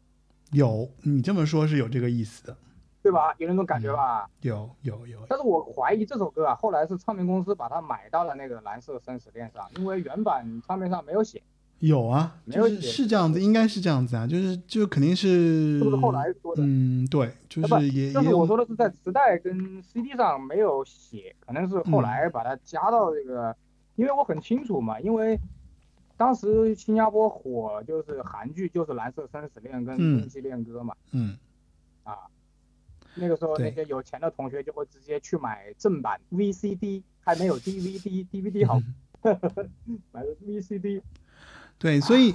[0.53, 2.57] 有你这么说是有这个意思的，
[3.03, 3.35] 对吧？
[3.39, 4.31] 有那种感觉吧？
[4.43, 11.43] 有有有，但是我怀疑这首歌啊，后来是唱片公司把它买到了那个蓝色生死恋上，因为原版唱片上没有写，
[11.83, 16.63] 有啊，就是没有是这样子，应该是这样子啊，就是就肯定是，是不是后来说的？
[16.65, 23.57] 嗯，对，就是也但是我说的是在磁带跟 CD 上没有写，可能是后来把它加到这个，
[23.97, 25.37] 因为我很清楚嘛，因为
[26.17, 31.37] 当时新加坡火就是韩剧就是《蓝色生死恋》跟嗯《冬季恋歌》嘛，嗯，
[32.05, 32.15] 啊，
[33.17, 38.81] 那个时候那些有钱的同学就会直接去买正版 VCD，还没有 DVD，DVD 好，
[40.13, 41.03] 买的 VCD，
[41.83, 42.33] 对，所以，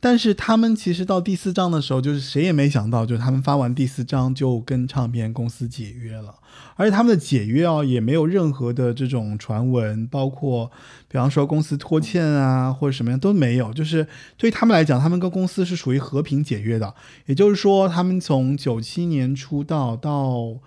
[0.00, 6.34] 但是他们其实到第四章的时候，就是谁也没想到，就是他们发完第四章就跟唱片公司解约了，
[6.74, 10.68] 而且他们的解约啊，也没有任何的这种传闻，包括
[11.06, 14.04] 比方说公司拖欠啊或者什么样都没有，就是
[14.36, 16.92] 对于他们来讲，他们跟公司是属于和平解约的，
[17.26, 20.58] 也就是说，他们从九七年出道到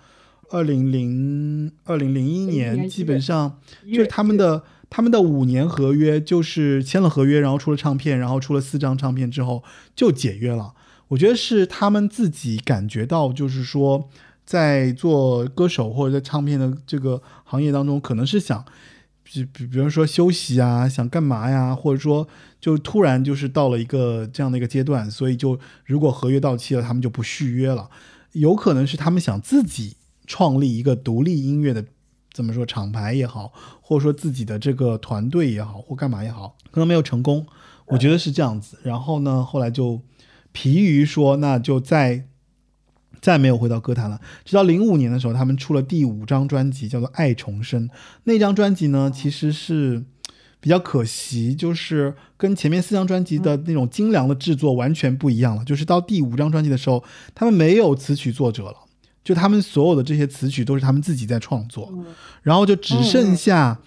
[0.50, 3.58] 二零零二零零一年，基本上。
[3.84, 4.62] 就就是他们的
[4.94, 9.64] 他们的五年合约，就是签了合约，然后出了唱片，然后出了四张唱片之后
[9.96, 10.72] 就解约了。
[11.08, 14.08] 我觉得是他们自己感觉到，就是说
[14.46, 18.64] 在做歌手或者在唱片的这个行业当中，可能是想。
[19.24, 22.28] 比比比如说休息啊，想干嘛呀，或者说
[22.60, 27.90] 就突然就是到了一个这样的一个阶段，所以就如果合约到期了，他们就不续约了。
[28.32, 31.84] 有可能是他们想自己创立一个独立音乐的
[32.34, 37.46] 怎么说厂牌也好，或者说自己的这个团队也好，或干嘛也好，可能没有成功。
[37.86, 38.76] 我觉得是这样子。
[38.82, 40.00] 然后呢，后来就
[40.50, 42.26] 疲于说，那就再
[43.20, 44.20] 再没有回到歌坛了。
[44.44, 47.88] 直到零五年的时候，他们出了第五张专辑，叫做《爱重生》。
[48.24, 50.02] 那张专辑呢，其实是
[50.58, 55.64] 比较可惜，就是跟前面四张专辑的那种精良的制作完全不一样了。
[55.64, 57.04] 就是到第五张专辑的时候，
[57.34, 58.76] 他们没有词曲作者了。
[59.24, 61.90] 就他们所有的这些词曲都是他们自己在创作，
[62.42, 63.80] 然后就只剩下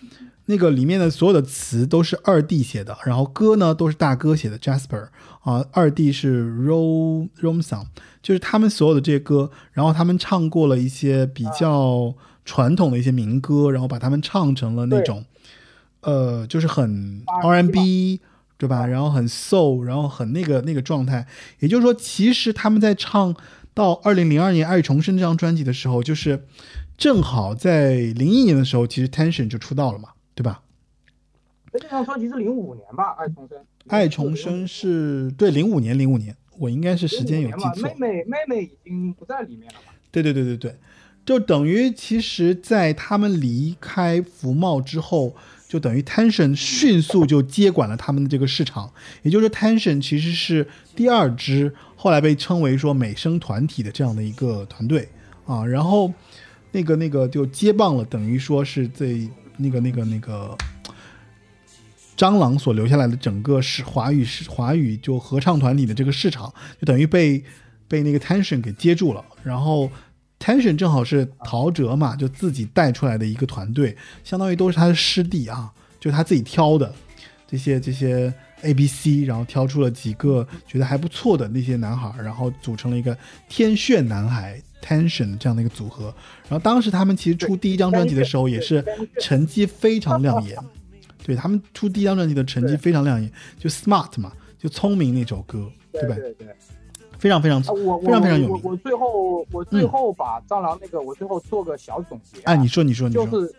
[0.47, 5.09] 那个里面的所有的词都是二弟写的，然后歌呢都是大哥写的，Jasper
[5.41, 7.85] 啊，二弟是 Ro Romsong，
[8.23, 15.23] 就是他们所有的这些歌，然后他们唱过了一些比较传统的一些民歌，然后把他们唱成了那种，
[16.01, 18.19] 呃，就是很 R&B。
[18.59, 18.87] 对吧？
[18.87, 21.27] 然后很 soul，然后很那个那个状态，
[21.59, 23.35] 也就是说，其实他们在唱
[23.77, 26.47] 到二零零二年《爱重生》这张专辑的时候，就是
[26.97, 30.63] 正好在零一年的时候，其实 Tension 就出道了嘛，对吧？
[31.71, 33.59] 那这张专辑是零五年吧，《爱重生》。
[33.85, 37.95] 爱重生是对零五年，零五年，我应该是时间有记，错妹。
[37.99, 39.93] 妹妹妹已经不在里面了嘛。
[40.09, 40.75] 对对对对对，
[41.23, 45.35] 就等于其实，在他们离开福茂之后，
[45.67, 48.91] 就等于 Tension 迅速就接管了他们的这个市场，
[49.23, 55.09] 也就是 Tension 其实是第二支后来被称为说美声团体的这样的一个团队
[55.45, 56.13] 啊，然后
[56.71, 60.57] 那个那个就接棒了，等于说是这那个那个那个。
[62.15, 67.43] 蟑螂所留下来的整个是华语是华语就合唱团体的这个市场，就等于被
[67.87, 69.23] 被那个 Tension 给接住了。
[69.43, 69.87] 然后
[70.39, 76.93] Tension 正好是陶喆嘛，就自己带出来的一个团队，相当于都是他的师弟啊，就他自己挑的
[77.47, 83.17] 这些这些 A B C，然后挑出了几个觉得还不错的那些男孩，然后组成了一个
[83.49, 86.13] 天炫男孩 Tension 这样的一个组合。
[86.47, 88.83] 然后当时他们其实出第一张专辑的时候，也是
[89.19, 90.57] 成绩非常亮眼。
[91.25, 95.69] 对他们出第一张专辑的成绩非常亮眼，就 Smart 嘛，就聪明那首歌，
[96.07, 96.15] 吧？
[96.15, 96.47] 对对对。
[97.19, 98.61] 非常非常啊，我非常非常有名。
[98.63, 102.53] 我我最后我最后把蟑螂那个，我最后做个小总结、啊。
[102.53, 103.25] 哎，你说你说你说。
[103.25, 103.47] 就是《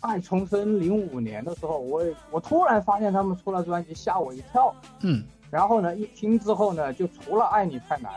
[0.00, 4.74] 爱重生》零五年的时候，我我突然发现他们出了专辑，吓我一跳。
[5.00, 5.24] 嗯。
[5.50, 8.12] 然后呢，一听之后呢，就除了《爱你太难》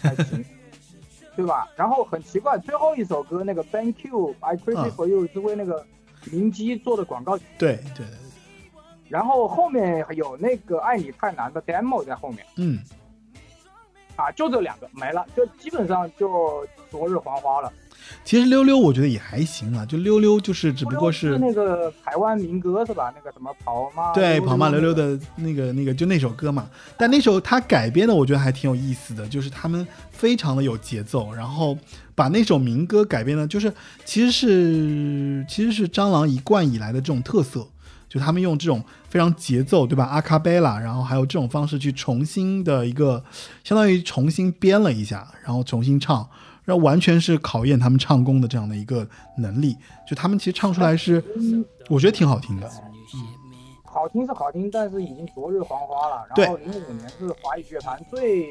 [0.00, 0.44] 还行，
[1.34, 1.68] 对吧？
[1.76, 5.84] 然后很奇怪，最后一首歌那个《Thank You I Crazy for You》是为那个
[6.30, 7.36] 明基做的广告。
[7.58, 8.06] 对对对。
[9.08, 12.46] 然后后面有那个《爱你太难》的 demo 在后面。
[12.56, 12.78] 嗯。
[14.18, 17.72] 啊，就这两个没了，就基本上就昨日黄花了。
[18.24, 23.12] 其实溜溜我觉得也还行啊，就溜溜就是只不过是那个台湾民歌是吧？
[23.14, 26.68] 那个什么跑马对跑马溜溜的那个那个就那首歌嘛。
[26.96, 31.78] 但那首他改编的我觉得还挺有意思的，就是他们非常的有节奏，然后
[32.16, 33.72] 把那首民歌改编的，就是
[34.04, 37.68] 其实是其实是蟑螂一贯以来的这种特色。
[38.08, 40.04] 就他们用这种非常节奏，对吧？
[40.04, 43.22] 阿卡贝拉，然后还有这种方式去重新的一个，
[43.62, 46.28] 相当于重新编了一下，然后重新唱，
[46.64, 49.06] 然后完全是考验他们唱功的这样的一个
[49.38, 49.76] 能力。
[50.08, 51.22] 就他们其实唱出来是，
[51.88, 52.70] 我觉得挺好听的。
[53.98, 56.24] 好听是好听，但是已经昨日黄花了。
[56.36, 56.44] 对。
[56.44, 58.48] 然后零五年是华语乐坛最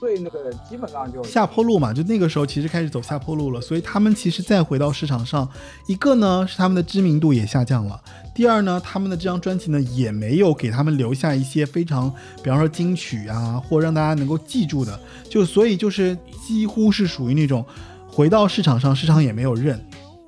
[0.00, 5.48] 最那个，基本上就下坡路嘛，就那个时候其实开始走下坡路了，所以他们其实再回到市场上，
[5.86, 8.02] 一个呢是他们的知名度也下降了，
[8.34, 12.12] 第二呢，他们的这张专辑呢也没有给他们留下一些非常，
[12.42, 14.98] 比方说金曲啊，或让大家能够记住的，
[15.28, 17.64] 就所以就是几乎是属于那种
[18.10, 19.80] 回到市场上，市场也没有认，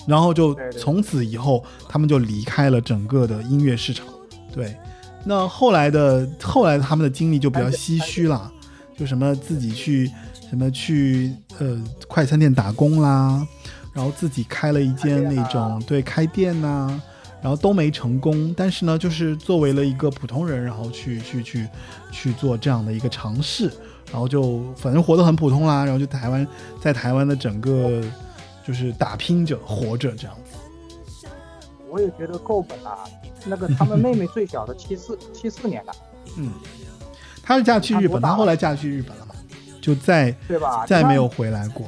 [0.07, 4.07] 然后就从此以后他们就离开了整个的音乐市场，
[4.53, 4.77] 对。
[5.25, 8.53] 那后来的后来他们的经历就比较唏嘘了，
[8.97, 10.11] 就什么自己去
[10.51, 13.47] 什么去呃快餐店打工啦，
[13.93, 17.01] 然后自己开了一间那种对开店呐、
[17.41, 18.53] 然后都没成功。
[18.57, 21.69] 但是呢，就是作为了一个普通人，然后去去去
[22.11, 23.71] 去做这样的一个尝试，
[24.11, 26.45] 然后就反正活得很普通啦，然后就台湾
[26.81, 28.03] 在台湾的整个
[28.67, 31.29] 就是打拼着活着这样子。
[31.89, 32.99] 我也觉得够本了。
[33.47, 35.93] 那个他们妹妹最小的七四七四年的，
[36.37, 36.53] 嗯，
[37.43, 39.35] 她是嫁去日本，他多大他后来嫁去日本了嘛，
[39.81, 40.87] 就再对吧？
[40.87, 41.87] 再没有回来过。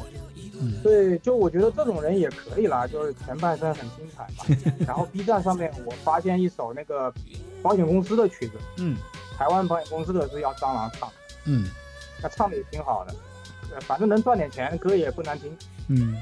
[0.61, 0.73] 嗯。
[0.83, 4.75] 对，就我觉得这种人也可以啦，就是前半生很精彩嘛。
[4.87, 7.13] 然后 B 站上面我发现一首那个
[7.63, 8.97] 保险公司的曲子，嗯
[9.37, 11.15] 台湾保险公司的是要蟑螂唱的，
[11.47, 11.69] 嗯
[12.23, 13.15] 那唱的也挺好的，
[13.75, 15.57] 呃反正能赚点钱，歌也不难听。
[15.89, 16.17] 嗯，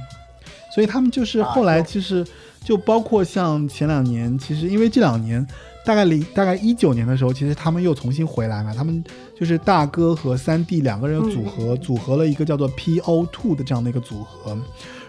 [0.74, 2.26] 所以他们就是后来其实
[2.64, 5.46] 就包括像前两年，其实因为这两年
[5.84, 9.02] 大概零大概一九年的时候，其实他们又重新回来嘛，他们
[9.38, 14.56] 就是大哥和三弟两个人组合，组合了一个叫做 PO Two 的这样的一个组合。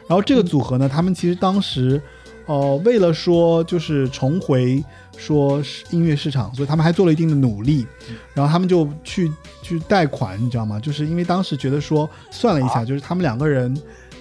[0.07, 2.01] 然后这个组合呢，他们其实当时，
[2.45, 4.83] 呃，为了说就是重回
[5.15, 7.87] 说是音乐市场，所以他们还做了一定的努力。
[8.33, 9.31] 然后他们就去
[9.61, 10.77] 去贷款，你知道吗？
[10.77, 13.73] 就是因为当时觉得说算了一下，就是他们两个人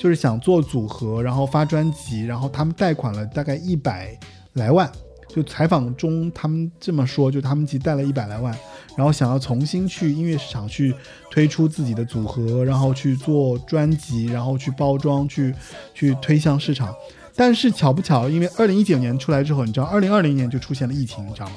[0.02, 4.18] 就是想做组合，然后发专辑，然后他们贷款了大概一百
[4.54, 4.90] 来万。
[5.28, 8.52] 就采访中他们这么说，就他们其实贷了一百来万，
[8.96, 10.92] 然后想要重新去音乐市场去
[11.30, 15.54] 推出自己的组合，然后去做专辑，然后去包装，去
[15.94, 16.92] 去推向市场。
[17.36, 21.54] 但是巧不巧，因为二零一九年出来之后，你知道，二零二零年就出现了疫情，你知道吗？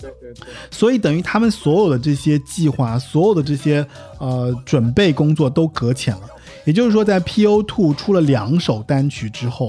[0.00, 3.86] 对对对，所以等于他们所有的这些计划，所有的这些
[4.18, 6.30] 呃准备工作都搁浅了。
[6.64, 9.68] 也就是说，在 PO Two 出了两首单曲之后，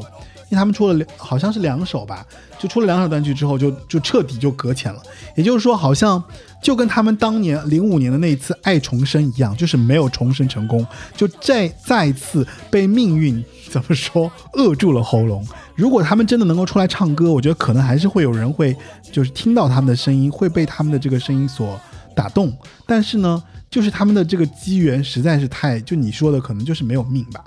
[0.49, 2.25] 因为他们出了两好像是两首吧，
[2.57, 5.01] 就出了两首单曲之后就，就彻底就搁浅了。
[5.35, 6.23] 也就是说，好像
[6.61, 10.85] 就跟他们当年零五年的那一次爱重生一样，就是没有重生成功，
[11.15, 15.45] 就再再次被命运怎么说扼住了喉咙。
[15.75, 18.73] 如果他们真的能够出来唱歌，我觉得可能还是会有人会
[19.11, 21.77] 就是听到他们的声音，会被他们的这个声音所
[22.15, 22.55] 打动。
[22.85, 23.43] 但是呢，
[23.75, 27.43] 就是他们的这个机缘实在是太，就你说的，可能就是没有命吧。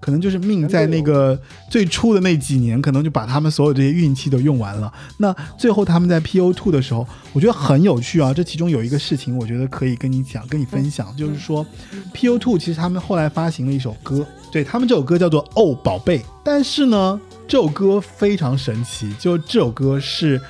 [0.00, 1.40] 可能就是命在那个
[1.70, 4.92] 最初的那几年，可能就把他们所有这些运气都用完了。
[5.18, 8.34] 那最后他们在 PO Two 的时候，我觉得很有趣啊。
[8.34, 11.64] 这其中有一个事情，我觉得可以跟你讲、跟你分享，就是说
[12.12, 20.40] PO Two 其实他们后来发行了一首歌，对他们这首歌叫做《哦宝贝》，但是呢，这首歌非常神奇，就这首歌是。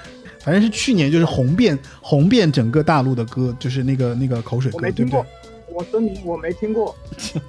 [0.49, 5.23] 反正是去年就是红遍红遍整个大陆的歌，就是那个那个口水歌，我没对不对
[5.71, 6.97] 我声明我没听过。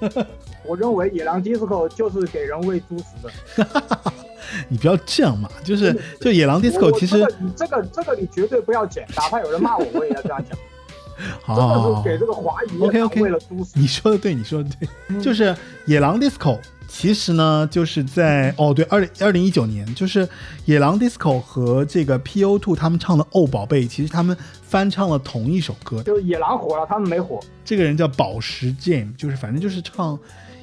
[0.66, 4.12] 我认为野狼 disco 就是给人喂猪食的。
[4.68, 10.58] 你不要这样嘛，就是就野狼 disco 其实这个你这个这个你绝对不要剪，哪怕有人骂我，我也要这样讲。
[11.42, 13.70] 好好好好真的是给这个华语乐 OK，OK 坛喂了猪食。
[13.76, 15.56] 你说的对，你说的对，嗯就是
[15.86, 16.58] 野狼 disco。
[16.92, 20.28] 其实呢，就是在哦，对，二零二零一九年，就是
[20.64, 26.02] 野狼 disco 和这个 PO Two 他们唱的《哦宝贝》，其实他们翻唱了同一首歌。
[26.02, 27.38] 就是野狼火了，他们没火。
[27.64, 30.18] 这个人叫宝石 Jam，就是反正就是唱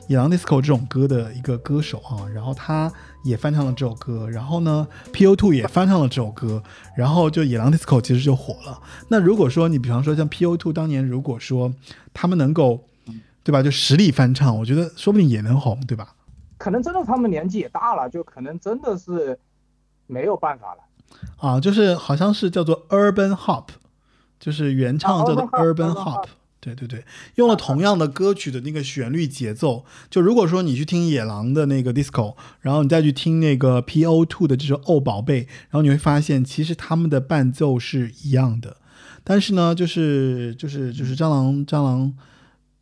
[0.10, 2.28] 野狼 disco 这种歌的一个歌手啊。
[2.36, 2.92] 然后他
[3.24, 6.62] 也翻唱了这首歌，然后呢，PO Two 也翻唱了这首歌，
[6.98, 8.78] 然后就野狼 disco 其实就火了。
[9.08, 11.74] 那如果说你比方说像 PO Two 当年，如果说
[12.14, 12.84] 他们能够，
[13.44, 16.10] 对吧，就实力翻唱，我觉得说不定也能红，对吧？
[16.58, 19.38] 可能真的他们年纪也大了，就可能真的是
[20.08, 20.82] 没有办法了。
[21.38, 23.68] 啊，就是好像是叫做 Urban Hop，
[24.40, 26.26] 就是原唱啊叫做 Urban Hop。
[26.60, 27.06] 对对对，
[27.36, 29.86] 用了同样的歌曲的那个旋律节奏。
[30.10, 38.78] 就如果说你去听野狼的那个 disco，然后你再去听那个 PO Two 的这首哦宝贝，然后你会发现其实他们的伴奏是一样的，
[39.24, 42.14] 但是呢，就是就是就是蟑螂蟑螂。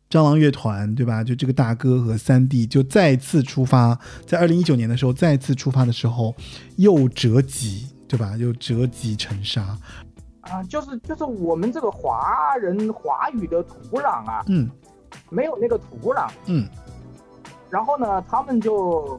[0.08, 1.24] 蟑螂乐团对吧？
[1.24, 6.34] 就这个大哥和三弟就再次出发，在二零一九年的时候再次出发的时候，
[6.76, 8.36] 又折戟对吧？
[8.36, 9.76] 又折戟沉沙。
[10.42, 14.70] 啊，就是就是我们这个华人华语的土壤啊，嗯
[15.28, 16.68] 没有那个土壤，嗯
[17.68, 19.18] 然后呢，他们就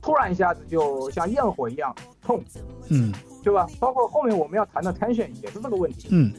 [0.00, 2.42] 突然一下子就像焰火一样痛，
[2.88, 3.12] 嗯
[3.44, 3.66] 对吧？
[3.78, 6.32] 包括后面我们要谈的 tension 也是这个问题，嗯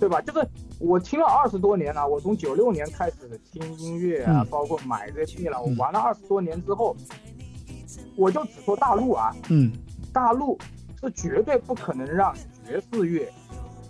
[0.00, 0.22] 对吧？
[0.22, 0.48] 就是
[0.84, 4.46] 我听了二十多年了，我从九六年开始听音乐啊，嗯。
[4.50, 6.94] 包括买这些了，我嗯玩了二十多年之后，
[8.16, 9.72] 我就只说大陆啊，嗯。
[10.12, 10.58] 大陆
[11.00, 12.32] 是绝对不可能让
[12.64, 13.28] 爵士乐、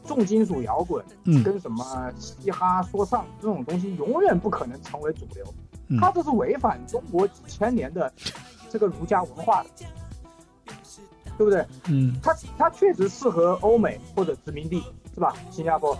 [0.06, 1.42] 重金属摇滚嗯。
[1.42, 5.44] 跟什么嘻哈、说唱这种东西永远不可能成为主流，
[5.88, 5.98] 嗯。
[6.00, 8.10] 它这是违反中国几千年的
[8.70, 9.68] 这个儒家文化的，
[11.36, 11.66] 对不对？
[11.88, 12.16] 嗯。
[12.22, 14.82] 它它确实适合欧美或者殖民地，
[15.14, 15.32] 是吧？
[15.50, 15.92] 新加坡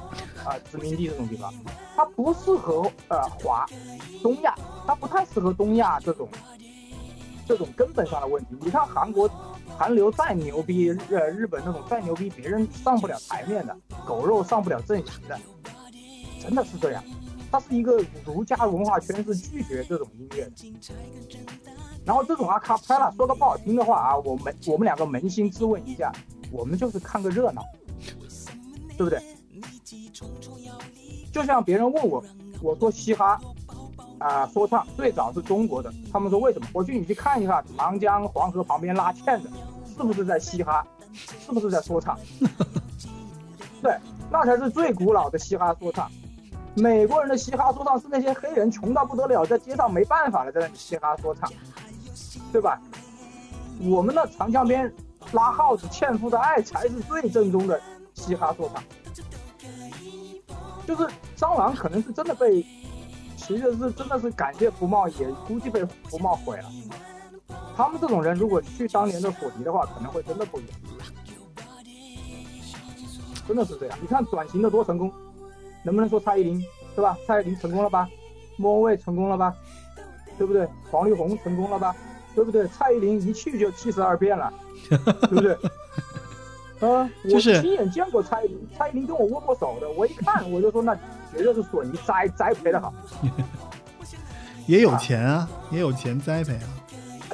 [0.44, 1.52] 啊、殖民地这种地方，
[1.96, 3.64] 它不适合呃华
[4.22, 4.54] 东亚，
[4.86, 6.28] 它不太适合东亚这种
[7.46, 8.56] 这种根本上的问题。
[8.60, 9.30] 你看韩国
[9.78, 15.38] 韩流再牛逼，呃日本那种再牛逼，别人上不了台面的，狗肉上不了阵型的，
[16.42, 17.02] 真的是这样。
[17.52, 20.52] 它是一个儒家文化圈是拒绝这种音乐的。
[22.04, 26.12] 然后这种阿卡贝拉，说个不好听的话啊，我们我们两个扪心自问一下，
[26.50, 27.62] 我们就是看个热闹，
[28.96, 29.20] 对不对？
[31.32, 32.24] 就像别人问我，
[32.62, 33.40] 我说嘻哈
[34.18, 36.66] 啊、说唱最早是中国的，他们说为什么？
[36.72, 39.50] 我去你去看一下长江黄河旁边拉纤的，
[39.96, 40.86] 是不是在嘻哈？
[41.44, 42.18] 是不是在说唱？
[43.82, 43.96] 对，
[44.30, 46.10] 那才是最古老的嘻哈说唱。
[46.74, 51.52] 美国人的嘻哈说唱是那些黑人穷到不得了，在街上没办法了，在那里嘻哈说唱，
[52.50, 52.80] 对吧？
[53.82, 54.90] 我们的长江边
[55.32, 57.78] 拉耗子纤夫的爱才是最正宗的
[58.14, 58.82] 嘻哈说唱。
[60.86, 62.64] 就是蟑螂可能是真的被，
[63.36, 66.70] 其实是真的是感谢福茂，也估计被福茂毁了。
[67.76, 70.78] 他们这种人如果去当年的索尼的话，可能会真的不一样。
[73.46, 75.12] 真的是这样，你看转型的多成功，
[75.82, 76.62] 能不能说蔡依林
[76.94, 77.16] 对吧？
[77.26, 78.08] 蔡依林成功了吧？
[78.56, 79.54] 莫文蔚成功了吧？
[80.38, 80.68] 对不对？
[80.90, 81.94] 黄力宏成功了吧？
[82.34, 82.66] 对不对？
[82.68, 84.52] 蔡依林一去就七十二变了，
[84.88, 85.56] 对不对？
[86.92, 90.94] 啊，我就是亲眼见过蔡依林，蔡依林跟我握过手的，我一看我就说那
[91.32, 92.92] 绝对是索尼栽栽培的好。
[94.66, 96.68] 也有钱啊，也有钱栽培啊。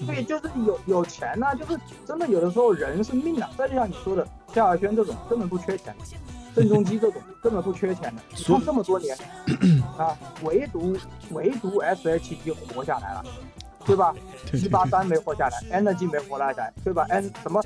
[0.07, 3.49] 对，就是有有钱呐、就是真的有的时候人是命啊。
[3.57, 5.95] 再就像你说的，萧亚轩这种根本不缺钱，
[6.57, 8.23] 郑中基这种根本不缺钱的。
[8.31, 9.17] 你所看这么多年
[9.99, 10.97] 啊，唯独
[11.31, 13.25] 唯独 S.H.E 活下来了，
[13.87, 14.13] 对吧？
[14.51, 17.63] 对 对对，一八三没活下来，Energy 没活下来，对吧？N 什么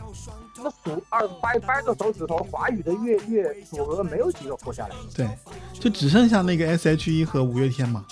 [0.55, 4.95] 什么数二掰掰着手指头，华语的乐乐组合没有几个活下来。
[5.15, 5.29] 对，
[5.73, 8.05] 就只剩下那个 S.H.E 和五月天嘛，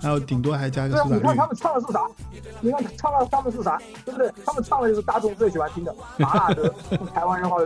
[0.00, 1.16] 还有顶多还加个苏打绿。
[1.16, 2.06] 你看他们唱的是啥？
[2.60, 3.80] 你看唱的他们是啥？
[4.04, 4.32] 对不对？
[4.46, 6.72] 他们唱的就是大众最喜欢听的 麻辣歌。
[7.14, 7.56] 台湾人话，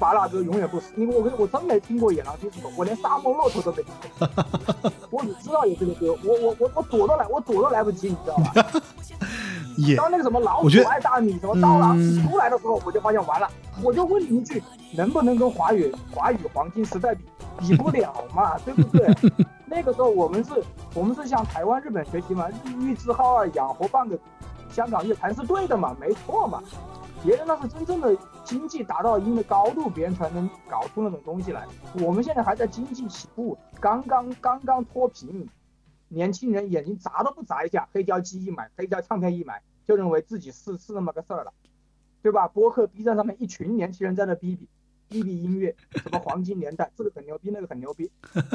[0.00, 0.92] 麻辣歌永远不死。
[0.96, 4.92] 因为我跟我真没听过《野狼金丝狗》，我连《沙漠骆驼》都没听过。
[5.10, 8.80] 我只知道有这个歌，我我我我躲都来，我躲都来不及，你知道吧？
[9.86, 13.48] 也当那个什么老鼠爱大米什么刀郎出来的时候，我就发现完了，
[13.82, 14.62] 我就问你一句，
[14.94, 17.24] 能不能跟华语华语黄金时代比？
[17.58, 19.06] 比不了嘛，对不对？
[19.66, 20.50] 那个时候我们是，
[20.94, 24.18] 我们是向台湾、日本学习嘛，日育之号啊，养活半个
[24.70, 26.62] 香港乐坛是对的嘛，没错嘛。
[27.22, 31.66] 别人那是真正的经济达到一定的高度，别人才能搞出那种东西来。
[32.00, 35.46] 我们现在还在经济起步，刚刚刚刚脱贫，
[36.12, 41.52] 年轻人眼睛眨都不眨一下，黑胶机一买，黑胶唱片一买，就认为自己是是那么个事儿了，
[42.20, 42.48] 对吧？
[42.48, 44.68] 博客、B 站上面一群年轻人在那逼逼
[45.08, 48.10] 逼逼音乐，什么黄金年代， 这个很牛逼，那个很牛逼，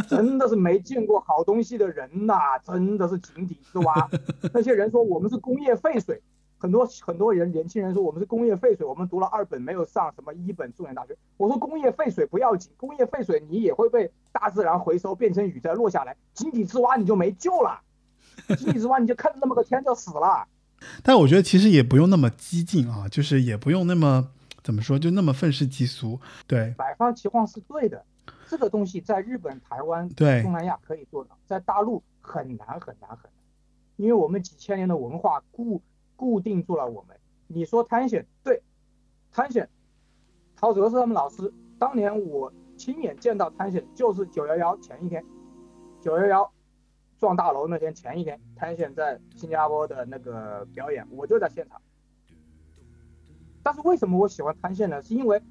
[0.09, 4.09] 真的是没见过好东西的人呐、真的是井底之蛙。
[4.53, 6.21] 那些人说我们是工业废水，
[6.65, 11.15] 很多很多人年轻人说我们是工业废水，我们读了二本没有上什么一本重点大学。
[11.37, 17.79] 我说工业废水不要紧，工业废水你也会被大自然回收变成雨再落下来，井底之蛙你就没救了，
[18.57, 20.47] 井底之蛙你就看着那么个天就死了。
[21.03, 24.27] 但我觉得其实也不用那么激进啊，就是也不用那么
[24.63, 26.19] 怎么说，就那么愤世嫉俗。
[26.47, 28.03] 对百花齐放是对的，
[28.49, 33.31] 这个东西在日本、台湾、对东南亚可以做到，在大陆很难很难很难，
[33.97, 35.79] 因为我们几千年的文化固
[36.15, 37.17] 固定住了我们。
[37.47, 38.61] 你说探险，对，
[39.31, 39.69] 探险，
[40.55, 41.53] 陶喆是他们老师。
[41.77, 45.23] 当年我亲眼见到探险，就是九幺幺前一天，
[46.01, 46.51] 九幺幺
[47.19, 51.81] 撞大楼那天前一天，探险在新加坡的那个表演，我就在现场。
[53.61, 55.01] 但是为什么我喜欢探险呢？
[55.01, 55.41] 是因为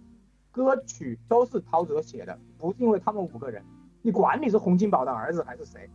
[0.51, 3.63] 歌曲都是陶喆写的，不是因为他们五个人。
[4.03, 5.89] 你管你是洪金宝的儿子还是谁，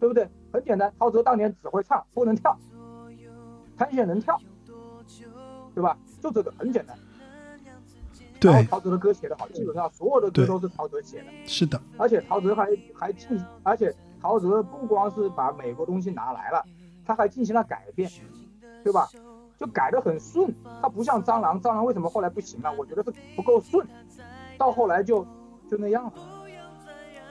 [0.00, 0.28] 对不对？
[0.52, 2.58] 很简单，陶喆当年只会唱，不能跳，
[3.78, 4.38] 谭选能跳，
[5.74, 5.96] 对吧？
[6.20, 6.98] 就这个很简单。
[8.40, 11.26] 然后，陶喆的歌写得好，基本上所有的歌都是陶喆写的。
[11.46, 16.64] 是的，而且陶喆还还进，而且陶喆不光是把美国东西拿来了，
[17.04, 18.10] 他还进行了改变，
[18.84, 19.08] 对吧？
[19.58, 22.72] 就改得很顺，他不像蟑螂，蟑螂为什么后来不行了？
[22.78, 23.84] 我觉得是不够顺，
[24.56, 25.26] 到后来就
[25.68, 26.12] 就那样了。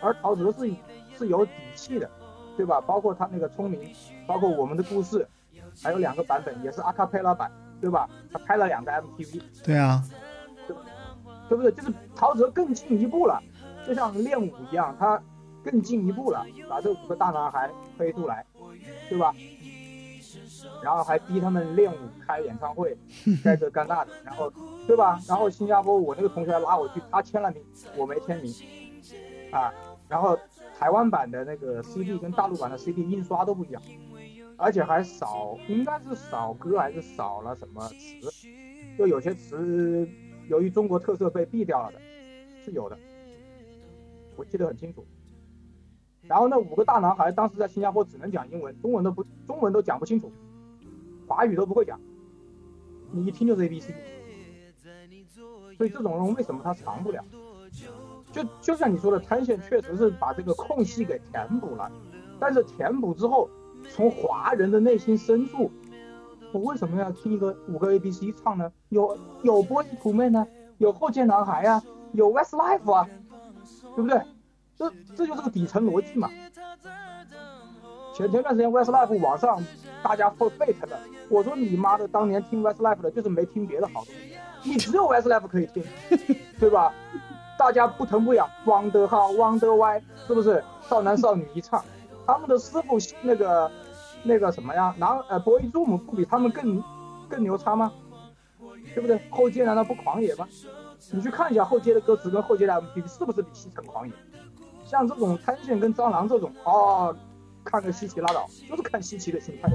[0.01, 0.75] 而陶喆是
[1.17, 2.09] 是有底气的，
[2.57, 2.81] 对吧？
[2.81, 3.93] 包括他那个聪明，
[4.27, 5.25] 包括我们的故事，
[5.83, 8.09] 还有两个版本也是阿卡贝拉版，对吧？
[8.31, 10.03] 他拍了两个 MTV，对啊，
[11.47, 11.71] 对不对？
[11.71, 13.41] 就是陶喆更进一步了，
[13.85, 15.21] 就像练武一样，他
[15.63, 18.45] 更进一步了，把这五个大男孩推出来，
[19.09, 19.33] 对吧？
[20.83, 22.97] 然后还逼他们练武、开演唱会，
[23.43, 24.51] 该这干那的，然后
[24.85, 25.19] 对吧？
[25.27, 27.63] 然后新加坡我那个同学还拉我去，他签了名，
[27.95, 28.53] 我没签名，
[29.51, 29.71] 啊，
[30.07, 30.37] 然后
[30.77, 33.81] 台湾版的那个 CD 跟大陆版的 CD 印刷都不一样，
[34.57, 38.47] 而且还少，应该是少歌还是少了什么词，
[38.97, 40.07] 就有些词
[40.47, 42.01] 由于中国特色被毙掉了的，
[42.65, 42.97] 是有的，
[44.35, 45.05] 我记得很清楚。
[46.23, 50.31] 然后那五个大男孩当时在新加坡只能讲英文，中文都不中文都讲不清楚，
[51.27, 51.99] 华语都不会讲，
[53.11, 53.93] 你一听就是 A B C。
[55.77, 57.23] 所以这种人为什么他长不了？
[58.31, 61.91] 就就像你说的，滩线确实是把这个空隙给填补了，
[62.39, 63.47] 但是填补之后，
[63.89, 65.71] 从华人的内心深处，
[66.51, 68.71] 我为什么要听一个五个 A B C 唱呢？
[68.89, 70.45] 有有波西土妹呢，
[70.77, 71.81] 有后街男孩啊，
[72.13, 73.07] 有 Westlife 啊，
[73.95, 74.21] 对不对？
[74.77, 76.29] 这这就是个底层逻辑嘛。
[78.13, 79.63] 前前段时间 Westlife 网上
[80.03, 80.99] 大家会沸腾的，
[81.29, 85.83] 我说你妈的，当年听 Westlife 的就是没听别的好东西，你只有 Westlife 可以听，
[86.59, 86.93] 对吧？
[87.57, 90.63] 大家不疼不痒，汪德浩、汪德歪，是不是？
[90.87, 91.83] 少男少女一唱，
[92.27, 93.71] 他们的师傅那个
[94.23, 96.83] 那个什么呀，然后呃博伊祖姆不比他们更
[97.29, 97.91] 更牛叉吗？
[98.93, 99.19] 对不对？
[99.29, 100.47] 后街难道不狂野吗？
[101.11, 104.13] 你去看一下后街的歌词跟后街的 MV 是不是比西城狂野？
[104.85, 107.15] 像这种滩线跟蟑螂这种，哦，
[107.63, 109.71] 看个稀奇拉倒，就是看稀奇的心态。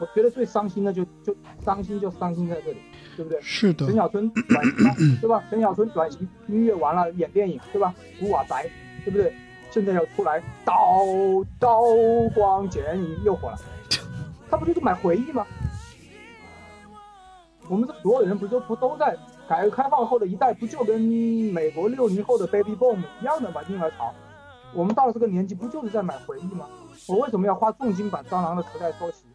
[0.00, 1.34] 我觉得最伤心的就就
[1.64, 2.78] 伤心就伤心在这里，
[3.16, 3.40] 对不对？
[3.40, 5.42] 是的陈，小春转型了，对吧？
[5.48, 7.94] 陈小春转型，音乐完了演电影，对吧？
[8.20, 8.68] 古瓦宅，
[9.04, 9.34] 对不对？
[9.70, 11.04] 现在要出来刀
[11.58, 11.82] 刀
[12.34, 13.58] 光剑影又火了，
[14.50, 15.46] 他不就是买回忆吗？
[17.68, 19.16] 我们这所有人不就不都在
[19.48, 23.60] 改革开放后的一代，不就跟美国六零后的 baby boom 一样的吗？
[23.68, 24.14] 婴儿潮，
[24.72, 26.66] 我们到了这个年纪，不就是在买回忆吗？
[27.08, 29.26] 我为什么要花重金把蟑螂的磁带收齐？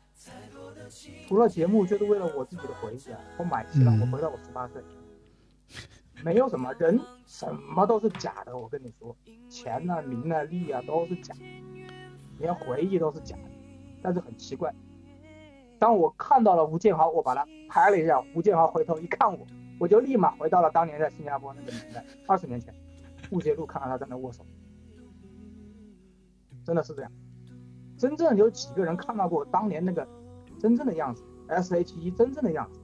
[1.28, 3.20] 除了节目，就是为了我自己的回忆啊！
[3.38, 4.82] 我买齐了，嗯我回到我十八岁，
[6.24, 8.58] 没有什么人，什么都是假的。
[8.58, 9.16] 我跟你说，
[9.50, 11.42] 钱呐、名啊、利啊都是假的，
[12.40, 13.44] 连回忆都是假的。
[14.02, 14.74] 但是很奇怪，
[15.78, 19.46] 当我看到了吴建豪，我把他拍了一下，吴建豪回头一看我，
[19.80, 22.74] 我就立马回到了当年在新加坡那个年代，二十年前，
[23.32, 24.44] 雾街路看到他在那握手，
[26.66, 27.12] 真的是这样。
[27.98, 30.08] 真正有几个人看到过当年那个
[30.60, 32.81] 真正的样子？S.H.E 真正的样子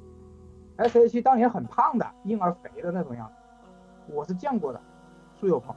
[0.78, 4.82] ，S.H.E 当年很胖的，婴儿肥的那种样子，我是见过的，
[5.40, 5.76] 苏有朋。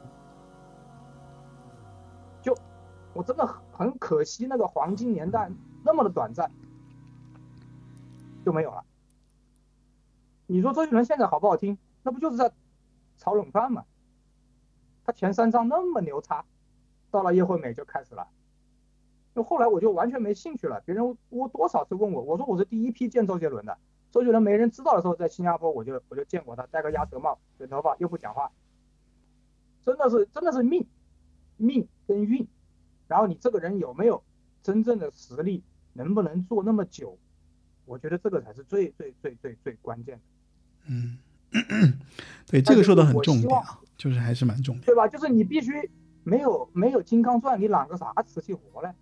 [2.41, 2.57] 就
[3.13, 5.51] 我真的很很可惜，那个黄金年代
[5.85, 6.51] 那么的短暂，
[8.45, 8.85] 就没有了。
[10.47, 11.79] 你说周杰伦现在好不好听？
[12.03, 12.51] 那不就是在
[13.19, 13.85] 炒冷饭吗？
[15.05, 16.45] 他前三张那么牛叉，
[17.11, 18.29] 到了叶惠美就开始了。
[19.35, 20.81] 就后来我就完全没兴趣了。
[20.85, 23.79] 别人我多少次问我，我说我是第一批见周杰伦的。
[24.11, 28.51] 周杰伦没人知道的时候，在新加坡我就我就见过他，戴个鸭舌帽，卷头发，又不讲话，
[29.83, 30.87] 真的是真的是命，
[31.57, 32.47] 命跟运。
[33.07, 34.23] 然后你这个人有没有
[34.63, 35.63] 真正的实力，
[35.93, 37.19] 能不能做那么久？
[37.87, 40.23] 我觉得这个才是最最最最最关键的，
[40.87, 41.19] 嗯，
[42.47, 44.85] 对，这个说的很重点啊，就是还是蛮重点。
[44.87, 45.09] 对吧？
[45.09, 45.91] 就是你必须
[46.23, 48.95] 没有没有金刚钻，你揽个啥瓷器活嘞？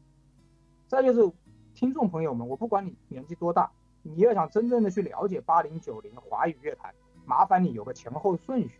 [0.86, 1.30] 再就是
[1.74, 3.70] 听众朋友们，我不管你年纪多大，
[4.02, 6.94] 你要想真正的去了解八零九零华语乐坛，
[7.24, 8.70] 麻烦你有个前后顺序，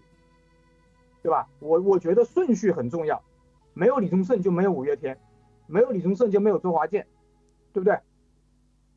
[1.23, 1.49] 对吧？
[1.61, 3.23] 我我觉得顺序很重要，
[3.75, 5.19] 没有李宗盛就没有五月天，
[5.67, 7.07] 没有李宗盛就没有周华健，
[7.73, 7.99] 对不对？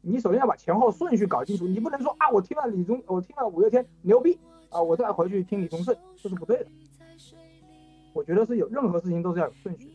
[0.02, 4.40] 你首先要把前后顺序搞清楚，你不能说啊，我听了李宗，我听了五月天牛逼
[4.70, 6.68] 啊，我再回去听李宗盛，这是不对的。
[8.14, 9.92] 我觉得是有任何事情都是要有顺序，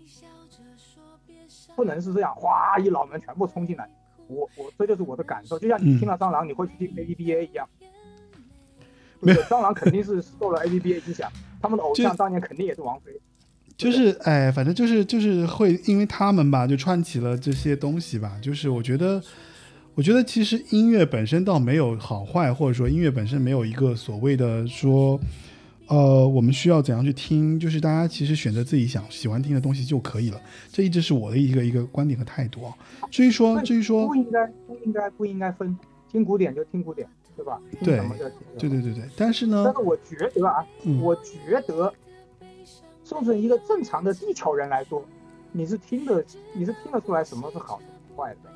[1.74, 3.90] 不能是这样，哗一脑门全部冲进来。
[4.28, 7.68] 我我这就是我的感受，就像你听了蟑螂，你会去听 A B B A 一样，
[9.20, 9.40] 没有？
[9.42, 11.30] 蟑螂肯定是受了 A B B A 影响，
[11.60, 13.12] 他们的偶像当年肯定也是王菲。
[13.76, 18.38] 就是哎，反正就是就是会因为他们吧，就串起了这些东西吧。
[18.40, 19.22] 就是我觉得，
[19.94, 25.20] 我觉得其实音乐本身倒没有好坏，或者说音乐本身没有一个所谓的说，
[25.88, 27.58] 呃，我们需要怎样去听？
[27.58, 30.40] 就是大家其实选择自己想喜欢听的东西就可以了。
[30.72, 32.76] 这一直是我的一个一个观点和态度啊。
[33.10, 35.78] 至于说，至于说不，应该不应该不应该分，
[36.10, 37.60] 听古典就听古典，对吧？
[37.70, 38.00] 听对。
[38.58, 41.92] 对对对对，但是呢但，是我觉得啊，嗯我觉得，
[43.04, 45.04] 送成一个正常的地球人来说，
[45.52, 47.84] 你是听得你是听得出来什么是好的
[48.16, 48.50] 坏的。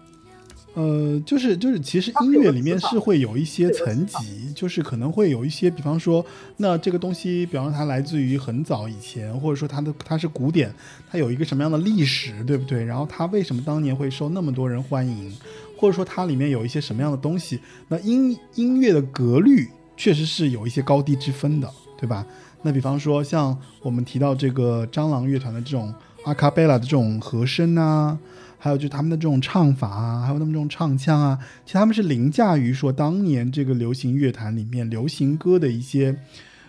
[0.74, 6.24] 呃，就是就是，其实音乐里面是会有一些层级，就是可能会有一些，比方说，
[6.58, 10.72] 那这个东西，比方说它来自于很早以前，或者说它的它是古典，
[11.10, 12.84] 它有一个什么样的历史，对不对？
[12.84, 15.36] 然后它为什么当年会受那么多人欢迎，
[15.76, 17.58] 或者说它里面有一些什么样的东西？
[17.88, 21.68] 那音音乐的格律确实是有一些高低之分的，
[21.98, 22.24] 对吧？
[22.62, 25.92] 那比方说像我们提到这个蟑螂乐团的这种
[26.24, 28.16] 阿卡贝拉的这种和声啊，
[28.62, 36.14] 还有就是他们的这种唱法啊，还有他们这种唱腔啊，其实他们是凌驾于说当年这个流行乐坛里面流行歌的一些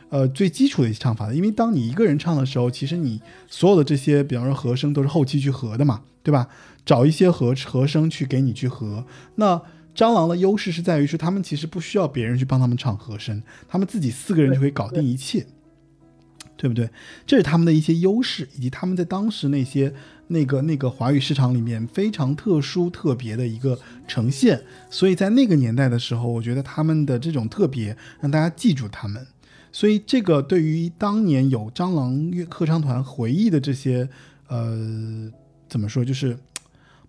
[0.08, 1.36] 呃最基础的一些唱法的。
[1.36, 6.48] 因为当你一个人唱的时候，其实你所有的这些，比方说和声都是后期去合的嘛，对吧？
[6.86, 9.06] 找一些和和声去给你去合。
[9.36, 9.62] 那
[9.94, 15.46] 蟑螂的优势是在于说，他们其实不需要别人去帮他们唱和声，他们自己四个人就可以搞定一切。
[16.58, 16.88] 对不对？
[17.26, 19.92] 这是他们的一些优势，以及他们在当时那些
[20.32, 23.78] 那个那个华语市场里面非常特殊特别的一个
[24.08, 24.62] 呈现。
[24.90, 29.26] 所以在那个年代的时候，我觉得他们的这种特别让大家记住他们。
[29.72, 34.10] 所以这个对于当年有蟑螂乐合唱团回忆的这些
[34.48, 35.32] 呃
[35.70, 36.38] 怎么说，就是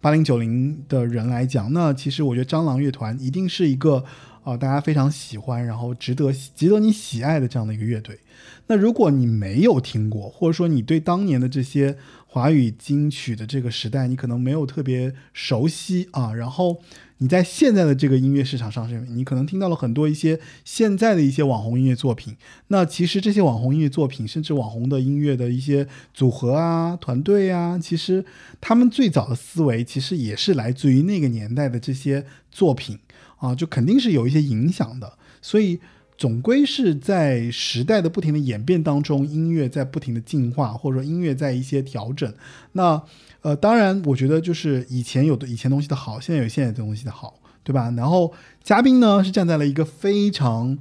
[0.01, 3.97] 八零九零的人来讲，那其实我觉得蟑螂乐团一定是一个
[4.45, 8.21] 啊、呃大家非常喜欢，然后值得值得你喜爱的这样的一个乐队。
[8.69, 11.97] 那如果你没有听过，或者说你对当年的这些
[12.33, 16.81] 华语金曲的这个时代，你可能没有特别熟悉啊，然后
[17.19, 22.35] 你在现在的这个音乐市场上，是你可能听到了很多一些现在的一些网红音乐作品。
[22.69, 28.25] 那其实这些网红音乐作品，甚至网红的音乐的一些组合啊、团队啊，其实
[28.63, 32.99] 他们最早的思维其实也是来自于那个年代的这些作品
[33.37, 35.19] 啊，就肯定是有一些影响的。
[35.43, 35.79] 所以
[36.17, 42.33] 总归是在时代的不停的演变当中，音乐在不停的进化，或者说音乐在一些调整。
[42.73, 43.03] 那
[43.41, 47.93] 呃，当然，我觉得就是以前有的以前东西的好，现在有现在的东西的好，对吧？
[47.97, 48.33] 然后
[48.63, 50.79] 嘉宾呢是站在了一个非常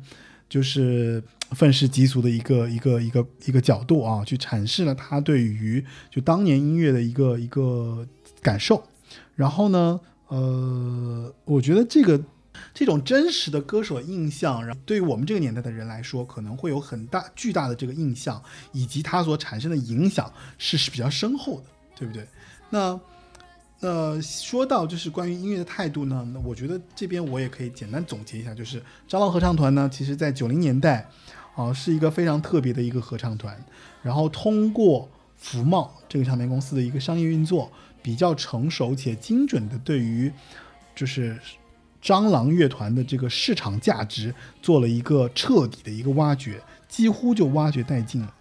[0.47, 8.07] 就是愤世嫉俗的一个一个一个一个角度啊，去阐释了他对于就当年音乐的一个一个
[8.43, 8.83] 感受。
[9.35, 12.21] 然后呢，呃，我觉得这个
[12.73, 21.65] 这种真实的歌手印象，然后对于我们这个年代的人来说，可能会有很大巨大的这个印象，以及它所产生的影响是是比较深厚的，
[21.95, 22.25] 对不对？
[22.69, 22.99] 那
[23.81, 28.79] 呃，说到就是关于音乐的态度呢，那我觉得这边我也可以简单总结一下，就是
[29.09, 31.09] 蟑螂合唱团呢，其实在九零年代
[31.55, 33.61] 啊、是一个非常特别的一个合唱团，
[34.01, 37.69] 然后通过福茂这个唱片公司的一个商业运作，
[38.01, 40.31] 比较成熟且精准的对于
[40.95, 41.37] 就是
[42.01, 48.33] 蟑螂乐团的这个市场价值做了一个彻底的一个挖掘，几乎就挖掘殆尽了。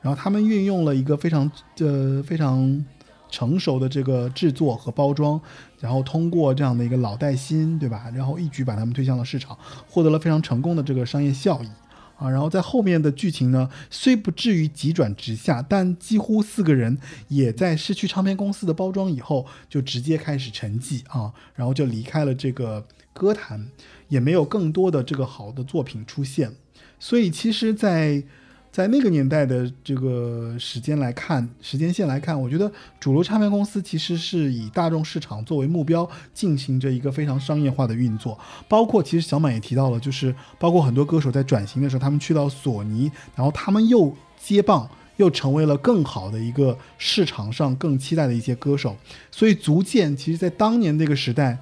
[0.00, 1.50] 然后他们运用了一个非常
[1.80, 2.84] 呃非常
[3.28, 5.40] 成熟的这个制作和包装，
[5.80, 8.10] 然后通过这样的一个老带新，对吧？
[8.14, 9.58] 然后一举把他们推向了市场，
[9.88, 11.68] 获得了非常成功的这个商业效益。
[12.16, 22.84] 啊，然后在后面的剧情呢，虽不至于急转直下，但几乎四个人也在失去唱片公司的包装以后，就直接开始沉寂啊，然后就离开了这个
[23.18, 23.66] 歌坛，
[24.08, 26.52] 也没有更多的这个好的作品出现。
[27.00, 28.22] 所以其实在，
[28.70, 32.70] 在那个年代的这个时间来看，时间线来看，我觉得
[33.00, 38.38] 主流唱片公司其实是以大众市场作为目标，进行着一个非常商业化的运作。
[38.68, 44.88] 包括其实小满也提到了，就是包括很多歌手在转型的时候，他们去到索尼，然后他们又接棒。
[45.18, 48.96] 又成为了更好的一个市场上更期待的一些歌手，
[49.32, 51.58] 所以逐渐，其实，在当年那个时代，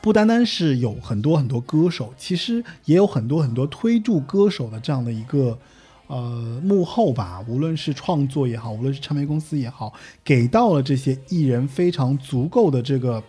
[0.00, 5.58] 不单单是有很多很多歌手，其实也有很多很多推助歌手的这样的一个
[6.06, 9.92] 呃幕后吧，无论是创作也好，无论是唱片公司也好，
[10.24, 13.22] 给到了这些艺人非常足够的这个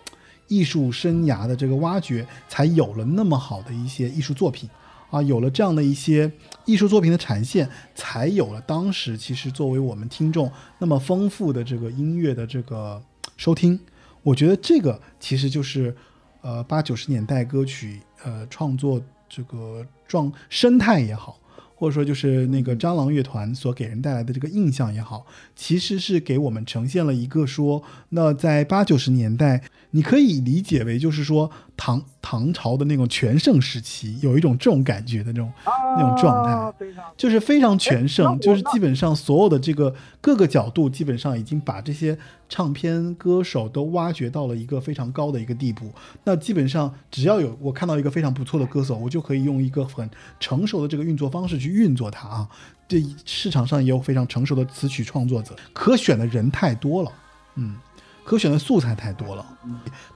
[0.47, 4.69] 艺术生涯的这个挖掘，才有了那么好的一些艺术作品
[5.09, 6.31] 啊，有了这样的一些
[6.65, 13.01] 艺术作品的产现，才有了当时其实作为我们听众那么丰富的这个音乐的这个
[13.37, 13.79] 收听。
[14.21, 15.95] 我觉得这个其实就是
[16.41, 21.39] 呃八九十年代歌曲呃创作这个状生态也好，
[21.75, 25.25] 或者说就是那个蟑螂乐团所给人带来的这个印象也好，
[25.55, 31.49] 其实是给我们呈现了一个说，那在八九十年代，你可以理解为就是说，
[31.81, 36.87] 唐唐朝的那种全盛时期，有一种这种感觉的那种那种状态。
[37.15, 42.17] 就是非常全盛，就是基本上所有的这个各个角度，基本上已经把这些
[42.49, 45.89] 唱片歌手都挖掘到了一个非常高的一个地步。
[46.25, 52.47] 那基本上只要有我看到一个非常不错的歌手，我就可以用一个很成熟的这个运作方式去运作它啊。
[52.87, 57.11] 这市场上也有非常成熟的词曲创作者，可选的人太多了，
[57.55, 57.75] 嗯，
[58.29, 59.43] 可选的素材太多了。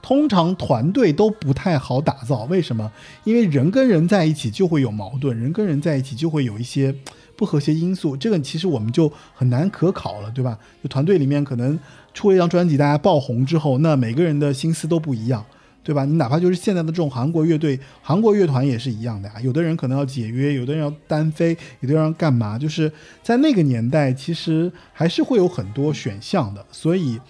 [0.00, 2.88] 通常团队都不太好打造，为什么？
[3.24, 6.94] 因为人跟人在一起就会有矛盾，人跟人在一起就会有一些
[7.36, 10.56] 不和谐因素，这个其实我们就很难可考了，对吧？
[10.80, 11.76] 就团队里面可能
[12.12, 15.44] 出了一张专辑，大家爆红之后，那每个人的心思都不一样。
[15.82, 16.06] 对吧？
[16.06, 19.34] 你哪怕就是现在的这种韩国乐队、韩国乐团也是一样的呀。
[19.42, 22.58] 有的人可能要解约，有的人要单飞，有的人要干嘛？
[22.58, 22.90] 就是
[23.22, 26.64] 在那个年代，其实还是会有很多选项的。
[26.72, 27.20] 所以，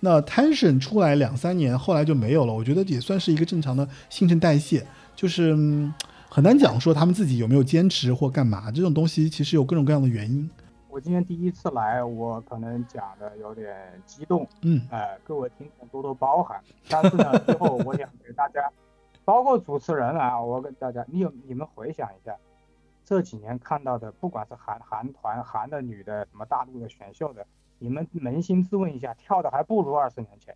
[0.00, 2.52] 那 Tension 出来两三年，后来就没有了。
[2.52, 5.92] 我觉得也算是一个正常的新陈代谢，就是、嗯
[6.32, 8.70] 很难讲说他们自己有没有坚持或干嘛。
[8.70, 10.48] 这种东西其实有各种各样的原因。
[10.88, 16.60] 我今天第一次来，我可能讲的有点激动，嗯呃，各位听众多多包涵。
[16.88, 18.70] 但是呢，最后我想给大家，
[19.24, 22.32] 包括主持人啊， 我跟大家，你有你们回想一下，
[23.04, 27.44] 这几年看到的，不管是韩韩团、韩的、女的，什么大陆的选秀的，
[27.80, 30.54] 你们扪心自问一下，跳的还不如二十年前，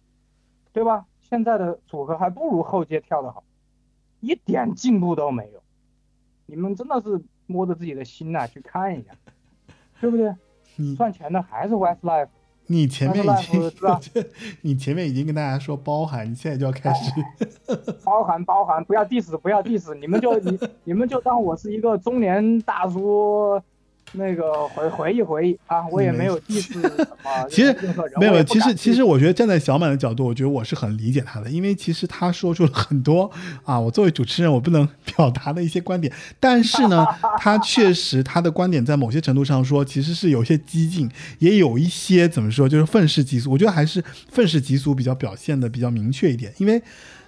[0.72, 1.06] 对吧？
[1.20, 3.42] 现在的组合还不如后街跳的好，
[4.20, 5.62] 一点进步都没有。
[6.46, 9.10] 你们真的是摸着自己的心呐、去看一下，
[10.00, 10.32] 对不对？
[10.76, 12.28] 你赚钱的还是 Westlife。
[12.66, 14.00] 你前面已经是吧
[14.62, 17.12] 你前面已经跟大家说包含，你现在就要开始。
[18.02, 23.60] 包含包含，不要 diss，不要 diss，你们就你你们就当我是一个中年大叔，
[24.14, 26.90] 那个回回忆回忆啊，我也没有什么
[27.50, 27.76] 其实
[28.16, 33.30] 没有，其实其实我觉得站在小满的角度，我觉得我是很理解他的，因为其实他说出了很多
[33.64, 37.06] 啊，我作为主持人我不能 表达的一些观点，但是呢，
[37.38, 43.50] 他确实他的观点在某些程度上说，其实是有些激进，也有一些怎么说，就是愤世嫉俗。
[43.50, 46.82] 我觉得还是愤世嫉俗比较表现的比较明确一点，因为。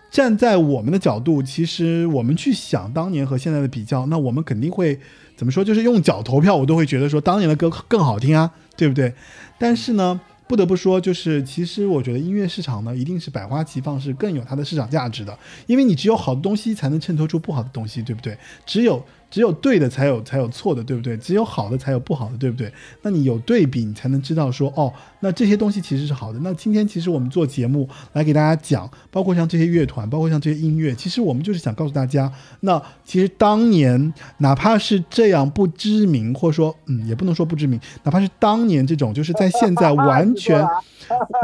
[0.08, 4.98] 站在我们的角度，其实我们去想当年和现在的比较，那我们肯定会
[5.36, 5.62] 怎么说？
[5.62, 9.12] 就是用脚投票，我都会觉得说当年的歌更好听啊，对不对？
[9.58, 10.18] 但是呢，
[10.48, 18.36] 不得不说，就是其实我觉得音乐市场呢，一定是百花齐放，是更有它的市场价值的，因为你只有好的东西才能衬托出不好的东西，对不对？
[18.64, 21.16] 只有只有对的才有才有错的，对不对？
[21.16, 22.72] 只有好的才有不好的，对不对？
[23.02, 26.38] 那你有对比，你才能知道说，哦，那这些东西其实是好的。
[26.40, 40.66] 那今天其实我们做节目来给大家讲，包括像这些乐团，包括像这些音乐，其实我们就是想告诉大家，那其实当年哪怕是这样不知名，或者说，嗯，也不能说不知名，哪怕是当年这种，就是在现在完全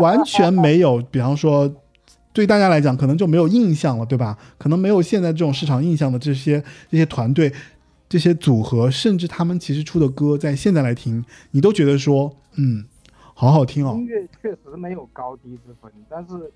[0.00, 1.72] 完全没有，比方说。
[2.32, 4.38] 对大家来讲，可能就没有印象了，对吧？
[4.58, 7.52] 可能没有现在这种市场印象的这些这些团队、
[8.08, 12.84] 这些组合，甚至他们其实出的歌，在现在来听，你都觉得说，嗯，
[13.34, 14.06] 好好听哦音。
[14.06, 16.50] 乐确实没有高低之分，但是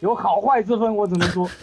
[0.00, 1.48] 有好坏之分，我只能说。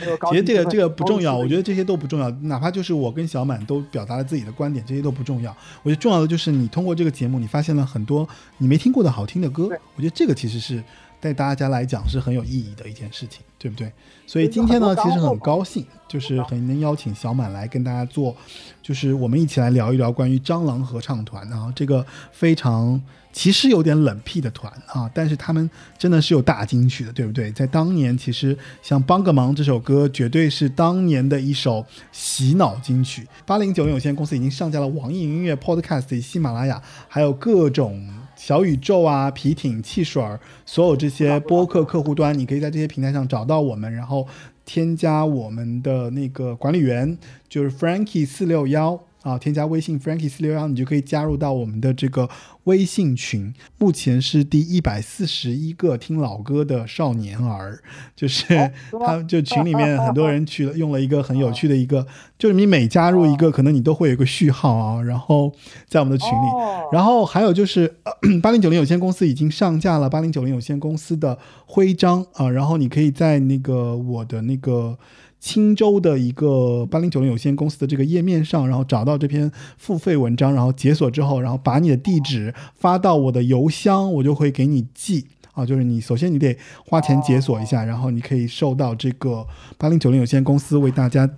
[0.00, 5.50] 没有高其实这个这个不重要，我觉得这些都不重要，哪怕就是我跟小满都表达了自己的观点，这些都不重要。
[5.82, 8.28] 我觉得重要的就是你通过这个节目，你发现了很多
[8.58, 10.84] 你没听过的好听的歌，我觉得这个其实是
[11.20, 13.92] 对大家来讲是很有意义的一件事情，对不对？
[14.26, 18.36] 所以今天呢，其实很高兴，就是很能邀请小满来跟大家做，
[18.82, 23.00] 就是我们一起来聊一聊关于蟑螂合唱团啊，这个非常
[23.32, 27.50] 其实有点冷僻的团啊，但是他们真的是有大金曲的，对不对？
[27.52, 33.26] 在当年，其实像《帮个忙》这首歌，绝对是当年的一首洗脑金曲。
[33.46, 38.06] 八零九零有限公司已经上架了网易云音乐、Podcast、喜马拉雅，还有各种。
[38.38, 44.28] 小宇宙啊、皮艇、汽水儿，所有这些播客客户端，你可以在这些平台上找到我们，然后
[44.64, 52.28] 添加我们的那个管理员，就是 Frankie 四六幺啊，添加微信 Frankie 四六幺，你就可以加入到我们的这个
[52.64, 53.52] 微信群。
[53.76, 57.80] 目前是第一百四十一个听老歌的少年儿，
[58.16, 58.46] 就是
[59.04, 62.06] 他就群里面很多人去了用了一个很有趣的一个，
[62.38, 65.52] 就是你每加入一个，可能你都会有一个序号啊，然后
[65.86, 66.46] 在我们的群里。
[66.54, 67.96] 哦然后还有就是，
[68.42, 74.96] 八零九零有限公司已经上架了八零九零有限公司的徽章啊，然后你可以在那个我的那个
[75.40, 85.26] 青州的一个八零九零有限公司的这个页面上，然后找到这篇付费文章，然后解锁之后，然后把你的地址发到我的邮箱，我就会给你寄。
[85.52, 86.56] 啊，就是你首先你得
[86.86, 89.46] 花钱解锁一下，然后你可以收到这个
[89.76, 91.28] 八零九零有限公司为大家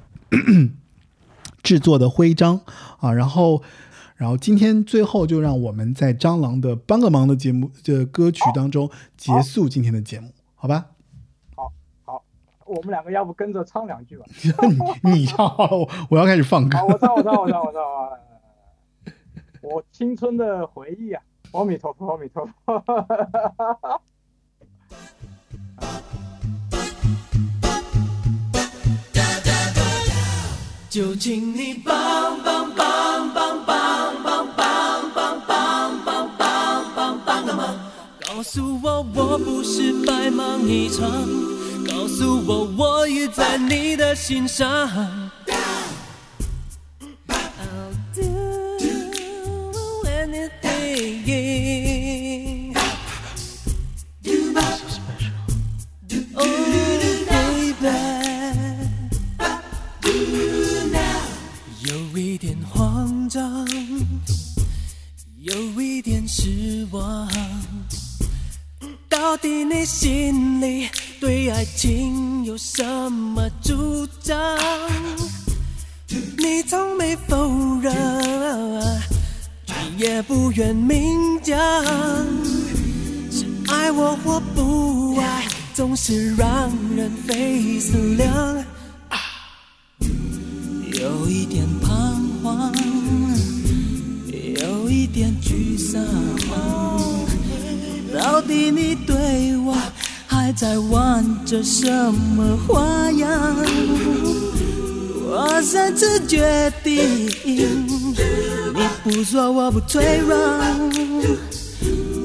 [1.62, 2.60] 制作的徽章
[2.98, 3.62] 啊，然后。
[4.16, 10.88] 然后今天最后就让我们在蟑螂的帮个忙的节目的歌曲当中结束今天的节目，好吧？
[12.70, 14.24] 好，我们两个要不跟着唱两句吧？
[15.02, 16.78] 你你唱好了，我我要开始放歌，。
[16.86, 18.10] 我唱，我唱，我唱，我唱啊！
[19.62, 21.22] 我青春的回忆啊！
[21.52, 22.84] 阿弥陀佛，阿弥陀佛。
[30.88, 36.04] 就请你帮帮帮帮帮帮帮帮帮帮
[36.36, 37.76] 帮帮帮个忙，
[38.26, 41.08] 告诉我我不是白忙一场，
[42.00, 45.30] 告诉我我已在你的心上。
[61.84, 63.68] 有一点慌张，
[65.36, 67.28] 有一点失望。
[69.06, 70.88] 到底你心里
[71.20, 72.82] 对爱情有什
[73.12, 74.58] 么主张？
[76.38, 77.36] 你从没否
[77.82, 77.94] 认，
[79.98, 80.98] 也不愿明
[81.42, 81.58] 讲。
[83.30, 88.64] 是爱我或不爱，总是让人费思量。
[90.94, 92.72] 有一点彷徨，
[94.58, 96.02] 有一点沮丧。
[98.18, 99.76] 到底你对我
[100.42, 101.86] 还在玩着什
[102.34, 103.28] 么花样？
[105.28, 110.90] 我擅自决定，你不说我不退让。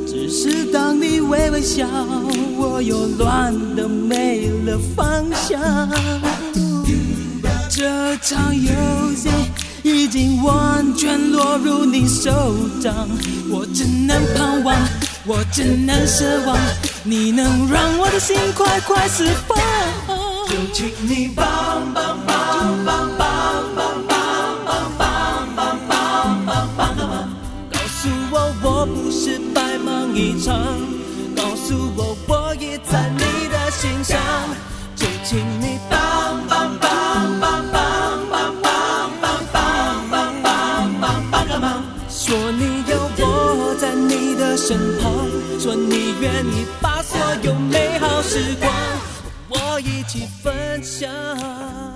[0.08, 1.86] 只是当你微微笑，
[2.58, 5.60] 我又乱得没了方向。
[7.70, 8.72] 这场游
[9.14, 9.28] 戏
[9.84, 12.32] 已经完全落入你手
[12.82, 13.10] 掌，
[13.50, 14.74] 我只能盼望，
[15.28, 16.56] 我只能奢望，
[17.04, 19.58] 你能让我的心快快释放。
[20.48, 24.22] 就请你帮帮帮帮帮帮帮
[24.64, 27.28] 帮帮帮帮帮帮个忙，
[27.72, 30.56] 告诉我我不是白忙一场，
[31.36, 34.20] 告诉我我已在你的心上，
[34.96, 45.05] 就请你帮帮帮帮帮帮帮帮帮帮帮帮帮个忙，说你有我在你的身旁，
[45.66, 51.95] 说你愿意把所有美好时光和我一起分享。